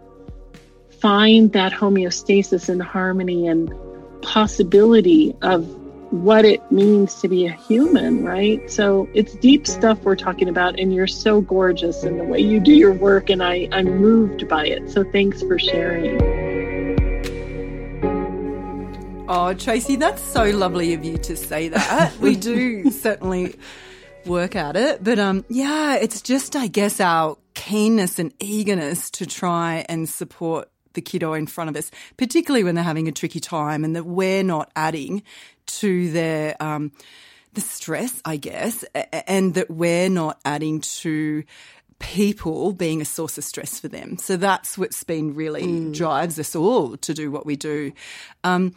find 0.99 1.53
that 1.53 1.71
homeostasis 1.71 2.67
and 2.67 2.81
harmony 2.81 3.47
and 3.47 3.73
possibility 4.21 5.33
of 5.41 5.80
what 6.11 6.43
it 6.43 6.71
means 6.71 7.15
to 7.21 7.27
be 7.27 7.47
a 7.47 7.51
human, 7.51 8.23
right? 8.23 8.69
So 8.69 9.09
it's 9.13 9.33
deep 9.35 9.65
stuff 9.65 9.99
we're 10.03 10.17
talking 10.17 10.49
about, 10.49 10.77
and 10.77 10.93
you're 10.93 11.07
so 11.07 11.41
gorgeous 11.41 12.03
in 12.03 12.17
the 12.17 12.25
way 12.25 12.39
you 12.39 12.59
do 12.59 12.73
your 12.73 12.91
work, 12.93 13.29
and 13.29 13.41
I, 13.41 13.69
I'm 13.71 13.97
moved 13.97 14.47
by 14.47 14.67
it. 14.67 14.91
So 14.91 15.03
thanks 15.11 15.41
for 15.41 15.57
sharing. 15.57 16.19
Oh, 19.29 19.53
Tracy, 19.53 19.95
that's 19.95 20.21
so 20.21 20.43
lovely 20.43 20.93
of 20.93 21.05
you 21.05 21.17
to 21.19 21.37
say 21.37 21.69
that. 21.69 22.17
we 22.19 22.35
do 22.37 22.91
certainly 22.91 23.55
work 24.25 24.57
at 24.57 24.75
it, 24.75 25.01
but 25.01 25.17
um, 25.17 25.45
yeah, 25.47 25.95
it's 25.95 26.21
just, 26.21 26.57
I 26.57 26.67
guess, 26.67 26.99
our 26.99 27.37
keenness 27.53 28.19
and 28.19 28.33
eagerness 28.39 29.09
to 29.11 29.25
try 29.25 29.85
and 29.87 30.07
support 30.07 30.69
the 30.93 31.01
kiddo 31.01 31.33
in 31.33 31.47
front 31.47 31.69
of 31.69 31.75
us, 31.75 31.91
particularly 32.17 32.63
when 32.63 32.75
they're 32.75 32.83
having 32.83 33.07
a 33.07 33.11
tricky 33.11 33.39
time, 33.39 33.83
and 33.83 33.95
that 33.95 34.05
we're 34.05 34.43
not 34.43 34.71
adding 34.75 35.23
to 35.65 36.11
their 36.11 36.55
um, 36.59 36.91
the 37.53 37.61
stress, 37.61 38.21
I 38.23 38.37
guess, 38.37 38.83
and 39.27 39.53
that 39.55 39.69
we're 39.69 40.09
not 40.09 40.39
adding 40.45 40.81
to 40.81 41.43
people 41.99 42.73
being 42.73 43.01
a 43.01 43.05
source 43.05 43.37
of 43.37 43.43
stress 43.43 43.79
for 43.79 43.87
them. 43.87 44.17
So 44.17 44.37
that's 44.37 44.77
what's 44.77 45.03
been 45.03 45.35
really 45.35 45.63
mm. 45.63 45.93
drives 45.93 46.39
us 46.39 46.55
all 46.55 46.97
to 46.97 47.13
do 47.13 47.29
what 47.31 47.45
we 47.45 47.55
do. 47.55 47.93
Um, 48.43 48.75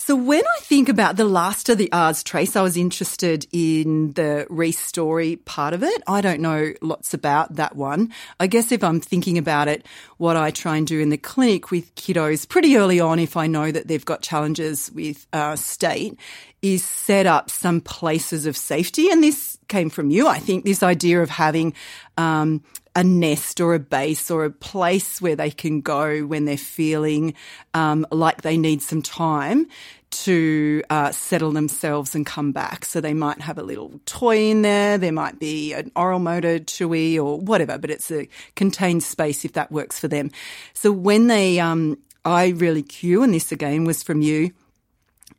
so 0.00 0.16
when 0.16 0.42
I 0.42 0.60
think 0.62 0.88
about 0.88 1.16
the 1.16 1.26
last 1.26 1.68
of 1.68 1.76
the 1.76 1.92
R's, 1.92 2.22
Trace, 2.22 2.56
I 2.56 2.62
was 2.62 2.74
interested 2.74 3.46
in 3.52 4.12
the 4.12 4.46
re-story 4.48 5.36
part 5.36 5.74
of 5.74 5.82
it. 5.82 6.02
I 6.06 6.22
don't 6.22 6.40
know 6.40 6.72
lots 6.80 7.12
about 7.12 7.56
that 7.56 7.76
one. 7.76 8.10
I 8.40 8.46
guess 8.46 8.72
if 8.72 8.82
I'm 8.82 9.00
thinking 9.00 9.36
about 9.36 9.68
it, 9.68 9.84
what 10.16 10.38
I 10.38 10.52
try 10.52 10.78
and 10.78 10.86
do 10.86 11.00
in 11.00 11.10
the 11.10 11.18
clinic 11.18 11.70
with 11.70 11.94
kiddos 11.96 12.48
pretty 12.48 12.78
early 12.78 12.98
on, 12.98 13.18
if 13.18 13.36
I 13.36 13.46
know 13.46 13.70
that 13.70 13.88
they've 13.88 14.02
got 14.02 14.22
challenges 14.22 14.90
with 14.94 15.26
uh, 15.34 15.54
state, 15.54 16.18
is 16.62 16.82
set 16.82 17.26
up 17.26 17.50
some 17.50 17.82
places 17.82 18.46
of 18.46 18.56
safety. 18.56 19.10
And 19.10 19.22
this 19.22 19.58
came 19.68 19.90
from 19.90 20.10
you, 20.10 20.26
I 20.26 20.38
think, 20.38 20.64
this 20.64 20.82
idea 20.82 21.22
of 21.22 21.28
having 21.28 21.74
um, 22.16 22.62
a 22.96 23.04
nest 23.04 23.60
or 23.60 23.74
a 23.74 23.78
base 23.78 24.30
or 24.30 24.44
a 24.44 24.50
place 24.50 25.20
where 25.20 25.36
they 25.36 25.50
can 25.50 25.80
go 25.80 26.20
when 26.26 26.44
they're 26.44 26.56
feeling 26.56 27.34
um, 27.74 28.06
like 28.10 28.42
they 28.42 28.56
need 28.56 28.82
some 28.82 29.02
time 29.02 29.66
to 30.10 30.82
uh, 30.90 31.12
settle 31.12 31.52
themselves 31.52 32.14
and 32.14 32.26
come 32.26 32.50
back. 32.50 32.84
So 32.84 33.00
they 33.00 33.14
might 33.14 33.40
have 33.40 33.58
a 33.58 33.62
little 33.62 34.00
toy 34.06 34.50
in 34.50 34.62
there. 34.62 34.98
There 34.98 35.12
might 35.12 35.38
be 35.38 35.72
an 35.72 35.92
oral 35.94 36.18
motor 36.18 36.58
chewy 36.58 37.16
or 37.16 37.38
whatever, 37.38 37.78
but 37.78 37.90
it's 37.90 38.10
a 38.10 38.28
contained 38.56 39.04
space 39.04 39.44
if 39.44 39.52
that 39.52 39.70
works 39.70 40.00
for 40.00 40.08
them. 40.08 40.32
So 40.74 40.90
when 40.90 41.28
they, 41.28 41.60
um, 41.60 41.96
I 42.24 42.48
really 42.48 42.82
cue, 42.82 43.22
and 43.22 43.32
this 43.32 43.52
again 43.52 43.84
was 43.84 44.02
from 44.02 44.20
you, 44.20 44.50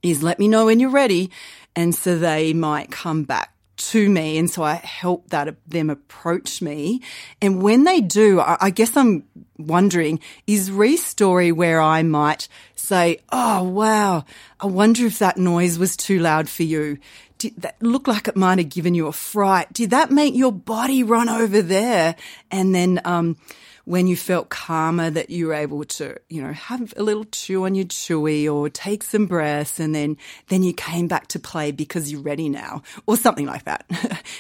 is 0.02 0.24
let 0.24 0.40
me 0.40 0.48
know 0.48 0.66
when 0.66 0.80
you're 0.80 0.90
ready. 0.90 1.32
And 1.76 1.94
so 1.94 2.18
they 2.18 2.54
might 2.54 2.92
come 2.92 3.24
back 3.24 3.54
to 3.78 4.10
me. 4.10 4.38
And 4.38 4.50
so 4.50 4.64
I 4.64 4.76
help 4.76 5.30
that 5.30 5.56
them 5.68 5.90
approach 5.90 6.62
me. 6.62 7.02
And 7.42 7.62
when 7.62 7.84
they 7.84 8.02
do, 8.02 8.40
I, 8.40 8.58
I 8.62 8.70
guess 8.70 8.96
I'm 8.96 9.24
wondering, 9.58 10.20
is 10.48 10.70
Restory 10.70 11.54
where 11.54 11.82
I 11.82 12.04
might 12.04 12.48
say, 12.76 13.20
Oh, 13.32 13.64
wow. 13.64 14.26
I 14.60 14.68
wonder 14.68 15.06
if 15.06 15.20
that 15.20 15.38
noise 15.38 15.80
was 15.80 15.98
too 15.98 16.20
loud 16.20 16.50
for 16.50 16.64
you. 16.64 16.98
Did 17.38 17.56
that 17.62 17.82
look 17.82 18.08
like 18.08 18.28
it 18.28 18.36
might 18.36 18.60
have 18.60 18.70
given 18.70 18.94
you 18.94 19.08
a 19.08 19.12
fright? 19.12 19.74
Did 19.74 19.90
that 19.90 20.12
make 20.12 20.36
your 20.36 20.52
body 20.52 21.02
run 21.04 21.28
over 21.28 21.62
there? 21.62 22.16
And 22.52 22.76
then, 22.76 23.02
um, 23.04 23.38
when 23.86 24.08
you 24.08 24.16
felt 24.16 24.50
calmer 24.50 25.10
that 25.10 25.30
you 25.30 25.48
were 25.48 25.54
able 25.54 25.84
to, 25.84 26.16
you 26.30 26.42
know, 26.42 26.54
have 26.54 26.94
a 26.98 27.04
little 27.04 27.26
chew 27.26 27.66
on 27.66 27.76
your 27.76 27.86
chewy 27.86 28.52
or 28.52 28.70
take 28.70 29.04
some 29.04 29.26
breaths 29.26 29.80
and 29.80 29.94
then, 29.94 30.18
then 30.48 30.64
you 30.64 30.74
came 30.74 31.08
back 31.08 31.28
to 31.28 31.40
play 31.40 31.72
because 31.72 32.12
you're 32.12 32.22
ready 32.22 32.50
now 32.50 32.82
or 33.08 33.18
something 33.18 33.46
like 33.46 33.66
that. 33.66 33.86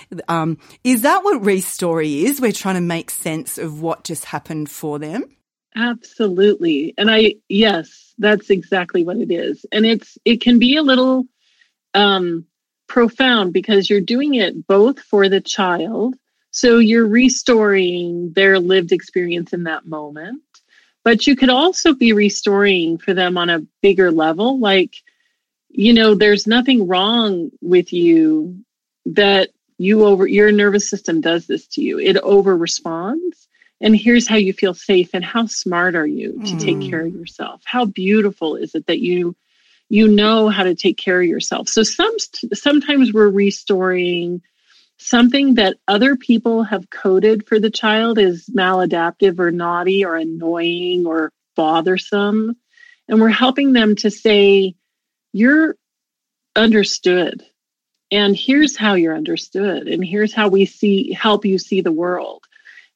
um, 0.27 0.57
is 0.83 1.01
that 1.01 1.23
what 1.23 1.41
Restory 1.41 2.23
is? 2.23 2.39
We're 2.41 2.51
trying 2.51 2.75
to 2.75 2.81
make 2.81 3.09
sense 3.09 3.57
of 3.57 3.81
what 3.81 4.03
just 4.03 4.25
happened 4.25 4.69
for 4.69 4.99
them. 4.99 5.35
Absolutely. 5.75 6.93
And 6.97 7.09
I, 7.09 7.35
yes, 7.47 8.13
that's 8.17 8.49
exactly 8.49 9.03
what 9.03 9.17
it 9.17 9.31
is. 9.31 9.65
And 9.71 9.85
it's, 9.85 10.17
it 10.25 10.41
can 10.41 10.59
be 10.59 10.75
a 10.75 10.83
little, 10.83 11.25
um, 11.93 12.45
profound 12.91 13.53
because 13.53 13.89
you're 13.89 14.01
doing 14.01 14.33
it 14.33 14.67
both 14.67 14.99
for 14.99 15.29
the 15.29 15.39
child 15.39 16.13
so 16.51 16.77
you're 16.77 17.07
restoring 17.07 18.33
their 18.33 18.59
lived 18.59 18.91
experience 18.91 19.53
in 19.53 19.63
that 19.63 19.85
moment. 19.85 20.41
But 21.03 21.25
you 21.25 21.35
could 21.35 21.49
also 21.49 21.95
be 21.95 22.13
restoring 22.13 22.97
for 22.97 23.13
them 23.13 23.37
on 23.37 23.49
a 23.49 23.65
bigger 23.81 24.11
level. 24.11 24.59
Like, 24.59 24.95
you 25.69 25.93
know, 25.93 26.13
there's 26.13 26.45
nothing 26.45 26.87
wrong 26.87 27.49
with 27.61 27.91
you 27.91 28.63
that 29.07 29.49
you 29.77 30.05
over 30.05 30.27
your 30.27 30.51
nervous 30.51 30.87
system 30.89 31.21
does 31.21 31.47
this 31.47 31.65
to 31.69 31.81
you. 31.81 31.97
It 31.97 32.17
over 32.17 32.55
responds. 32.55 33.47
And 33.79 33.95
here's 33.95 34.27
how 34.27 34.35
you 34.35 34.53
feel 34.53 34.75
safe 34.75 35.09
and 35.13 35.25
how 35.25 35.47
smart 35.47 35.95
are 35.95 36.05
you 36.05 36.33
to 36.33 36.53
mm. 36.53 36.61
take 36.61 36.87
care 36.87 37.03
of 37.03 37.15
yourself? 37.15 37.61
How 37.65 37.85
beautiful 37.85 38.57
is 38.57 38.75
it 38.75 38.85
that 38.85 38.99
you 38.99 39.35
you 39.89 40.07
know 40.07 40.47
how 40.47 40.63
to 40.63 40.73
take 40.73 40.95
care 40.95 41.19
of 41.19 41.27
yourself. 41.27 41.67
So 41.67 41.83
some 41.83 42.15
sometimes 42.53 43.11
we're 43.11 43.27
restoring 43.27 44.41
something 45.01 45.55
that 45.55 45.77
other 45.87 46.15
people 46.15 46.63
have 46.63 46.89
coded 46.89 47.47
for 47.47 47.59
the 47.59 47.71
child 47.71 48.19
is 48.19 48.49
maladaptive 48.55 49.39
or 49.39 49.51
naughty 49.51 50.05
or 50.05 50.15
annoying 50.15 51.05
or 51.05 51.31
bothersome. 51.55 52.55
And 53.07 53.19
we're 53.19 53.29
helping 53.29 53.73
them 53.73 53.95
to 53.97 54.11
say, 54.11 54.75
you're 55.33 55.75
understood. 56.55 57.43
And 58.11 58.35
here's 58.35 58.77
how 58.77 58.93
you're 58.93 59.15
understood. 59.15 59.87
And 59.87 60.05
here's 60.05 60.33
how 60.33 60.49
we 60.49 60.65
see 60.65 61.13
help 61.13 61.45
you 61.45 61.57
see 61.57 61.81
the 61.81 61.91
world. 61.91 62.43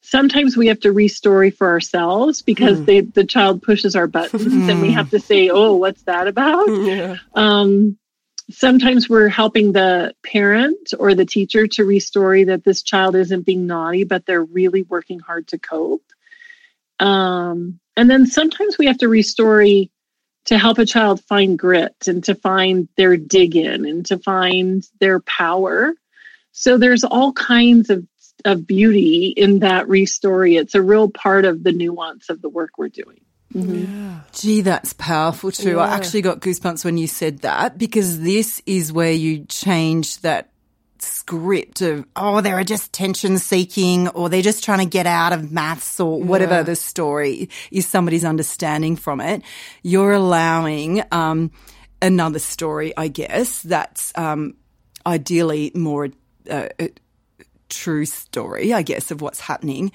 Sometimes 0.01 0.55
we 0.55 0.67
have 0.67 0.81
to 0.81 0.93
restory 0.93 1.55
for 1.55 1.67
ourselves 1.67 2.43
because 2.43 2.79
mm. 2.79 2.85
they, 2.85 3.01
the 3.01 3.23
child 3.23 3.63
pushes 3.63 3.95
our 3.95 4.05
buttons 4.05 4.69
and 4.69 4.81
we 4.81 4.91
have 4.91 5.09
to 5.09 5.19
say, 5.19 5.49
oh, 5.49 5.75
what's 5.75 6.03
that 6.03 6.27
about? 6.27 6.67
Yeah. 6.69 7.17
Um, 7.33 7.97
sometimes 8.51 9.09
we're 9.09 9.29
helping 9.29 9.71
the 9.71 10.13
parent 10.23 10.93
or 10.97 11.15
the 11.15 11.25
teacher 11.25 11.67
to 11.67 11.83
restory 11.83 12.45
that 12.45 12.63
this 12.63 12.83
child 12.83 13.15
isn't 13.15 13.45
being 13.45 13.65
naughty, 13.65 14.03
but 14.03 14.25
they're 14.25 14.43
really 14.43 14.83
working 14.83 15.19
hard 15.19 15.47
to 15.47 15.57
cope. 15.57 16.03
Um, 16.99 17.79
and 17.97 18.09
then 18.09 18.25
sometimes 18.27 18.77
we 18.77 18.85
have 18.87 18.99
to 18.99 19.07
restory 19.07 19.89
to 20.45 20.57
help 20.57 20.77
a 20.77 20.85
child 20.85 21.23
find 21.23 21.57
grit 21.57 21.95
and 22.07 22.23
to 22.25 22.35
find 22.35 22.87
their 22.97 23.17
dig 23.17 23.55
in 23.55 23.85
and 23.85 24.05
to 24.05 24.19
find 24.19 24.87
their 24.99 25.19
power. 25.21 25.93
So 26.51 26.77
there's 26.77 27.03
all 27.03 27.33
kinds 27.33 27.89
of, 27.89 28.05
of 28.45 28.67
beauty 28.67 29.33
in 29.35 29.59
that 29.59 29.87
restory. 29.87 30.59
It's 30.59 30.75
a 30.75 30.81
real 30.81 31.09
part 31.09 31.45
of 31.45 31.63
the 31.63 31.71
nuance 31.71 32.29
of 32.29 32.41
the 32.41 32.49
work 32.49 32.77
we're 32.77 32.89
doing. 32.89 33.24
Mm-hmm. 33.55 34.05
Yeah. 34.05 34.19
Gee, 34.33 34.61
that's 34.61 34.93
powerful 34.93 35.51
too. 35.51 35.71
Yeah. 35.71 35.77
I 35.77 35.95
actually 35.95 36.21
got 36.21 36.41
goosebumps 36.41 36.83
when 36.83 36.97
you 36.97 37.07
said 37.07 37.39
that 37.39 37.77
because 37.77 38.19
this 38.19 38.61
is 38.65 38.91
where 38.91 39.13
you 39.13 39.45
change 39.45 40.19
that 40.21 40.49
script 40.99 41.81
of, 41.81 42.05
oh, 42.15 42.41
they're 42.41 42.63
just 42.63 42.91
tension 42.91 43.37
seeking 43.37 44.09
or 44.09 44.27
they're 44.27 44.41
just 44.41 44.63
trying 44.63 44.79
to 44.79 44.85
get 44.85 45.07
out 45.07 45.33
of 45.33 45.51
maths 45.51 45.99
or 45.99 46.21
whatever 46.21 46.55
yeah. 46.55 46.63
the 46.63 46.75
story 46.75 47.49
is 47.71 47.87
somebody's 47.87 48.25
understanding 48.25 48.95
from 48.95 49.21
it. 49.21 49.41
You're 49.83 50.13
allowing, 50.13 51.03
um, 51.11 51.51
another 52.01 52.39
story, 52.39 52.93
I 52.97 53.07
guess, 53.07 53.61
that's, 53.61 54.11
um, 54.15 54.55
ideally 55.05 55.71
more, 55.75 56.09
uh, 56.49 56.67
true 57.69 58.05
story, 58.05 58.73
I 58.73 58.81
guess, 58.81 59.11
of 59.11 59.21
what's 59.21 59.39
happening 59.39 59.91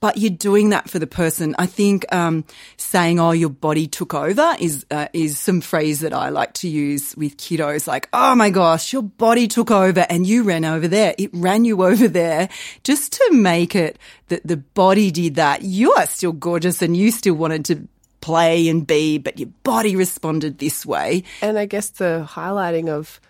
but 0.00 0.18
you're 0.18 0.30
doing 0.30 0.70
that 0.70 0.90
for 0.90 0.98
the 0.98 1.06
person. 1.06 1.54
I 1.58 1.66
think 1.66 2.04
um, 2.12 2.44
saying, 2.76 3.18
"Oh, 3.20 3.32
your 3.32 3.50
body 3.50 3.86
took 3.86 4.14
over" 4.14 4.56
is 4.58 4.84
uh, 4.90 5.08
is 5.12 5.38
some 5.38 5.60
phrase 5.60 6.00
that 6.00 6.12
I 6.12 6.28
like 6.28 6.52
to 6.54 6.68
use 6.68 7.16
with 7.16 7.36
kiddos. 7.36 7.86
Like, 7.86 8.08
"Oh 8.12 8.34
my 8.34 8.50
gosh, 8.50 8.92
your 8.92 9.02
body 9.02 9.48
took 9.48 9.70
over 9.70 10.06
and 10.08 10.26
you 10.26 10.42
ran 10.42 10.64
over 10.64 10.88
there. 10.88 11.14
It 11.18 11.30
ran 11.32 11.64
you 11.64 11.82
over 11.90 12.08
there," 12.08 12.48
just 12.84 13.12
to 13.14 13.30
make 13.32 13.74
it 13.74 13.98
that 14.28 14.46
the 14.46 14.56
body 14.56 15.10
did 15.10 15.36
that. 15.36 15.62
You 15.62 15.92
are 15.94 16.06
still 16.06 16.32
gorgeous 16.32 16.82
and 16.82 16.96
you 16.96 17.10
still 17.10 17.34
wanted 17.34 17.64
to 17.66 17.88
play 18.20 18.68
and 18.68 18.84
be, 18.86 19.18
but 19.18 19.38
your 19.38 19.48
body 19.62 19.94
responded 19.94 20.58
this 20.58 20.84
way. 20.84 21.22
And 21.40 21.56
I 21.56 21.66
guess 21.66 21.90
the 21.90 22.26
highlighting 22.28 22.88
of, 22.88 23.20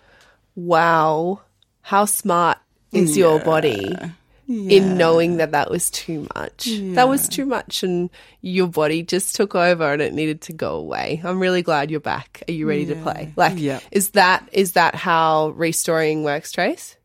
wow, 0.55 1.43
how 1.83 2.07
smart 2.07 2.57
is 2.93 3.15
yeah. 3.15 3.27
your 3.27 3.41
body? 3.41 3.95
Yeah. 4.49 4.79
in 4.79 4.97
knowing 4.97 5.39
that 5.39 5.53
that 5.53 5.71
was 5.71 5.91
too 5.91 6.27
much. 6.37 6.67
Yeah. 6.69 6.95
That 6.95 7.09
was 7.09 7.29
too 7.29 7.47
much, 7.47 7.83
and 7.83 8.11
your 8.43 8.69
body 8.69 9.03
just 9.03 9.35
took 9.35 9.55
over, 9.55 9.93
and 9.93 10.01
it 10.01 10.15
needed 10.15 10.43
to 10.43 10.53
go 10.53 10.77
away. 10.77 11.21
I'm 11.25 11.41
really 11.41 11.63
glad 11.63 11.91
you're 11.91 11.99
back. 12.01 12.43
Are 12.49 12.53
you 12.53 12.69
ready 12.69 12.85
yeah. 12.85 12.95
to 12.95 13.03
play? 13.03 13.33
Like, 13.35 13.59
is 13.91 14.11
that 14.11 14.49
is 14.53 14.73
that 14.73 14.95
how 14.95 15.49
restorying 15.51 16.23
works, 16.23 16.53
Trace? 16.53 16.97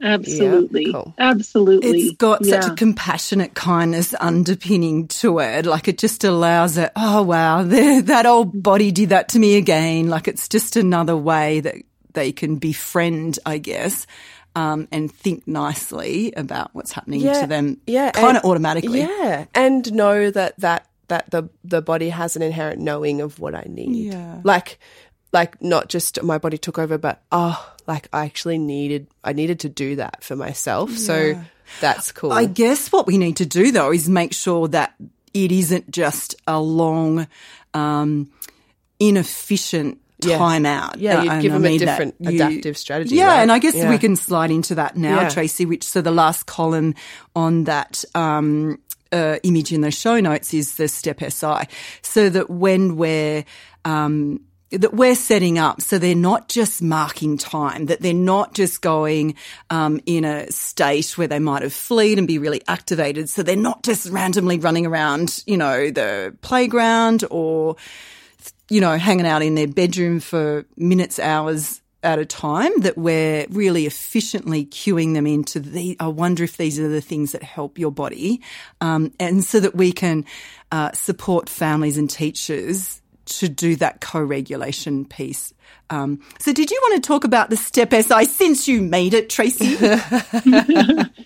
Absolutely. 0.00 0.86
Yeah, 0.86 0.92
cool. 0.92 1.14
Absolutely. 1.18 2.00
It's 2.00 2.16
got 2.16 2.44
Yeah. 2.44 2.60
such 2.60 2.72
a 2.72 2.74
compassionate 2.74 3.54
kindness 3.54 4.14
underpinning 4.20 5.08
to 5.08 5.40
it. 5.40 5.66
Like 5.66 5.88
it 5.88 5.98
just 5.98 6.24
allows 6.24 6.78
it, 6.78 6.92
oh 6.94 7.22
wow, 7.22 7.62
that 7.64 8.26
old 8.26 8.62
body 8.62 8.92
did 8.92 9.08
that 9.10 9.30
to 9.30 9.38
me 9.38 9.56
again. 9.56 10.08
Like 10.08 10.28
it's 10.28 10.48
just 10.48 10.76
another 10.76 11.16
way 11.16 11.60
that 11.60 11.76
they 12.14 12.32
can 12.32 12.56
befriend, 12.56 13.38
I 13.44 13.58
guess, 13.58 14.06
um, 14.54 14.88
and 14.90 15.12
think 15.12 15.46
nicely 15.46 16.32
about 16.36 16.70
what's 16.74 16.92
happening 16.92 17.20
Yeah, 17.20 17.42
to 17.42 17.46
them 17.46 17.80
yeah, 17.86 18.10
kind 18.10 18.36
of 18.36 18.44
automatically. 18.44 19.00
Yeah, 19.00 19.46
and 19.54 19.92
know 19.92 20.30
that 20.30 20.58
that 20.58 20.86
that 21.08 21.30
the 21.30 21.48
the 21.64 21.80
body 21.82 22.10
has 22.10 22.36
an 22.36 22.42
inherent 22.42 22.80
knowing 22.80 23.20
of 23.20 23.38
what 23.38 23.54
I 23.54 23.64
need. 23.68 24.12
Yeah. 24.12 24.40
like 24.44 24.78
like 25.32 25.60
not 25.62 25.88
just 25.88 26.22
my 26.22 26.38
body 26.38 26.58
took 26.58 26.78
over, 26.78 26.98
but 26.98 27.22
oh, 27.32 27.74
like 27.86 28.08
I 28.12 28.24
actually 28.24 28.58
needed 28.58 29.08
I 29.22 29.32
needed 29.32 29.60
to 29.60 29.68
do 29.68 29.96
that 29.96 30.24
for 30.24 30.36
myself. 30.36 30.90
So 30.96 31.42
that's 31.80 32.12
cool. 32.12 32.32
I 32.32 32.46
guess 32.46 32.90
what 32.90 33.06
we 33.06 33.18
need 33.18 33.36
to 33.36 33.46
do 33.46 33.70
though 33.72 33.92
is 33.92 34.08
make 34.08 34.32
sure 34.32 34.68
that 34.68 34.94
it 35.34 35.52
isn't 35.52 35.90
just 35.90 36.34
a 36.46 36.58
long, 36.58 37.26
um, 37.74 38.30
inefficient 38.98 40.00
Yeah. 40.20 40.38
time 40.38 40.66
out. 40.66 40.98
Yeah, 40.98 41.22
you 41.22 41.42
give 41.42 41.52
them 41.52 41.64
a 41.64 41.68
mean 41.68 41.78
that 41.80 41.84
different 41.86 42.14
adaptive 42.26 42.76
strategy, 42.76 43.14
Yeah, 43.16 43.26
right? 43.28 43.40
and 43.42 43.52
I 43.52 43.58
guess 43.58 43.74
Yeah. 43.76 43.88
we 43.90 43.98
can 43.98 44.16
slide 44.16 44.50
into 44.50 44.74
that 44.76 44.96
now, 44.96 45.22
Yeah. 45.22 45.28
Tracy. 45.28 45.64
Which 45.66 45.84
so 45.84 46.00
the 46.00 46.10
last 46.10 46.46
column 46.46 46.94
on 47.36 47.64
that. 47.64 48.04
Um, 48.14 48.78
uh, 49.10 49.38
image 49.42 49.72
in 49.72 49.80
the 49.80 49.90
show 49.90 50.20
notes 50.20 50.52
is 50.52 50.76
the 50.76 50.86
step 50.86 51.22
SI, 51.22 51.66
so 52.02 52.28
that 52.28 52.50
when 52.50 52.96
we're 52.96 53.42
um, 53.86 54.40
that 54.70 54.92
we're 54.92 55.14
setting 55.14 55.58
up 55.58 55.80
so 55.80 55.96
they're 55.96 56.14
not 56.14 56.50
just 56.50 56.82
marking 56.82 57.38
time, 57.38 57.86
that 57.86 58.02
they're 58.02 58.12
not 58.12 58.52
just 58.52 58.82
going 58.82 59.34
um, 59.70 59.98
in 60.04 60.26
a 60.26 60.52
state 60.52 61.16
where 61.16 61.26
they 61.26 61.38
might 61.38 61.62
have 61.62 61.72
fleed 61.72 62.18
and 62.18 62.28
be 62.28 62.36
really 62.38 62.60
activated. 62.68 63.30
So 63.30 63.42
they're 63.42 63.56
not 63.56 63.82
just 63.82 64.10
randomly 64.10 64.58
running 64.58 64.84
around, 64.84 65.42
you 65.46 65.56
know, 65.56 65.90
the 65.90 66.36
playground 66.42 67.24
or, 67.30 67.76
you 68.70 68.80
know, 68.80 68.96
hanging 68.98 69.26
out 69.26 69.42
in 69.42 69.54
their 69.54 69.68
bedroom 69.68 70.20
for 70.20 70.64
minutes, 70.76 71.18
hours 71.18 71.80
at 72.02 72.18
a 72.18 72.24
time, 72.24 72.70
that 72.80 72.96
we're 72.96 73.46
really 73.50 73.86
efficiently 73.86 74.66
cueing 74.66 75.14
them 75.14 75.26
into 75.26 75.58
the, 75.58 75.96
I 75.98 76.06
wonder 76.08 76.44
if 76.44 76.56
these 76.56 76.78
are 76.78 76.88
the 76.88 77.00
things 77.00 77.32
that 77.32 77.42
help 77.42 77.78
your 77.78 77.90
body. 77.90 78.40
Um, 78.80 79.12
and 79.18 79.44
so 79.44 79.58
that 79.60 79.74
we 79.74 79.92
can 79.92 80.24
uh, 80.70 80.92
support 80.92 81.48
families 81.48 81.98
and 81.98 82.08
teachers 82.08 83.00
to 83.28 83.48
do 83.48 83.76
that 83.76 84.00
co-regulation 84.00 85.04
piece. 85.04 85.52
Um, 85.90 86.20
so 86.38 86.52
did 86.52 86.70
you 86.70 86.78
want 86.82 87.02
to 87.02 87.06
talk 87.06 87.24
about 87.24 87.50
the 87.50 87.56
STEP 87.56 87.92
SI 87.92 88.24
since 88.24 88.68
you 88.68 88.82
made 88.82 89.14
it, 89.14 89.30
Tracy? 89.30 89.76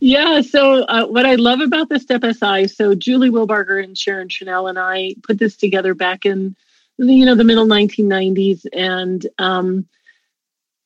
Yeah. 0.00 0.40
So 0.42 0.84
uh, 0.84 1.06
what 1.06 1.26
I 1.26 1.34
love 1.36 1.60
about 1.60 1.88
the 1.88 1.98
Step 1.98 2.24
SI, 2.24 2.68
so 2.68 2.94
Julie 2.94 3.30
Wilbarger 3.30 3.82
and 3.82 3.96
Sharon 3.96 4.28
Trunnell 4.28 4.68
and 4.68 4.78
I 4.78 5.14
put 5.22 5.38
this 5.38 5.56
together 5.56 5.94
back 5.94 6.26
in, 6.26 6.56
you 6.98 7.26
know, 7.26 7.34
the 7.34 7.44
middle 7.44 7.66
1990s, 7.66 8.66
and 8.72 9.26
um, 9.38 9.86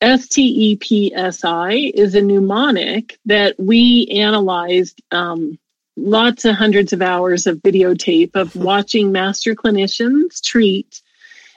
STEPSI 0.02 1.90
is 1.94 2.14
a 2.14 2.20
mnemonic 2.20 3.18
that 3.26 3.54
we 3.58 4.08
analyzed 4.08 5.00
um, 5.10 5.58
lots 5.96 6.44
of 6.44 6.54
hundreds 6.54 6.92
of 6.92 7.02
hours 7.02 7.46
of 7.46 7.58
videotape 7.58 8.34
of 8.34 8.54
watching 8.70 9.12
master 9.12 9.54
clinicians 9.54 10.42
treat 10.42 11.02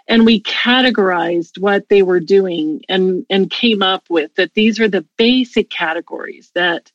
and 0.08 0.26
we 0.26 0.42
categorized 0.42 1.58
what 1.58 1.90
they 1.90 2.04
were 2.04 2.20
doing 2.20 2.82
and 2.90 3.26
and 3.30 3.50
came 3.50 3.82
up 3.82 4.04
with 4.10 4.34
that 4.36 4.54
these 4.54 4.80
are 4.80 4.88
the 4.88 5.06
basic 5.18 5.70
categories 5.70 6.52
that 6.54 6.92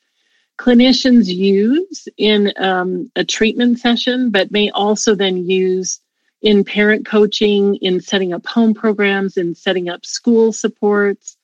clinicians 0.58 1.26
use 1.26 2.06
in 2.18 2.52
um, 2.58 3.10
a 3.16 3.24
treatment 3.24 3.78
session 3.78 4.30
but 4.30 4.50
may 4.50 4.70
also 4.70 5.14
then 5.14 5.48
use 5.48 6.00
in 6.42 6.64
parent 6.64 7.06
coaching 7.06 7.76
in 7.76 8.00
setting 8.00 8.32
up 8.32 8.46
home 8.46 8.74
programs 8.74 9.36
in 9.36 9.54
setting 9.54 9.88
up 9.88 10.04
school 10.04 10.52
supports 10.52 11.36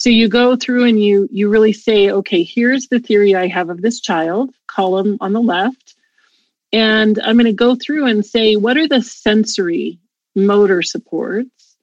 so 0.00 0.08
you 0.08 0.28
go 0.28 0.56
through 0.56 0.84
and 0.84 1.00
you 1.00 1.28
you 1.30 1.48
really 1.48 1.72
say 1.72 2.10
okay 2.10 2.42
here's 2.42 2.88
the 2.88 2.98
theory 2.98 3.34
i 3.34 3.46
have 3.46 3.70
of 3.70 3.80
this 3.80 4.00
child 4.00 4.50
column 4.66 5.16
on 5.20 5.32
the 5.32 5.40
left 5.40 5.94
and 6.72 7.20
i'm 7.22 7.36
going 7.36 7.44
to 7.46 7.52
go 7.52 7.76
through 7.76 8.06
and 8.06 8.26
say 8.26 8.56
what 8.56 8.76
are 8.76 8.88
the 8.88 9.02
sensory 9.02 10.00
motor 10.34 10.82
supports, 10.82 11.76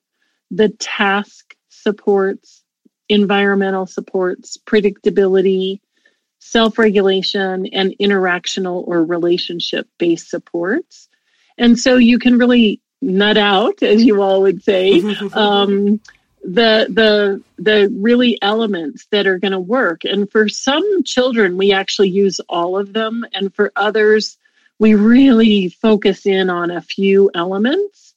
the 0.52 0.70
task 0.70 1.56
supports, 1.70 2.64
environmental 3.10 3.86
supports, 3.86 4.58
predictability, 4.58 5.80
self 6.40 6.78
regulation, 6.78 7.68
and 7.68 7.96
interactional 8.02 8.88
or 8.88 9.04
relationship 9.04 9.88
based 9.98 10.30
supports. 10.30 11.10
And 11.58 11.78
so 11.80 11.96
you 11.96 12.20
can 12.20 12.38
really 12.38 12.82
nut 13.02 13.38
out, 13.38 13.82
as 13.82 14.04
you 14.04 14.22
all 14.22 14.42
would 14.44 14.64
say, 14.64 15.02
um, 15.34 16.00
the 16.44 16.88
the 16.90 17.44
the 17.58 17.94
really 17.94 18.38
elements 18.42 19.08
that 19.12 19.28
are 19.28 19.40
going 19.40 19.52
to 19.52 19.60
work. 19.60 20.04
And 20.04 20.32
for 20.32 20.48
some 20.48 21.04
children, 21.04 21.58
we 21.58 21.74
actually 21.74 22.10
use 22.10 22.40
all 22.48 22.78
of 22.78 22.94
them, 22.94 23.26
and 23.34 23.54
for 23.54 23.72
others, 23.76 24.38
we 24.80 24.96
really 24.96 25.70
focus 25.70 26.26
in 26.26 26.50
on 26.50 26.72
a 26.72 26.82
few 26.82 27.32
elements. 27.34 28.14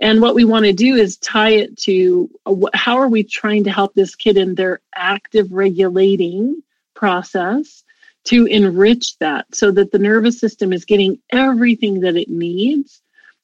And 0.00 0.20
what 0.20 0.34
we 0.34 0.44
want 0.44 0.64
to 0.64 0.72
do 0.72 0.96
is 0.96 1.16
tie 1.16 1.50
it 1.50 1.76
to 1.82 2.28
how 2.74 2.98
are 2.98 3.08
we 3.08 3.22
trying 3.22 3.64
to 3.64 3.70
help 3.70 3.94
this 3.94 4.16
kid 4.16 4.36
in 4.36 4.54
their 4.54 4.80
active 4.94 5.52
regulating 5.52 6.62
process 6.94 7.84
to 8.24 8.46
enrich 8.46 9.16
that 9.18 9.46
so 9.54 9.70
that 9.70 9.92
the 9.92 9.98
nervous 9.98 10.38
system 10.38 10.72
is 10.72 10.84
getting 10.84 11.20
everything 11.30 12.00
that 12.00 12.16
it 12.16 12.28
needs 12.28 13.00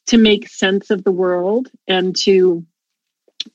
to 0.06 0.18
make 0.18 0.48
sense 0.48 0.90
of 0.90 1.04
the 1.04 1.12
world 1.12 1.70
and 1.86 2.16
to 2.16 2.64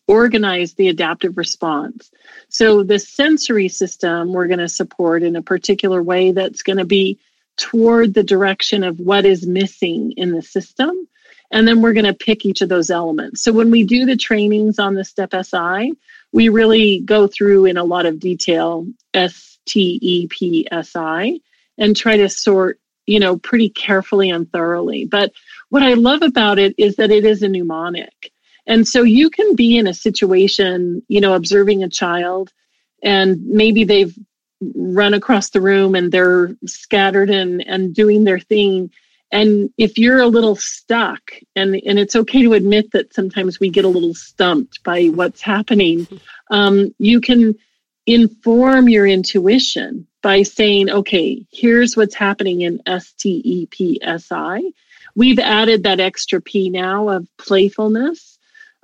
organize 0.07 0.73
the 0.73 0.89
adaptive 0.89 1.37
response. 1.37 2.11
So 2.49 2.83
the 2.83 2.99
sensory 2.99 3.67
system 3.67 4.33
we're 4.33 4.47
going 4.47 4.59
to 4.59 4.69
support 4.69 5.23
in 5.23 5.35
a 5.35 5.41
particular 5.41 6.01
way 6.01 6.31
that's 6.31 6.63
going 6.63 6.77
to 6.77 6.85
be 6.85 7.19
toward 7.57 8.13
the 8.13 8.23
direction 8.23 8.83
of 8.83 8.99
what 8.99 9.25
is 9.25 9.45
missing 9.45 10.13
in 10.17 10.31
the 10.31 10.41
system. 10.41 11.07
And 11.51 11.67
then 11.67 11.81
we're 11.81 11.93
going 11.93 12.05
to 12.05 12.13
pick 12.13 12.45
each 12.45 12.61
of 12.61 12.69
those 12.69 12.89
elements. 12.89 13.43
So 13.43 13.51
when 13.51 13.69
we 13.69 13.83
do 13.83 14.05
the 14.05 14.17
trainings 14.17 14.79
on 14.79 14.95
the 14.95 15.05
STEP 15.05 15.33
SI, 15.45 15.93
we 16.31 16.49
really 16.49 16.99
go 16.99 17.27
through 17.27 17.65
in 17.65 17.77
a 17.77 17.83
lot 17.83 18.07
of 18.07 18.19
detail 18.19 18.87
S 19.13 19.59
T 19.65 19.99
E 20.01 20.27
P 20.27 20.67
S 20.71 20.95
I 20.95 21.39
and 21.77 21.95
try 21.95 22.17
to 22.17 22.27
sort, 22.27 22.79
you 23.05 23.19
know, 23.19 23.37
pretty 23.37 23.69
carefully 23.69 24.31
and 24.31 24.51
thoroughly. 24.51 25.05
But 25.05 25.31
what 25.69 25.83
I 25.83 25.93
love 25.93 26.23
about 26.23 26.57
it 26.57 26.73
is 26.79 26.95
that 26.95 27.11
it 27.11 27.23
is 27.23 27.43
a 27.43 27.49
mnemonic. 27.49 28.32
And 28.65 28.87
so 28.87 29.03
you 29.03 29.29
can 29.29 29.55
be 29.55 29.77
in 29.77 29.87
a 29.87 29.93
situation, 29.93 31.03
you 31.07 31.21
know, 31.21 31.33
observing 31.33 31.83
a 31.83 31.89
child 31.89 32.51
and 33.03 33.45
maybe 33.45 33.83
they've 33.83 34.17
run 34.75 35.13
across 35.13 35.49
the 35.49 35.61
room 35.61 35.95
and 35.95 36.11
they're 36.11 36.55
scattered 36.65 37.29
and, 37.29 37.61
and 37.67 37.93
doing 37.93 38.23
their 38.23 38.39
thing. 38.39 38.91
And 39.31 39.71
if 39.77 39.97
you're 39.97 40.21
a 40.21 40.27
little 40.27 40.55
stuck, 40.55 41.31
and, 41.55 41.75
and 41.85 41.99
it's 41.99 42.15
okay 42.15 42.43
to 42.43 42.53
admit 42.53 42.91
that 42.91 43.13
sometimes 43.13 43.59
we 43.59 43.69
get 43.69 43.83
a 43.83 43.89
little 43.89 44.13
stumped 44.13 44.83
by 44.83 45.07
what's 45.07 45.41
happening, 45.41 46.07
um, 46.51 46.93
you 46.99 47.19
can 47.19 47.55
inform 48.05 48.89
your 48.89 49.07
intuition 49.07 50.07
by 50.21 50.43
saying, 50.43 50.89
okay, 50.89 51.45
here's 51.51 51.97
what's 51.97 52.15
happening 52.15 52.61
in 52.61 52.79
STEPSI. 52.85 54.61
We've 55.15 55.39
added 55.39 55.83
that 55.83 55.99
extra 55.99 56.41
P 56.41 56.69
now 56.69 57.09
of 57.09 57.27
playfulness 57.37 58.32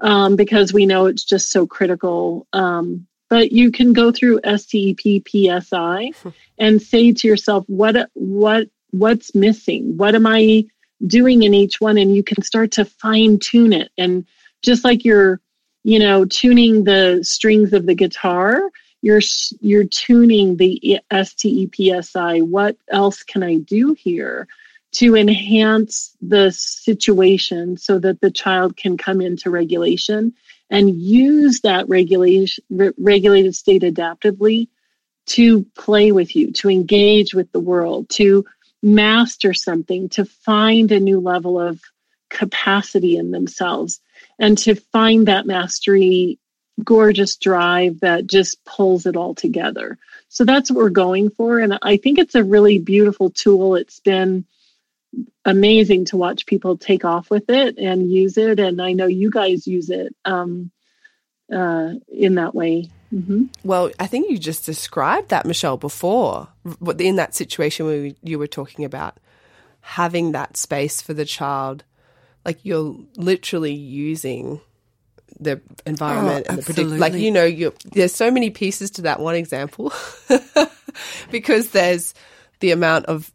um, 0.02 0.36
because 0.36 0.74
we 0.74 0.86
know 0.86 1.06
it's 1.06 1.24
just 1.24 1.52
so 1.52 1.68
critical. 1.68 2.48
Um, 2.54 3.08
but 3.30 3.52
you 3.52 3.72
can 3.72 3.94
go 3.94 4.12
through 4.12 4.42
STEPPSI 4.42 6.34
and 6.58 6.82
say 6.82 7.12
to 7.12 7.28
yourself, 7.28 7.64
what 7.68 8.10
what 8.14 8.68
what's 8.92 9.36
missing? 9.36 9.98
What 9.98 10.16
am 10.16 10.26
I 10.26 10.66
doing 11.06 11.44
in 11.44 11.54
each 11.54 11.80
one? 11.80 11.98
And 11.98 12.16
you 12.16 12.24
can 12.24 12.42
start 12.44 12.72
to 12.74 12.86
fine 12.86 13.40
tune 13.40 13.72
it. 13.72 13.92
And 13.98 14.26
just 14.62 14.84
like 14.84 15.06
you're, 15.06 15.40
you 15.84 16.00
know, 16.00 16.26
tuning 16.26 16.84
the 16.84 17.20
strings 17.22 17.72
of 17.72 17.86
the 17.86 17.96
guitar, 17.96 18.70
you're 19.02 19.22
you're 19.62 19.86
tuning 19.86 20.58
the 20.58 21.02
STEPSI. 21.12 22.48
What 22.48 22.78
else 22.90 23.24
can 23.24 23.44
I 23.44 23.56
do 23.58 23.94
here? 23.94 24.48
To 24.92 25.16
enhance 25.16 26.16
the 26.22 26.52
situation 26.52 27.78
so 27.78 28.00
that 28.00 28.22
the 28.22 28.32
child 28.32 28.76
can 28.76 28.98
come 28.98 29.22
into 29.22 29.50
regulation 29.50 30.34
and 30.70 31.00
use 31.00 31.62
that 31.62 31.88
regulation 31.90 32.64
re- 32.70 32.92
regulated 32.98 33.56
state 33.56 33.84
adaptively 33.84 34.68
to 35.28 35.64
play 35.76 36.12
with 36.12 36.36
you 36.36 36.52
to 36.52 36.70
engage 36.70 37.34
with 37.34 37.52
the 37.52 37.60
world 37.60 38.10
to 38.10 38.46
master 38.82 39.54
something 39.54 40.10
to 40.10 40.26
find 40.26 40.92
a 40.92 41.00
new 41.00 41.20
level 41.20 41.60
of 41.60 41.80
capacity 42.30 43.18
in 43.18 43.32
themselves 43.32 44.00
and 44.40 44.58
to 44.58 44.76
find 44.76 45.28
that 45.28 45.46
mastery 45.46 46.40
gorgeous 46.84 47.36
drive 47.36 48.00
that 48.00 48.26
just 48.26 48.64
pulls 48.66 49.06
it 49.06 49.16
all 49.16 49.36
together. 49.36 49.98
So 50.30 50.46
that's 50.46 50.72
what 50.72 50.78
we're 50.78 50.90
going 50.90 51.30
for. 51.30 51.60
And 51.60 51.78
I 51.82 51.98
think 51.98 52.20
it's 52.20 52.36
a 52.36 52.44
really 52.44 52.80
beautiful 52.80 53.30
tool. 53.30 53.76
It's 53.76 54.00
been 54.00 54.46
amazing 55.46 56.06
to 56.06 56.18
watch 56.18 56.46
people 56.46 56.78
take 56.78 57.06
off 57.06 57.30
with 57.30 57.50
it 57.50 57.78
and 57.78 58.12
use 58.12 58.38
it. 58.38 58.60
And 58.60 58.82
I 58.82 58.94
know 58.94 59.08
you 59.08 59.30
guys 59.30 59.68
use 59.68 59.90
it 59.90 60.16
um, 60.26 60.72
uh, 61.52 61.94
in 62.08 62.36
that 62.36 62.54
way. 62.54 62.90
Mm-hmm. 63.14 63.46
Well, 63.64 63.90
I 64.00 64.06
think 64.06 64.30
you 64.30 64.38
just 64.38 64.66
described 64.66 65.30
that, 65.30 65.46
Michelle, 65.46 65.78
before 65.78 66.50
in 67.00 67.16
that 67.16 67.34
situation 67.34 67.86
where 67.86 68.12
you 68.22 68.38
were 68.38 68.48
talking 68.48 68.86
about 68.86 69.18
having 69.82 70.34
that 70.34 70.58
space 70.58 71.02
for 71.02 71.14
the 71.14 71.26
child. 71.26 71.84
Like 72.46 72.64
you're 72.64 72.96
literally 73.18 73.74
using 73.74 74.62
the 75.40 75.62
environment 75.86 76.46
oh, 76.48 76.54
and 76.54 76.60
the 76.60 76.64
predict 76.64 76.90
like 76.90 77.14
you 77.14 77.32
know 77.32 77.46
you 77.46 77.74
there's 77.94 78.14
so 78.14 78.30
many 78.30 78.50
pieces 78.50 78.92
to 78.92 79.04
that 79.04 79.20
one 79.20 79.36
example 79.36 79.94
because 81.32 81.70
there's 81.70 82.14
the 82.60 82.72
amount 82.72 83.06
of 83.06 83.32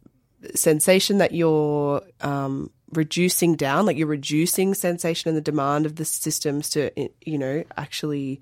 sensation 0.55 1.17
that 1.17 1.31
you're 1.31 2.01
um, 2.21 2.69
reducing 2.91 3.55
down 3.55 3.85
like 3.85 3.97
you're 3.97 4.07
reducing 4.07 4.73
sensation 4.73 5.29
and 5.29 5.37
the 5.37 5.41
demand 5.41 5.85
of 5.85 5.95
the 5.95 6.05
systems 6.05 6.69
to 6.69 6.91
you 7.25 7.37
know 7.37 7.63
actually 7.77 8.41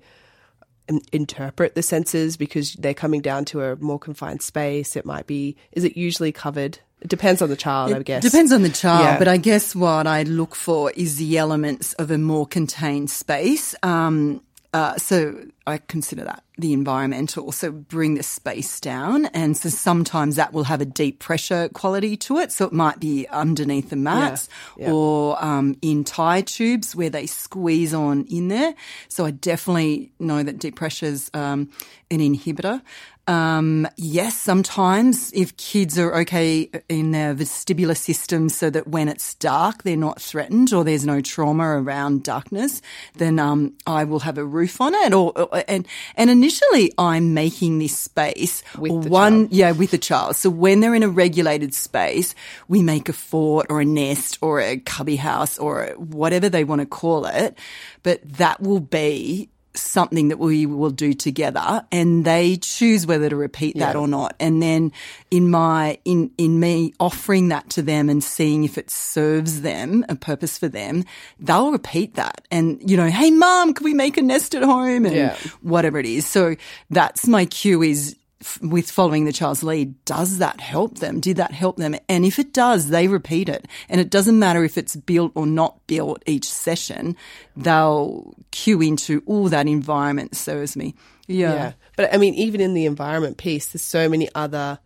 interpret 1.12 1.74
the 1.74 1.82
senses 1.82 2.36
because 2.36 2.74
they're 2.74 2.92
coming 2.92 3.22
down 3.22 3.44
to 3.44 3.62
a 3.62 3.76
more 3.76 3.98
confined 3.98 4.42
space 4.42 4.96
it 4.96 5.06
might 5.06 5.26
be 5.26 5.56
is 5.72 5.82
it 5.82 5.96
usually 5.96 6.30
covered 6.30 6.78
it 7.00 7.08
depends 7.08 7.42
on 7.42 7.50
the 7.50 7.56
child, 7.56 7.90
it 7.90 7.96
I 7.98 8.02
guess. 8.02 8.22
Depends 8.22 8.50
on 8.50 8.62
the 8.62 8.70
child, 8.70 9.04
yeah. 9.04 9.18
but 9.18 9.28
I 9.28 9.36
guess 9.36 9.76
what 9.76 10.06
I 10.06 10.22
look 10.22 10.54
for 10.54 10.90
is 10.92 11.16
the 11.16 11.36
elements 11.36 11.92
of 11.94 12.10
a 12.10 12.16
more 12.16 12.46
contained 12.46 13.10
space. 13.10 13.74
Um, 13.82 14.40
uh, 14.74 14.96
so 14.96 15.40
I 15.68 15.78
consider 15.78 16.24
that 16.24 16.42
the 16.58 16.72
environmental. 16.72 17.52
So 17.52 17.70
bring 17.70 18.14
the 18.14 18.24
space 18.24 18.80
down. 18.80 19.26
And 19.26 19.56
so 19.56 19.68
sometimes 19.68 20.34
that 20.34 20.52
will 20.52 20.64
have 20.64 20.80
a 20.80 20.84
deep 20.84 21.20
pressure 21.20 21.68
quality 21.68 22.16
to 22.18 22.38
it. 22.38 22.50
So 22.50 22.66
it 22.66 22.72
might 22.72 22.98
be 22.98 23.28
underneath 23.28 23.90
the 23.90 23.96
mats 23.96 24.48
yeah, 24.76 24.86
yeah. 24.86 24.92
or 24.92 25.42
um, 25.42 25.76
in 25.80 26.02
tie 26.02 26.42
tubes 26.42 26.96
where 26.96 27.08
they 27.08 27.26
squeeze 27.26 27.94
on 27.94 28.24
in 28.24 28.48
there. 28.48 28.74
So 29.08 29.24
I 29.24 29.30
definitely 29.30 30.10
know 30.18 30.42
that 30.42 30.58
deep 30.58 30.74
pressure 30.74 31.06
is 31.06 31.30
um, 31.34 31.70
an 32.10 32.18
inhibitor. 32.18 32.82
Um, 33.26 33.88
yes, 33.96 34.36
sometimes 34.36 35.32
if 35.32 35.56
kids 35.56 35.98
are 35.98 36.14
okay 36.20 36.68
in 36.90 37.12
their 37.12 37.34
vestibular 37.34 37.96
system 37.96 38.50
so 38.50 38.68
that 38.68 38.86
when 38.86 39.08
it's 39.08 39.34
dark, 39.34 39.82
they're 39.82 39.96
not 39.96 40.20
threatened 40.20 40.74
or 40.74 40.84
there's 40.84 41.06
no 41.06 41.22
trauma 41.22 41.64
around 41.64 42.22
darkness, 42.22 42.82
then, 43.14 43.38
um, 43.38 43.74
I 43.86 44.04
will 44.04 44.20
have 44.20 44.36
a 44.36 44.44
roof 44.44 44.80
on 44.80 44.94
it 44.94 45.14
or, 45.14 45.32
or 45.38 45.64
and, 45.66 45.88
and 46.16 46.28
initially 46.28 46.92
I'm 46.98 47.32
making 47.32 47.78
this 47.78 47.98
space 47.98 48.62
with 48.76 48.92
one, 48.92 49.44
child. 49.44 49.52
yeah, 49.52 49.70
with 49.72 49.92
the 49.92 49.98
child. 49.98 50.36
So 50.36 50.50
when 50.50 50.80
they're 50.80 50.94
in 50.94 51.02
a 51.02 51.08
regulated 51.08 51.72
space, 51.72 52.34
we 52.68 52.82
make 52.82 53.08
a 53.08 53.14
fort 53.14 53.68
or 53.70 53.80
a 53.80 53.86
nest 53.86 54.38
or 54.42 54.60
a 54.60 54.76
cubby 54.76 55.16
house 55.16 55.58
or 55.58 55.94
whatever 55.96 56.50
they 56.50 56.64
want 56.64 56.82
to 56.82 56.86
call 56.86 57.24
it. 57.24 57.56
But 58.02 58.20
that 58.36 58.60
will 58.60 58.80
be 58.80 59.48
something 59.76 60.28
that 60.28 60.38
we 60.38 60.66
will 60.66 60.90
do 60.90 61.12
together 61.12 61.84
and 61.90 62.24
they 62.24 62.56
choose 62.56 63.06
whether 63.06 63.28
to 63.28 63.36
repeat 63.36 63.76
that 63.78 63.94
yeah. 63.94 64.00
or 64.00 64.08
not. 64.08 64.34
And 64.38 64.62
then 64.62 64.92
in 65.30 65.50
my, 65.50 65.98
in, 66.04 66.30
in 66.38 66.60
me 66.60 66.92
offering 67.00 67.48
that 67.48 67.70
to 67.70 67.82
them 67.82 68.08
and 68.08 68.22
seeing 68.22 68.64
if 68.64 68.78
it 68.78 68.90
serves 68.90 69.62
them, 69.62 70.04
a 70.08 70.16
purpose 70.16 70.58
for 70.58 70.68
them, 70.68 71.04
they'll 71.40 71.72
repeat 71.72 72.14
that. 72.14 72.46
And, 72.50 72.78
you 72.88 72.96
know, 72.96 73.08
hey 73.08 73.30
mom, 73.30 73.74
can 73.74 73.84
we 73.84 73.94
make 73.94 74.16
a 74.16 74.22
nest 74.22 74.54
at 74.54 74.62
home? 74.62 75.06
And 75.06 75.14
yeah. 75.14 75.36
whatever 75.62 75.98
it 75.98 76.06
is. 76.06 76.26
So 76.26 76.56
that's 76.90 77.26
my 77.26 77.44
cue 77.46 77.82
is 77.82 78.16
with 78.60 78.90
following 78.90 79.24
the 79.24 79.32
child's 79.32 79.62
lead, 79.62 80.04
does 80.04 80.38
that 80.38 80.60
help 80.60 80.98
them? 80.98 81.20
Did 81.20 81.36
that 81.36 81.52
help 81.52 81.76
them? 81.76 81.96
And 82.08 82.24
if 82.24 82.38
it 82.38 82.52
does, 82.52 82.88
they 82.88 83.08
repeat 83.08 83.48
it. 83.48 83.66
And 83.88 84.00
it 84.00 84.10
doesn't 84.10 84.38
matter 84.38 84.64
if 84.64 84.76
it's 84.76 84.96
built 84.96 85.32
or 85.34 85.46
not 85.46 85.86
built 85.86 86.22
each 86.26 86.48
session, 86.48 87.16
they'll 87.56 88.34
cue 88.50 88.82
into, 88.82 89.22
all 89.26 89.48
that 89.48 89.66
environment 89.66 90.36
serves 90.36 90.76
me. 90.76 90.94
Yeah. 91.26 91.54
yeah. 91.54 91.72
But 91.96 92.12
I 92.12 92.18
mean, 92.18 92.34
even 92.34 92.60
in 92.60 92.74
the 92.74 92.86
environment 92.86 93.38
piece, 93.38 93.66
there's 93.68 93.82
so 93.82 94.08
many 94.08 94.28
other, 94.34 94.78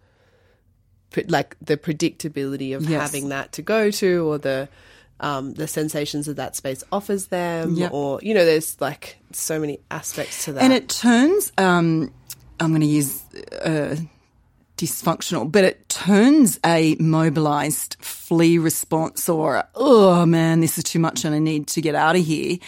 like 1.26 1.57
the 1.61 1.76
predictability 1.76 2.76
of 2.76 2.88
yes. 2.88 3.01
having 3.01 3.30
that 3.30 3.53
to 3.53 3.62
go 3.62 3.90
to 3.90 4.30
or 4.30 4.38
the, 4.38 4.68
um, 5.20 5.55
the 5.55 5.66
sensations 5.66 6.26
that 6.26 6.36
that 6.36 6.55
space 6.55 6.84
offers 6.92 7.26
them, 7.26 7.74
yep. 7.74 7.92
or 7.92 8.20
you 8.22 8.34
know, 8.34 8.44
there's 8.44 8.80
like 8.80 9.18
so 9.32 9.59
many 9.59 9.80
aspects 9.90 10.44
to 10.44 10.53
that, 10.53 10.62
and 10.62 10.72
it 10.72 10.88
turns 10.88 11.51
um, 11.59 12.12
I'm 12.61 12.70
going 12.70 12.80
to 12.80 12.86
use 12.86 13.22
uh, 13.62 13.96
dysfunctional, 14.76 15.50
but 15.50 15.64
it 15.64 15.88
turns 15.88 16.59
a 16.64 16.96
mobilized 16.96 17.96
flee 18.00 18.59
response 18.59 19.28
or, 19.28 19.64
oh 19.74 20.24
man, 20.24 20.61
this 20.61 20.78
is 20.78 20.84
too 20.84 20.98
much 20.98 21.24
and 21.24 21.34
I 21.34 21.38
need 21.38 21.66
to 21.68 21.80
get 21.80 21.94
out 21.94 22.16
of 22.16 22.24
here 22.24 22.59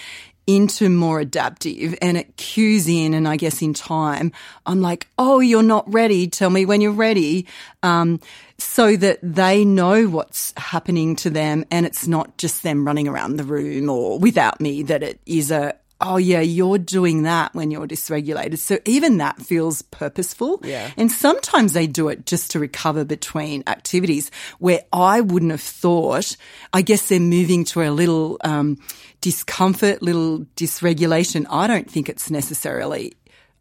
into 0.46 0.88
more 0.88 1.20
adaptive 1.20 1.96
and 2.02 2.16
it 2.16 2.36
cues 2.36 2.88
in 2.88 3.14
and 3.14 3.28
I 3.28 3.36
guess 3.36 3.62
in 3.62 3.72
time 3.72 4.32
I'm 4.66 4.80
like, 4.80 5.06
oh, 5.16 5.38
you're 5.38 5.62
not 5.62 5.92
ready. 5.92 6.26
Tell 6.26 6.50
me 6.50 6.66
when 6.66 6.80
you're 6.80 6.92
ready. 6.92 7.46
Um, 7.82 8.20
so 8.58 8.96
that 8.96 9.18
they 9.22 9.64
know 9.64 10.08
what's 10.08 10.52
happening 10.56 11.16
to 11.16 11.30
them 11.30 11.64
and 11.70 11.86
it's 11.86 12.06
not 12.06 12.36
just 12.36 12.62
them 12.62 12.84
running 12.84 13.06
around 13.06 13.36
the 13.36 13.44
room 13.44 13.88
or 13.88 14.18
without 14.18 14.60
me, 14.60 14.82
that 14.82 15.02
it 15.02 15.20
is 15.24 15.50
a, 15.50 15.76
oh 16.00 16.16
yeah, 16.16 16.40
you're 16.40 16.78
doing 16.78 17.24
that 17.24 17.54
when 17.54 17.70
you're 17.70 17.86
dysregulated. 17.86 18.58
So 18.58 18.78
even 18.84 19.18
that 19.18 19.40
feels 19.40 19.82
purposeful. 19.82 20.60
Yeah. 20.64 20.90
And 20.96 21.10
sometimes 21.10 21.72
they 21.72 21.86
do 21.86 22.08
it 22.08 22.26
just 22.26 22.50
to 22.52 22.58
recover 22.58 23.04
between 23.04 23.62
activities 23.66 24.30
where 24.58 24.80
I 24.92 25.20
wouldn't 25.20 25.50
have 25.50 25.60
thought, 25.60 26.36
I 26.72 26.82
guess 26.82 27.08
they're 27.08 27.20
moving 27.20 27.64
to 27.66 27.82
a 27.82 27.90
little, 27.90 28.38
um, 28.42 28.78
discomfort, 29.20 30.02
little 30.02 30.46
dysregulation. 30.56 31.46
I 31.50 31.66
don't 31.66 31.90
think 31.90 32.08
it's 32.08 32.30
necessarily 32.30 33.14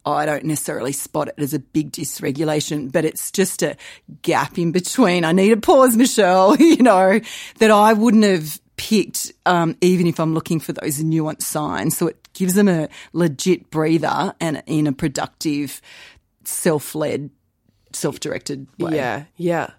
I 0.06 0.24
don't 0.24 0.44
necessarily 0.44 0.92
spot 0.92 1.28
it 1.28 1.34
as 1.36 1.52
a 1.52 1.58
big 1.58 1.92
dysregulation, 1.92 2.90
but 2.90 3.04
it's 3.04 3.30
just 3.30 3.62
a 3.62 3.76
gap 4.22 4.58
in 4.58 4.72
between. 4.72 5.24
I 5.24 5.32
need 5.32 5.52
a 5.52 5.58
pause, 5.58 5.96
Michelle, 5.96 6.56
you 6.60 6.82
know, 6.82 7.20
that 7.58 7.70
I 7.70 7.92
wouldn't 7.92 8.24
have 8.24 8.58
picked, 8.76 9.32
um, 9.44 9.76
even 9.82 10.06
if 10.06 10.18
I'm 10.18 10.32
looking 10.32 10.58
for 10.58 10.72
those 10.72 11.02
nuanced 11.02 11.42
signs. 11.42 11.98
So 11.98 12.08
it 12.08 12.19
gives 12.32 12.54
them 12.54 12.68
a 12.68 12.88
legit 13.12 13.70
breather 13.70 14.34
and 14.40 14.62
in 14.66 14.86
a 14.86 14.92
productive, 14.92 15.80
self 16.44 16.94
led, 16.94 17.30
self 17.92 18.20
directed 18.20 18.66
way. 18.78 18.96
Yeah, 18.96 19.24
yeah. 19.36 19.70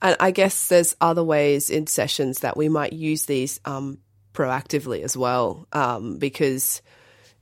And 0.00 0.16
I 0.18 0.32
guess 0.32 0.68
there's 0.68 0.96
other 1.00 1.22
ways 1.22 1.70
in 1.70 1.86
sessions 1.86 2.40
that 2.40 2.56
we 2.56 2.68
might 2.68 2.92
use 2.92 3.26
these 3.26 3.60
um, 3.64 3.98
proactively 4.34 5.02
as 5.02 5.16
well, 5.16 5.68
um, 5.72 6.18
because 6.18 6.82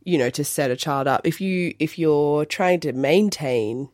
you 0.04 0.18
know 0.18 0.30
to 0.30 0.44
set 0.44 0.70
a 0.70 0.76
child 0.76 1.06
up. 1.06 1.22
If 1.26 1.40
you 1.40 1.74
if 1.78 1.98
you're 1.98 2.44
trying 2.44 2.80
to 2.80 2.92
maintain 2.92 3.88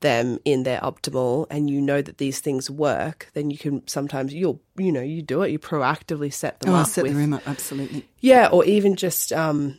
them 0.00 0.38
in 0.44 0.62
their 0.62 0.80
optimal 0.80 1.46
and 1.50 1.70
you 1.70 1.80
know 1.80 2.02
that 2.02 2.18
these 2.18 2.40
things 2.40 2.70
work, 2.70 3.28
then 3.34 3.50
you 3.50 3.58
can 3.58 3.86
sometimes 3.88 4.32
you'll 4.32 4.60
you 4.76 4.92
know 4.92 5.02
you 5.02 5.22
do 5.22 5.42
it. 5.42 5.50
You 5.50 5.58
proactively 5.58 6.32
set 6.32 6.60
them 6.60 6.74
oh, 6.74 6.78
up. 6.78 6.86
set 6.86 7.02
with, 7.02 7.12
the 7.12 7.18
room 7.18 7.34
up 7.34 7.42
absolutely. 7.46 8.06
Yeah, 8.20 8.48
or 8.48 8.64
even 8.64 8.96
just 8.96 9.32
um, 9.32 9.78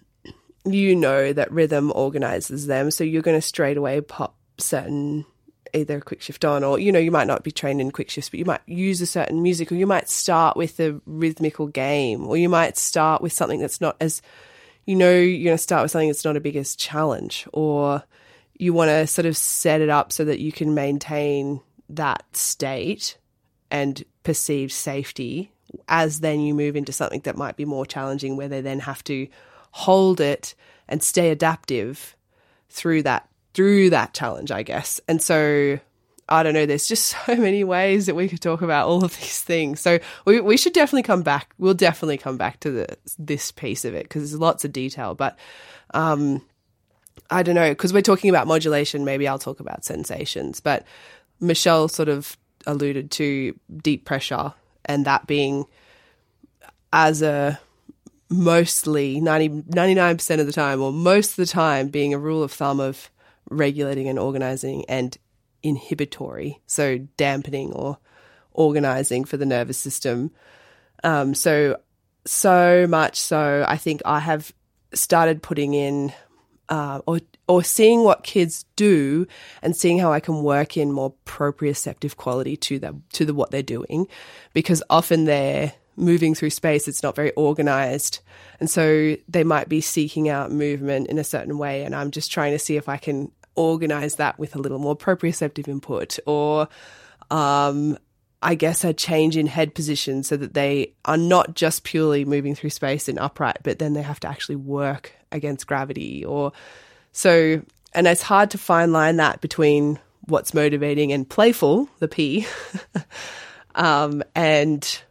you 0.74 0.96
know 0.96 1.34
that 1.34 1.52
rhythm 1.52 1.92
organizes 1.96 2.68
them. 2.68 2.92
So 2.92 3.04
you're 3.04 3.22
going 3.22 3.38
to 3.38 3.42
straight 3.42 3.78
away 3.78 4.02
pop 4.02 4.36
certain 4.58 5.26
either 5.74 6.00
quick 6.00 6.22
shift 6.22 6.46
on 6.46 6.64
or 6.64 6.80
you 6.80 6.92
know 6.92 7.00
you 7.00 7.12
might 7.12 7.28
not 7.28 7.44
be 7.44 7.52
trained 7.52 7.82
in 7.82 7.92
quick 7.92 8.10
shifts 8.10 8.30
but 8.30 8.40
you 8.40 8.46
might 8.46 8.62
use 8.66 9.02
a 9.02 9.06
certain 9.06 9.42
music 9.44 9.72
or 9.72 9.76
you 9.76 9.86
might 9.86 10.10
start 10.10 10.56
with 10.56 10.80
a 10.80 11.00
rhythmical 11.06 11.68
game 11.68 12.26
or 12.26 12.38
you 12.38 12.50
might 12.50 12.78
start 12.78 13.22
with 13.22 13.34
something 13.34 13.60
that's 13.60 13.82
not 13.82 13.96
as 14.00 14.22
you 14.86 14.96
know 14.96 15.14
you're 15.14 15.44
going 15.44 15.58
to 15.58 15.62
start 15.62 15.84
with 15.84 15.92
something 15.92 16.10
that's 16.10 16.26
not 16.26 16.38
a 16.38 16.42
biggest 16.42 16.80
challenge 16.80 17.48
or 17.54 18.04
you 18.58 18.74
want 18.74 18.90
to 18.90 19.06
sort 19.06 19.26
of 19.26 19.38
set 19.38 19.82
it 19.82 19.90
up 19.90 20.12
so 20.12 20.26
that 20.26 20.40
you 20.40 20.52
can 20.52 20.74
maintain 20.74 21.60
that 21.90 22.24
state 22.36 23.18
and 23.70 24.04
perceived 24.24 24.72
safety 24.72 25.52
as 25.88 26.22
then 26.22 26.40
you 26.40 26.54
move 26.54 26.76
into 26.76 26.92
something 26.92 27.22
that 27.22 27.38
might 27.38 27.58
be 27.58 27.66
more 27.66 27.86
challenging 27.86 28.38
where 28.38 28.48
they 28.48 28.62
then 28.62 28.80
have 28.80 29.04
to 29.04 29.28
hold 29.78 30.20
it 30.20 30.56
and 30.90 31.04
stay 31.04 31.30
adaptive 31.30 32.16
through 32.68 33.04
that 33.04 33.30
through 33.54 33.92
that 33.92 34.14
challenge, 34.14 34.52
I 34.52 34.64
guess. 34.64 35.00
And 35.08 35.22
so 35.22 35.80
I 36.28 36.44
don't 36.44 36.54
know, 36.54 36.66
there's 36.66 36.88
just 36.88 37.16
so 37.26 37.36
many 37.36 37.64
ways 37.64 38.08
that 38.08 38.16
we 38.16 38.28
could 38.28 38.42
talk 38.42 38.62
about 38.64 38.88
all 38.88 39.06
of 39.06 39.16
these 39.18 39.42
things. 39.42 39.80
So 39.80 40.00
we, 40.26 40.40
we 40.40 40.58
should 40.58 40.74
definitely 40.74 41.04
come 41.04 41.22
back. 41.22 41.54
We'll 41.60 41.76
definitely 41.76 42.18
come 42.18 42.38
back 42.38 42.60
to 42.62 42.72
the, 42.72 42.98
this 43.20 43.52
piece 43.52 43.86
of 43.86 43.94
it 43.94 44.04
because 44.04 44.24
there's 44.24 44.40
lots 44.40 44.66
of 44.66 44.72
detail. 44.72 45.14
But 45.14 45.38
um, 45.94 46.44
I 47.30 47.44
don't 47.44 47.56
know, 47.56 47.70
because 47.70 47.94
we're 47.94 48.02
talking 48.02 48.32
about 48.32 48.48
modulation, 48.48 49.06
maybe 49.06 49.28
I'll 49.28 49.40
talk 49.40 49.60
about 49.60 49.86
sensations. 49.86 50.60
But 50.60 50.86
Michelle 51.40 51.88
sort 51.88 52.10
of 52.10 52.36
alluded 52.66 53.12
to 53.12 53.58
deep 53.78 54.06
pressure 54.06 54.54
and 54.86 55.06
that 55.06 55.28
being 55.28 55.66
as 56.92 57.22
a 57.22 57.60
mostly 58.30 59.22
90, 59.22 59.50
99% 59.64 60.40
of 60.40 60.46
the 60.46 60.52
time 60.52 60.82
or 60.82 60.92
most 60.92 61.32
of 61.32 61.36
the 61.38 61.46
time 61.46 61.88
being 61.88 62.14
a 62.14 62.20
rule 62.20 62.44
of 62.44 62.52
thumb 62.52 62.80
of 62.80 63.10
regulating 63.50 64.08
and 64.08 64.20
organizing 64.20 64.86
and 64.90 65.18
inhibitory, 65.64 66.62
so 66.68 66.98
dampening 67.18 67.72
or 67.72 67.98
organizing 68.52 69.24
for 69.24 69.38
the 69.38 69.46
nervous 69.46 69.78
system. 69.78 70.32
Um, 71.04 71.34
so, 71.34 71.78
so 72.26 72.86
much 72.88 73.20
so, 73.20 73.66
I 73.68 73.78
think 73.78 74.02
I 74.06 74.20
have 74.20 74.54
started 74.94 75.42
putting 75.42 75.74
in 75.74 76.14
uh, 76.70 77.00
or 77.06 77.22
or 77.48 77.64
seeing 77.64 78.04
what 78.04 78.24
kids 78.24 78.66
do 78.76 79.26
and 79.62 79.76
seeing 79.76 80.00
how 80.00 80.12
I 80.12 80.20
can 80.20 80.44
work 80.44 80.76
in 80.76 80.92
more 80.92 81.14
proprioceptive 81.26 82.18
quality 82.18 82.58
to 82.58 82.80
them 82.80 83.04
to 83.14 83.26
the 83.26 83.34
what 83.34 83.52
they're 83.52 83.64
doing, 83.64 84.08
because 84.54 84.84
often 84.90 85.26
they're 85.26 85.74
moving 85.98 86.34
through 86.34 86.52
space. 86.52 86.88
It's 86.88 87.04
not 87.04 87.16
very 87.16 87.32
organized, 87.34 88.20
and 88.60 88.70
so 88.70 89.18
they 89.28 89.44
might 89.44 89.68
be 89.68 89.82
seeking 89.82 90.30
out 90.30 90.52
movement 90.52 91.08
in 91.08 91.18
a 91.18 91.24
certain 91.24 91.58
way, 91.58 91.84
and 91.84 91.96
I'm 91.96 92.12
just 92.12 92.32
trying 92.32 92.54
to 92.54 92.60
see 92.60 92.78
if 92.78 92.88
I 92.88 92.98
can 92.98 93.32
organize 93.56 94.16
that 94.16 94.38
with 94.38 94.56
a 94.56 94.60
little 94.60 94.80
more 94.80 94.96
proprioceptive 94.96 95.68
input 95.68 96.20
or 96.28 96.68
um, 97.32 97.98
I 98.42 98.54
guess 98.54 98.84
a 98.84 98.94
change 98.94 99.36
in 99.36 99.48
head 99.48 99.74
position 99.74 100.22
so 100.22 100.38
that 100.38 100.54
they 100.54 100.94
are 101.06 101.18
not 101.18 101.56
just 101.56 101.84
purely 101.84 102.24
moving 102.24 102.54
through 102.54 102.70
space 102.70 103.10
in 103.10 103.18
upright, 103.18 103.58
but 103.64 103.80
then 103.80 103.94
they 103.94 104.04
have 104.04 104.20
to 104.20 104.28
actually 104.28 104.58
work 104.58 105.12
against 105.32 105.66
gravity 105.66 106.24
or 106.24 106.52
so 107.12 107.64
and 107.94 108.08
it's 108.08 108.22
hard 108.22 108.52
to 108.52 108.58
fine 108.58 108.92
line 108.92 109.18
that 109.18 109.42
between 109.42 110.00
what's 110.26 110.54
motivating 110.54 111.12
and 111.12 111.28
playful, 111.28 111.90
the 112.00 112.08
P, 112.08 112.46
um, 113.76 114.24
and 114.36 115.02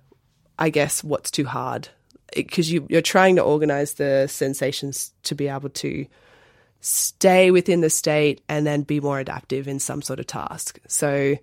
I 0.59 0.71
guess 0.71 1.05
what's 1.05 1.31
too 1.31 1.45
hard 1.45 1.89
because 2.35 2.71
you, 2.71 2.87
you're 2.89 3.03
trying 3.03 3.37
to 3.37 3.43
organize 3.43 3.95
the 3.95 4.27
sensations 4.27 5.13
to 5.25 5.35
be 5.35 5.49
able 5.49 5.69
to 5.71 6.07
stay 6.81 7.51
within 7.51 7.81
the 7.81 7.91
state 7.91 8.41
and 8.49 8.67
then 8.67 8.83
be 8.83 9.01
more 9.01 9.19
adaptive 9.19 9.69
in 9.69 9.79
some 9.79 10.03
sort 10.03 10.21
of 10.21 10.27
task. 10.27 10.79
So, 10.87 11.37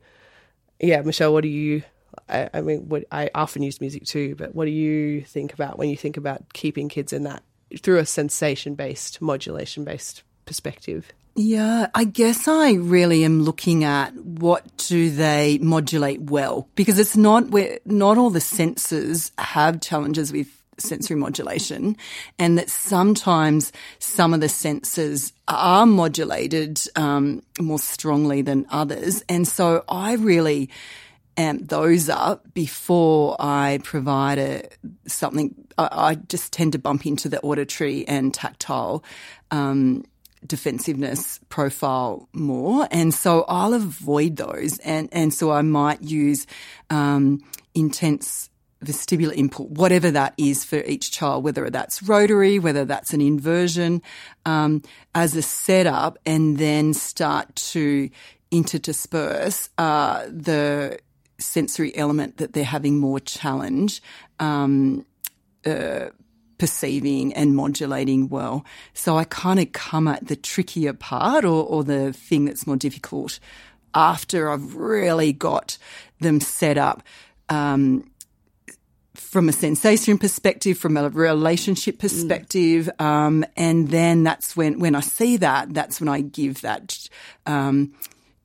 yeah, 0.79 1.01
Michelle, 1.01 1.33
what 1.33 1.43
do 1.43 1.49
you? 1.49 1.83
I, 2.29 2.49
I 2.53 2.61
mean, 2.61 2.89
what, 2.89 3.05
I 3.11 3.29
often 3.33 3.63
use 3.63 3.81
music 3.81 4.05
too, 4.05 4.35
but 4.35 4.53
what 4.53 4.65
do 4.65 4.71
you 4.71 5.21
think 5.21 5.53
about 5.53 5.77
when 5.77 5.89
you 5.89 5.97
think 5.97 6.17
about 6.17 6.53
keeping 6.53 6.89
kids 6.89 7.11
in 7.11 7.23
that 7.23 7.43
through 7.81 7.97
a 7.97 8.05
sensation 8.05 8.75
based, 8.75 9.21
modulation 9.21 9.83
based 9.83 10.23
perspective? 10.45 11.11
Yeah, 11.35 11.87
I 11.95 12.03
guess 12.03 12.47
I 12.47 12.73
really 12.73 13.23
am 13.23 13.41
looking 13.41 13.83
at 13.83 14.13
what 14.15 14.65
do 14.77 15.09
they 15.09 15.57
modulate 15.59 16.21
well 16.21 16.69
because 16.75 16.99
it's 16.99 17.17
not 17.17 17.49
where 17.49 17.79
not 17.85 18.19
all 18.19 18.29
the 18.29 18.39
senses 18.39 19.31
have 19.39 19.81
challenges 19.81 20.31
with 20.31 20.47
sensory 20.77 21.15
modulation 21.15 21.97
and 22.37 22.57
that 22.57 22.69
sometimes 22.69 23.71
some 23.99 24.33
of 24.33 24.41
the 24.41 24.49
senses 24.49 25.33
are 25.47 25.87
modulated 25.87 26.79
um, 26.95 27.41
more 27.59 27.79
strongly 27.79 28.43
than 28.43 28.67
others. 28.69 29.23
And 29.27 29.47
so 29.47 29.83
I 29.89 30.13
really 30.13 30.69
amp 31.35 31.67
those 31.67 32.09
up 32.09 32.53
before 32.53 33.35
I 33.39 33.79
provide 33.83 34.37
a, 34.37 34.63
something. 35.07 35.55
I, 35.79 35.89
I 35.91 36.15
just 36.15 36.53
tend 36.53 36.73
to 36.73 36.79
bump 36.79 37.07
into 37.07 37.27
the 37.27 37.41
auditory 37.41 38.07
and 38.07 38.31
tactile. 38.33 39.03
Um, 39.49 40.05
defensiveness 40.47 41.39
profile 41.49 42.27
more. 42.33 42.87
And 42.91 43.13
so 43.13 43.45
I'll 43.47 43.73
avoid 43.73 44.37
those. 44.37 44.79
And, 44.79 45.09
and 45.11 45.33
so 45.33 45.51
I 45.51 45.61
might 45.61 46.01
use, 46.01 46.47
um, 46.89 47.43
intense 47.73 48.49
vestibular 48.83 49.33
input, 49.33 49.69
whatever 49.69 50.11
that 50.11 50.33
is 50.37 50.63
for 50.63 50.83
each 50.83 51.11
child, 51.11 51.43
whether 51.43 51.69
that's 51.69 52.03
rotary, 52.03 52.59
whether 52.59 52.85
that's 52.85 53.13
an 53.13 53.21
inversion, 53.21 54.01
um, 54.45 54.81
as 55.15 55.35
a 55.35 55.41
setup, 55.41 56.17
and 56.25 56.57
then 56.57 56.93
start 56.93 57.55
to 57.55 58.09
interdisperse 58.51 59.69
uh, 59.77 60.25
the 60.27 60.99
sensory 61.39 61.95
element 61.95 62.37
that 62.37 62.53
they're 62.53 62.63
having 62.63 62.99
more 62.99 63.19
challenge. 63.19 64.01
Um, 64.39 65.05
uh, 65.65 66.09
perceiving 66.57 67.33
and 67.33 67.55
modulating 67.55 68.29
well. 68.29 68.65
So 68.93 69.17
I 69.17 69.25
kind 69.25 69.59
of 69.59 69.71
come 69.71 70.07
at 70.07 70.27
the 70.27 70.35
trickier 70.35 70.93
part 70.93 71.45
or, 71.45 71.63
or 71.65 71.83
the 71.83 72.13
thing 72.13 72.45
that's 72.45 72.67
more 72.67 72.77
difficult 72.77 73.39
after 73.93 74.49
I've 74.49 74.75
really 74.75 75.33
got 75.33 75.77
them 76.19 76.39
set 76.39 76.77
up. 76.77 77.03
Um, 77.49 78.09
from 79.15 79.49
a 79.49 79.51
sensation 79.51 80.17
perspective, 80.17 80.77
from 80.77 80.95
a 80.95 81.09
relationship 81.09 81.97
perspective, 81.99 82.89
mm. 82.99 83.03
um, 83.05 83.45
and 83.57 83.89
then 83.89 84.23
that's 84.23 84.55
when 84.55 84.79
when 84.79 84.95
I 84.95 84.99
see 85.01 85.37
that, 85.37 85.73
that's 85.73 85.99
when 85.99 86.07
I 86.07 86.21
give 86.21 86.61
that 86.61 87.09
um, 87.45 87.93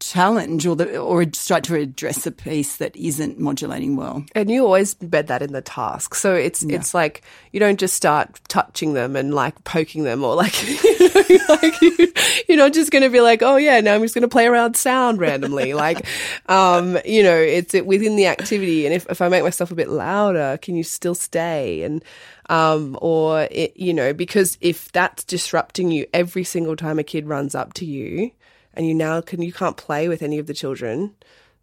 challenge 0.01 0.67
or 0.67 0.77
the 0.77 0.99
or 0.99 1.25
try 1.25 1.61
to 1.61 1.75
address 1.75 2.27
a 2.27 2.31
piece 2.31 2.77
that 2.77 2.97
isn't 2.97 3.39
modulating 3.39 3.97
well. 3.97 4.25
And 4.35 4.51
you 4.51 4.65
always 4.65 4.95
bed 4.95 5.27
that 5.29 5.43
in 5.43 5.53
the 5.53 5.63
task. 5.63 6.15
So 6.15 6.35
it's 6.35 6.63
yeah. 6.63 6.77
it's 6.77 6.95
like 6.95 7.23
you 7.53 7.61
don't 7.61 7.79
just 7.79 7.95
start 7.95 8.41
touching 8.49 8.95
them 8.95 9.17
and 9.17 9.35
like 9.35 9.63
poking 9.65 10.05
them 10.05 10.25
or 10.25 10.35
like 10.35 10.63
you 10.85 11.39
know, 11.39 11.45
like 11.49 11.81
you, 11.81 12.13
you're 12.49 12.59
not 12.59 12.73
just 12.73 12.91
going 12.91 13.03
to 13.03 13.11
be 13.11 13.21
like, 13.21 13.43
"Oh 13.43 13.57
yeah, 13.57 13.81
now 13.81 13.95
I'm 13.95 14.03
just 14.03 14.15
going 14.15 14.23
to 14.23 14.29
play 14.29 14.47
around 14.47 14.77
sound 14.77 15.19
randomly." 15.19 15.75
like 15.79 16.07
um, 16.47 16.99
you 17.05 17.23
know, 17.23 17.37
it's 17.37 17.75
it, 17.75 17.87
within 17.87 18.17
the 18.17 18.27
activity 18.27 18.87
and 18.87 18.95
if 18.95 19.07
if 19.11 19.21
I 19.21 19.29
make 19.29 19.43
myself 19.43 19.71
a 19.71 19.75
bit 19.75 19.89
louder, 19.89 20.59
can 20.63 20.77
you 20.77 20.85
still 20.85 21.15
stay 21.15 21.83
and 21.83 22.05
um, 22.49 22.99
or 23.03 23.47
it, 23.51 23.77
you 23.77 23.93
know, 23.93 24.13
because 24.13 24.57
if 24.61 24.91
that's 24.93 25.25
disrupting 25.25 25.91
you 25.91 26.07
every 26.15 26.45
single 26.45 26.77
time 26.77 26.99
a 26.99 27.05
kid 27.05 27.27
runs 27.27 27.55
up 27.55 27.75
to 27.75 27.85
you, 27.85 28.31
and 28.79 28.87
you 28.87 28.95
now 28.95 29.20
can 29.20 29.43
you 29.43 29.53
can't 29.53 29.76
play 29.76 30.09
with 30.09 30.22
any 30.22 30.39
of 30.39 30.47
the 30.47 30.55
children, 30.55 31.14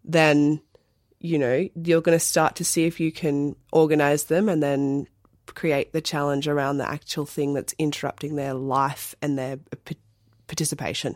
then 0.03 0.61
you 1.19 1.39
know 1.39 1.67
you're 1.73 2.01
going 2.01 2.15
to 2.17 2.23
start 2.23 2.57
to 2.57 2.65
see 2.65 2.85
if 2.85 2.99
you 2.99 3.11
can 3.11 3.55
organize 3.71 4.25
them 4.25 4.49
and 4.49 4.61
then 4.61 5.07
create 5.47 5.93
the 5.93 6.01
challenge 6.01 6.47
around 6.47 6.77
the 6.77 6.87
actual 6.87 7.25
thing 7.25 7.53
that's 7.53 7.73
interrupting 7.79 8.35
their 8.35 8.53
life 8.53 9.15
and 9.21 9.37
their 9.39 9.57
participation. 10.47 11.15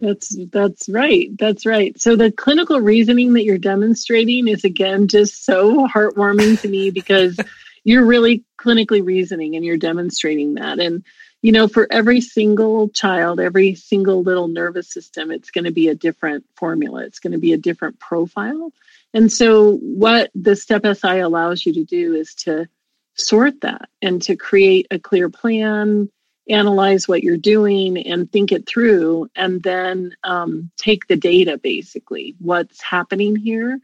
That's 0.00 0.36
that's 0.52 0.88
right. 0.88 1.30
That's 1.36 1.66
right. 1.66 1.98
So 2.00 2.14
the 2.14 2.30
clinical 2.30 2.80
reasoning 2.80 3.32
that 3.34 3.44
you're 3.44 3.58
demonstrating 3.58 4.46
is 4.46 4.64
again 4.64 5.08
just 5.08 5.44
so 5.44 5.86
heartwarming 5.88 6.60
to 6.62 6.68
me 6.68 6.90
because 6.90 7.38
you're 7.84 8.06
really 8.06 8.44
clinically 8.58 9.04
reasoning 9.04 9.56
and 9.56 9.64
you're 9.64 9.76
demonstrating 9.76 10.54
that. 10.54 10.78
And 10.78 11.04
you 11.44 11.52
know, 11.52 11.68
for 11.68 11.86
every 11.90 12.22
single 12.22 12.88
child, 12.88 13.38
every 13.38 13.74
single 13.74 14.22
little 14.22 14.48
nervous 14.48 14.88
system, 14.88 15.30
it's 15.30 15.50
going 15.50 15.66
to 15.66 15.70
be 15.70 15.88
a 15.88 15.94
different 15.94 16.46
formula. 16.56 17.04
It's 17.04 17.18
going 17.18 17.34
to 17.34 17.38
be 17.38 17.52
a 17.52 17.58
different 17.58 18.00
profile. 18.00 18.72
And 19.12 19.30
so, 19.30 19.76
what 19.76 20.30
the 20.34 20.56
STEP 20.56 20.96
SI 20.96 21.18
allows 21.18 21.66
you 21.66 21.74
to 21.74 21.84
do 21.84 22.14
is 22.14 22.34
to 22.46 22.66
sort 23.12 23.60
that 23.60 23.90
and 24.00 24.22
to 24.22 24.36
create 24.36 24.86
a 24.90 24.98
clear 24.98 25.28
plan, 25.28 26.08
analyze 26.48 27.06
what 27.06 27.22
you're 27.22 27.36
doing, 27.36 27.98
and 27.98 28.32
think 28.32 28.50
it 28.50 28.66
through, 28.66 29.28
and 29.36 29.62
then 29.62 30.16
um, 30.24 30.70
take 30.78 31.08
the 31.08 31.16
data 31.16 31.58
basically, 31.58 32.36
what's 32.38 32.80
happening 32.80 33.36
here, 33.36 33.78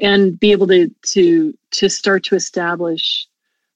and 0.00 0.40
be 0.40 0.52
able 0.52 0.68
to 0.68 0.88
to 1.08 1.52
to 1.72 1.90
start 1.90 2.24
to 2.24 2.36
establish 2.36 3.28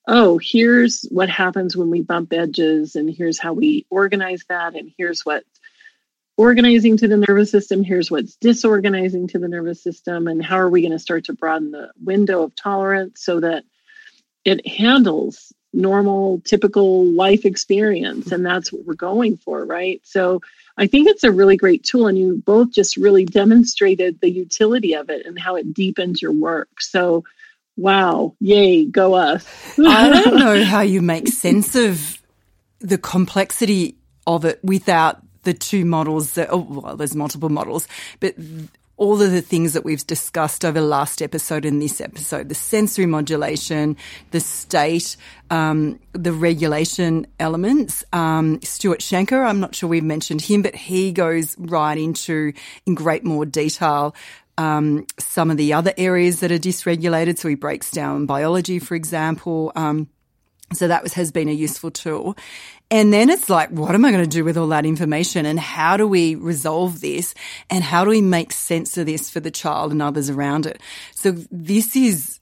oh, 0.07 0.39
here's 0.43 1.03
what 1.11 1.29
happens 1.29 1.77
when 1.77 1.91
we 1.91 2.01
bump 2.01 2.33
edges, 2.33 2.97
and 2.97 3.11
here's 3.11 3.39
how 3.39 3.53
we 3.53 3.87
organize 3.91 4.45
that, 4.49 4.75
and 4.75 4.93
here's 4.97 5.25
what 5.25 5.45
organizing 6.37 6.97
to 6.99 7.09
the 7.09 7.17
nervous 7.17 7.51
system, 7.51 7.83
here's 7.83 8.11
what's 8.11 8.37
disorganizing 8.37 9.27
to 9.29 9.39
the 9.39 9.49
nervous 9.49 9.83
system, 9.83 10.29
and 10.29 10.45
how 10.45 10.57
are 10.57 10.69
we 10.69 10.83
going 10.83 10.93
to 10.93 10.99
start 10.99 11.25
to 11.25 11.33
broaden 11.33 11.71
the 11.71 11.91
window 12.05 12.43
of 12.43 12.55
tolerance 12.55 13.23
so 13.23 13.41
that 13.41 13.65
it 14.45 14.67
handles 14.67 15.53
normal, 15.73 16.41
typical 16.45 17.05
life 17.05 17.45
experience. 17.45 18.33
And 18.33 18.45
that's 18.45 18.73
what 18.73 18.85
we're 18.85 18.95
going 18.95 19.37
for, 19.37 19.65
right? 19.65 20.01
So 20.05 20.41
I 20.79 20.87
think 20.87 21.09
it's 21.09 21.25
a 21.25 21.33
really 21.33 21.57
great 21.57 21.85
tool, 21.85 22.07
and 22.07 22.19
you 22.19 22.43
both 22.45 22.71
just 22.71 22.97
really 22.97 23.25
demonstrated 23.25 24.21
the 24.21 24.31
utility 24.31 24.95
of 24.95 25.11
it 25.11 25.27
and 25.27 25.39
how 25.39 25.57
it 25.57 25.75
deepens 25.75 26.23
your 26.23 26.33
work. 26.33 26.81
So 26.81 27.25
Wow. 27.77 28.35
Yay. 28.41 28.87
Go 28.87 29.15
us. 29.15 29.47
I 29.79 30.09
don't 30.09 30.37
know 30.39 30.65
how 30.65 30.81
you 30.81 31.03
make 31.03 31.29
sense 31.29 31.75
of 31.75 32.23
the 32.81 32.99
complexity 32.99 33.97
of 34.27 34.45
it 34.45 34.61
without 34.63 35.23
the 35.43 35.55
two 35.55 35.85
models 35.85 36.33
that, 36.35 36.49
oh, 36.51 36.59
well, 36.59 36.97
there's 36.97 37.15
multiple 37.15 37.49
models, 37.49 37.87
but 38.21 38.35
all 38.97 39.21
of 39.21 39.31
the 39.31 39.43
things 39.43 39.75
that 39.75 39.85
we've 39.85 40.07
discussed 40.07 40.65
over 40.65 40.81
the 40.81 40.87
last 40.87 41.21
episode 41.21 41.65
and 41.65 41.83
this 41.83 42.01
episode 42.01 42.49
the 42.49 42.55
sensory 42.55 43.07
modulation, 43.07 43.97
the 44.31 44.41
state, 44.41 45.17
um, 45.51 46.01
the 46.13 46.33
regulation 46.33 47.27
elements. 47.39 48.05
Um, 48.13 48.61
Stuart 48.63 49.01
Shanker, 49.01 49.47
I'm 49.47 49.61
not 49.61 49.75
sure 49.75 49.89
we've 49.89 50.03
mentioned 50.03 50.41
him, 50.41 50.63
but 50.63 50.75
he 50.75 51.13
goes 51.13 51.57
right 51.59 51.99
into 51.99 52.53
in 52.87 52.95
great 52.95 53.25
more 53.25 53.45
detail 53.45 54.15
um, 54.59 55.07
some 55.19 55.51
of 55.51 55.57
the 55.57 55.73
other 55.73 55.93
areas 55.97 56.41
that 56.41 56.51
are 56.51 56.59
dysregulated. 56.59 57.39
So 57.39 57.49
he 57.49 57.55
breaks 57.55 57.91
down 57.91 58.27
biology, 58.27 58.79
for 58.79 58.95
example. 58.95 59.73
Um, 59.75 60.09
So 60.75 60.89
that 60.89 61.03
was, 61.03 61.15
has 61.15 61.31
been 61.31 61.49
a 61.49 61.53
useful 61.53 61.93
tool. 61.93 62.35
And 62.91 63.13
then 63.13 63.31
it's 63.31 63.49
like, 63.49 63.71
what 63.71 63.95
am 63.95 64.05
I 64.05 64.11
going 64.11 64.29
to 64.29 64.39
do 64.39 64.45
with 64.45 64.57
all 64.57 64.69
that 64.69 64.85
information? 64.85 65.47
And 65.47 65.61
how 65.61 65.97
do 65.97 66.09
we 66.09 66.35
resolve 66.35 67.01
this? 67.01 67.35
And 67.69 67.85
how 67.85 68.05
do 68.05 68.11
we 68.11 68.21
make 68.21 68.53
sense 68.53 68.99
of 68.99 69.07
this 69.07 69.31
for 69.31 69.41
the 69.41 69.51
child 69.53 69.93
and 69.93 70.03
others 70.03 70.29
around 70.29 70.67
it? 70.67 70.81
So 71.15 71.33
this 71.53 71.95
is, 71.95 72.41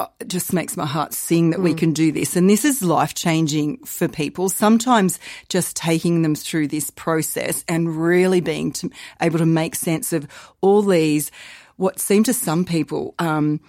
uh, 0.00 0.24
just 0.26 0.52
makes 0.52 0.76
my 0.76 0.86
heart 0.86 1.12
sing 1.12 1.50
that 1.50 1.60
mm. 1.60 1.64
we 1.64 1.74
can 1.74 1.92
do 1.92 2.10
this. 2.10 2.36
And 2.36 2.48
this 2.48 2.64
is 2.64 2.82
life 2.82 3.12
changing 3.14 3.84
for 3.84 4.08
people. 4.08 4.48
Sometimes 4.48 5.18
just 5.48 5.76
taking 5.76 6.22
them 6.22 6.34
through 6.34 6.68
this 6.68 6.90
process 6.90 7.64
and 7.68 8.00
really 8.00 8.40
being 8.40 8.72
to, 8.72 8.90
able 9.20 9.38
to 9.38 9.46
make 9.46 9.74
sense 9.74 10.12
of 10.12 10.26
all 10.62 10.82
these, 10.82 11.30
what 11.76 12.00
seem 12.00 12.24
to 12.24 12.32
some 12.32 12.64
people, 12.64 13.14
um, 13.18 13.60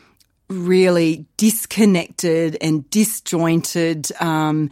really 0.50 1.26
disconnected 1.36 2.58
and 2.62 2.90
disjointed 2.90 4.10
um, 4.22 4.70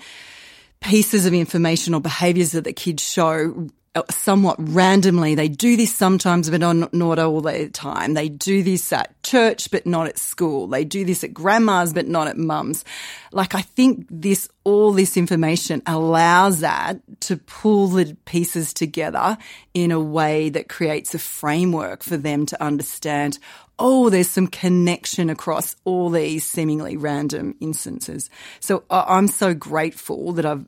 pieces 0.79 1.25
of 1.25 1.33
information 1.33 1.93
or 1.93 1.99
behaviors 1.99 2.53
that 2.53 2.63
the 2.63 2.73
kids 2.73 3.03
show 3.03 3.69
Uh, 3.95 4.03
somewhat 4.11 4.55
randomly. 4.59 5.33
They 5.33 5.47
do 5.47 5.75
this 5.75 5.91
sometimes, 5.95 6.47
but 6.47 6.61
not 6.61 7.19
all 7.19 7.41
the 7.41 7.69
time. 7.69 8.13
They 8.13 8.29
do 8.29 8.61
this 8.61 8.93
at 8.93 9.21
church, 9.23 9.71
but 9.71 9.87
not 9.87 10.05
at 10.05 10.19
school. 10.19 10.67
They 10.67 10.85
do 10.85 11.03
this 11.03 11.23
at 11.23 11.33
grandma's, 11.33 11.91
but 11.91 12.07
not 12.07 12.27
at 12.27 12.37
mum's. 12.37 12.85
Like, 13.31 13.55
I 13.55 13.63
think 13.63 14.05
this, 14.11 14.47
all 14.63 14.91
this 14.93 15.17
information 15.17 15.81
allows 15.87 16.59
that 16.59 16.99
to 17.21 17.37
pull 17.37 17.87
the 17.87 18.15
pieces 18.25 18.73
together 18.73 19.39
in 19.73 19.91
a 19.91 19.99
way 19.99 20.49
that 20.49 20.69
creates 20.69 21.15
a 21.15 21.19
framework 21.19 22.03
for 22.03 22.15
them 22.15 22.45
to 22.45 22.63
understand, 22.63 23.39
oh, 23.79 24.11
there's 24.11 24.29
some 24.29 24.47
connection 24.47 25.31
across 25.31 25.75
all 25.83 26.11
these 26.11 26.45
seemingly 26.45 26.95
random 26.95 27.55
instances. 27.59 28.29
So 28.59 28.83
I'm 28.91 29.27
so 29.27 29.55
grateful 29.55 30.33
that 30.33 30.45
I've 30.45 30.67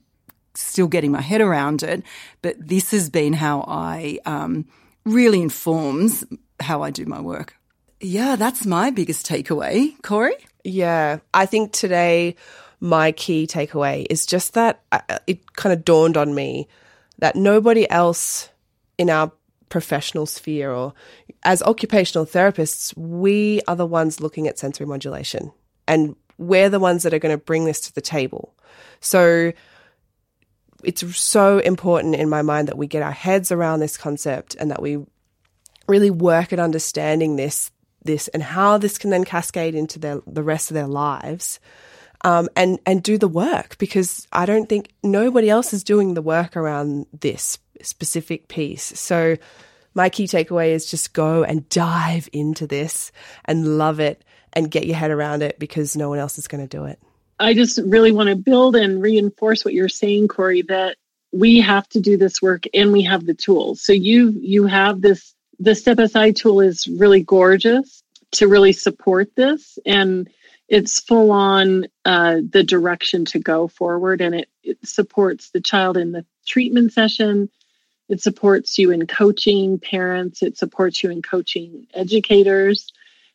still 0.62 0.88
getting 0.88 1.12
my 1.12 1.22
head 1.22 1.41
around 1.41 1.84
it, 1.84 2.03
but 2.41 2.55
this 2.59 2.91
has 2.91 3.09
been 3.09 3.34
how 3.34 3.66
I 3.68 4.20
um, 4.26 4.66
really 5.05 5.41
informs 5.41 6.24
how 6.59 6.84
I 6.84 6.91
do 6.91 7.05
my 7.05 7.22
work. 7.22 7.55
Yeah, 7.99 8.36
that's 8.36 8.66
my 8.66 8.89
biggest 8.89 9.28
takeaway. 9.28 10.01
Corey? 10.01 10.36
Yeah, 10.64 11.20
I 11.34 11.45
think 11.45 11.72
today 11.72 12.36
my 12.80 13.12
key 13.12 13.47
takeaway 13.47 14.07
is 14.09 14.26
just 14.26 14.53
that 14.53 14.82
uh, 14.91 15.20
it 15.28 15.53
kind 15.53 15.74
of 15.74 15.86
dawned 15.86 16.18
on 16.18 16.34
me 16.34 16.68
that 17.20 17.36
nobody 17.36 17.89
else 17.89 18.49
in 18.97 19.09
our 19.09 19.32
professional 19.70 20.26
sphere 20.26 20.72
or 20.72 20.93
as 21.43 21.62
occupational 21.64 22.26
therapists, 22.26 22.95
we 22.97 23.62
are 23.68 23.76
the 23.76 23.86
ones 23.86 24.20
looking 24.20 24.47
at 24.47 24.59
sensory 24.59 24.86
modulation 24.86 25.51
and 25.88 26.16
we're 26.38 26.70
the 26.70 26.80
ones 26.80 27.03
that 27.03 27.14
are 27.14 27.20
going 27.20 27.38
to 27.38 27.43
bring 27.43 27.66
this 27.66 27.80
to 27.82 27.93
the 27.93 28.01
table. 28.01 28.53
So 28.99 29.53
it's 30.84 31.17
so 31.17 31.59
important 31.59 32.15
in 32.15 32.29
my 32.29 32.41
mind 32.41 32.67
that 32.67 32.77
we 32.77 32.88
get 32.88 33.03
our 33.03 33.11
heads 33.11 33.51
around 33.51 33.79
this 33.79 33.97
concept 33.97 34.55
and 34.59 34.71
that 34.71 34.82
we 34.82 34.97
really 35.88 36.11
work 36.11 36.53
at 36.53 36.59
understanding 36.59 37.36
this 37.36 37.71
this 38.03 38.27
and 38.29 38.41
how 38.41 38.77
this 38.77 38.97
can 38.97 39.11
then 39.11 39.23
cascade 39.23 39.75
into 39.75 39.99
their, 39.99 40.21
the 40.25 40.41
rest 40.41 40.71
of 40.71 40.75
their 40.75 40.88
lives 40.88 41.59
um, 42.23 42.49
and 42.55 42.79
and 42.86 43.03
do 43.03 43.17
the 43.17 43.27
work 43.27 43.77
because 43.77 44.27
I 44.32 44.45
don't 44.45 44.67
think 44.67 44.89
nobody 45.03 45.49
else 45.49 45.73
is 45.73 45.84
doing 45.84 46.13
the 46.13 46.21
work 46.21 46.55
around 46.55 47.05
this 47.19 47.59
specific 47.82 48.47
piece. 48.47 48.84
So 48.99 49.38
my 49.93 50.09
key 50.09 50.25
takeaway 50.25 50.69
is 50.69 50.89
just 50.89 51.13
go 51.13 51.43
and 51.43 51.67
dive 51.69 52.29
into 52.32 52.67
this 52.67 53.11
and 53.45 53.77
love 53.77 53.99
it 53.99 54.23
and 54.53 54.71
get 54.71 54.86
your 54.86 54.95
head 54.95 55.11
around 55.11 55.41
it 55.41 55.59
because 55.59 55.95
no 55.95 56.09
one 56.09 56.19
else 56.19 56.38
is 56.38 56.47
going 56.47 56.65
to 56.65 56.77
do 56.77 56.86
it. 56.86 56.99
I 57.42 57.54
just 57.54 57.80
really 57.84 58.12
want 58.12 58.30
to 58.30 58.36
build 58.36 58.76
and 58.76 59.02
reinforce 59.02 59.66
what 59.66 59.74
you're 59.74 59.89
saying, 59.89 60.28
Corey, 60.28 60.62
that 60.64 60.98
we 61.32 61.60
have 61.62 61.88
to 61.89 62.00
do 62.00 62.18
this 62.18 62.42
work 62.42 62.66
and 62.74 62.92
we 62.92 63.04
have 63.04 63.26
the 63.26 63.34
tools. 63.34 63.82
So 63.82 63.94
you 63.94 64.30
you 64.30 64.68
have 64.68 65.02
this 65.02 65.34
the 65.60 65.76
Step 65.76 66.00
SI 66.00 66.34
tool 66.34 66.62
is 66.62 66.88
really 66.88 67.24
gorgeous 67.24 68.04
to 68.32 68.48
really 68.48 68.74
support 68.74 69.36
this 69.36 69.78
and 69.86 70.30
it's 70.68 71.02
full 71.02 71.32
on 71.32 71.88
uh, 72.06 72.38
the 72.50 72.64
direction 72.64 73.26
to 73.26 73.39
go 73.39 73.68
forward 73.68 74.22
and 74.22 74.34
it, 74.34 74.50
it 74.64 74.78
supports 74.88 75.50
the 75.50 75.60
child 75.60 75.98
in 75.98 76.14
the 76.14 76.26
treatment 76.46 76.94
session. 76.94 77.50
It 78.08 78.22
supports 78.22 78.78
you 78.78 78.92
in 78.92 79.06
coaching 79.06 79.80
parents. 79.80 80.42
It 80.42 80.58
supports 80.58 81.04
you 81.04 81.12
in 81.12 81.22
coaching 81.22 81.88
educators. 81.94 82.92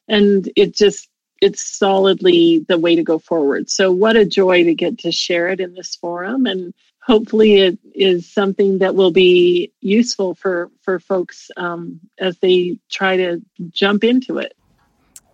And 0.08 0.50
it 0.56 0.74
just 0.74 1.08
it's 1.40 1.64
solidly 1.64 2.64
the 2.68 2.78
way 2.78 2.96
to 2.96 3.02
go 3.02 3.18
forward. 3.18 3.70
So 3.70 3.92
what 3.92 4.16
a 4.16 4.24
joy 4.24 4.64
to 4.64 4.74
get 4.74 5.00
to 5.00 5.12
share 5.12 5.48
it 5.48 5.60
in 5.60 5.74
this 5.74 5.96
forum 5.96 6.46
and 6.46 6.72
hopefully 7.06 7.54
it 7.54 7.78
is 7.94 8.30
something 8.30 8.78
that 8.78 8.96
will 8.96 9.12
be 9.12 9.72
useful 9.80 10.34
for 10.34 10.70
for 10.82 10.98
folks 10.98 11.50
um, 11.56 12.00
as 12.18 12.36
they 12.38 12.78
try 12.90 13.16
to 13.16 13.42
jump 13.70 14.02
into 14.02 14.38
it. 14.38 14.54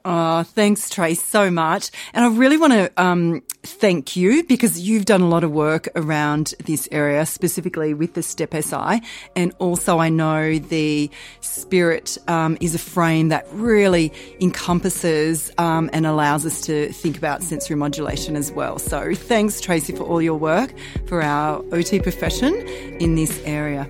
Oh, 0.05 0.43
thanks, 0.43 0.91
Trace, 0.91 1.23
so 1.23 1.51
much. 1.51 1.91
And 2.13 2.25
I 2.25 2.29
really 2.29 2.57
want 2.57 2.73
to 2.73 2.91
um, 2.97 3.43
thank 3.63 4.17
you 4.17 4.43
because 4.45 4.81
you've 4.81 5.05
done 5.05 5.21
a 5.21 5.29
lot 5.29 5.45
of 5.45 5.53
work 5.53 5.89
around 5.95 6.55
this 6.65 6.89
area, 6.91 7.25
specifically 7.25 7.95
with 7.95 8.15
the 8.15 8.23
STEP 8.23 8.55
SI. 8.63 9.01
And 9.37 9.55
also, 9.59 9.99
I 9.99 10.09
know 10.09 10.59
the 10.59 11.11
spirit 11.41 12.19
um, 12.27 12.57
is 12.61 12.75
a 12.75 12.79
frame 12.79 13.29
that 13.29 13.47
really 13.53 14.13
encompasses 14.41 15.53
um, 15.59 15.89
and 15.93 16.05
allows 16.05 16.45
us 16.45 16.61
to 16.63 16.89
think 16.93 17.17
about 17.17 17.43
sensory 17.43 17.77
modulation 17.77 18.35
as 18.37 18.51
well. 18.51 18.79
So, 18.79 19.15
thanks, 19.15 19.61
Tracy, 19.61 19.95
for 19.95 20.03
all 20.03 20.21
your 20.21 20.37
work 20.37 20.75
for 21.07 21.23
our 21.23 21.65
OT 21.73 22.01
profession 22.01 22.55
in 22.99 23.15
this 23.15 23.41
area. 23.45 23.89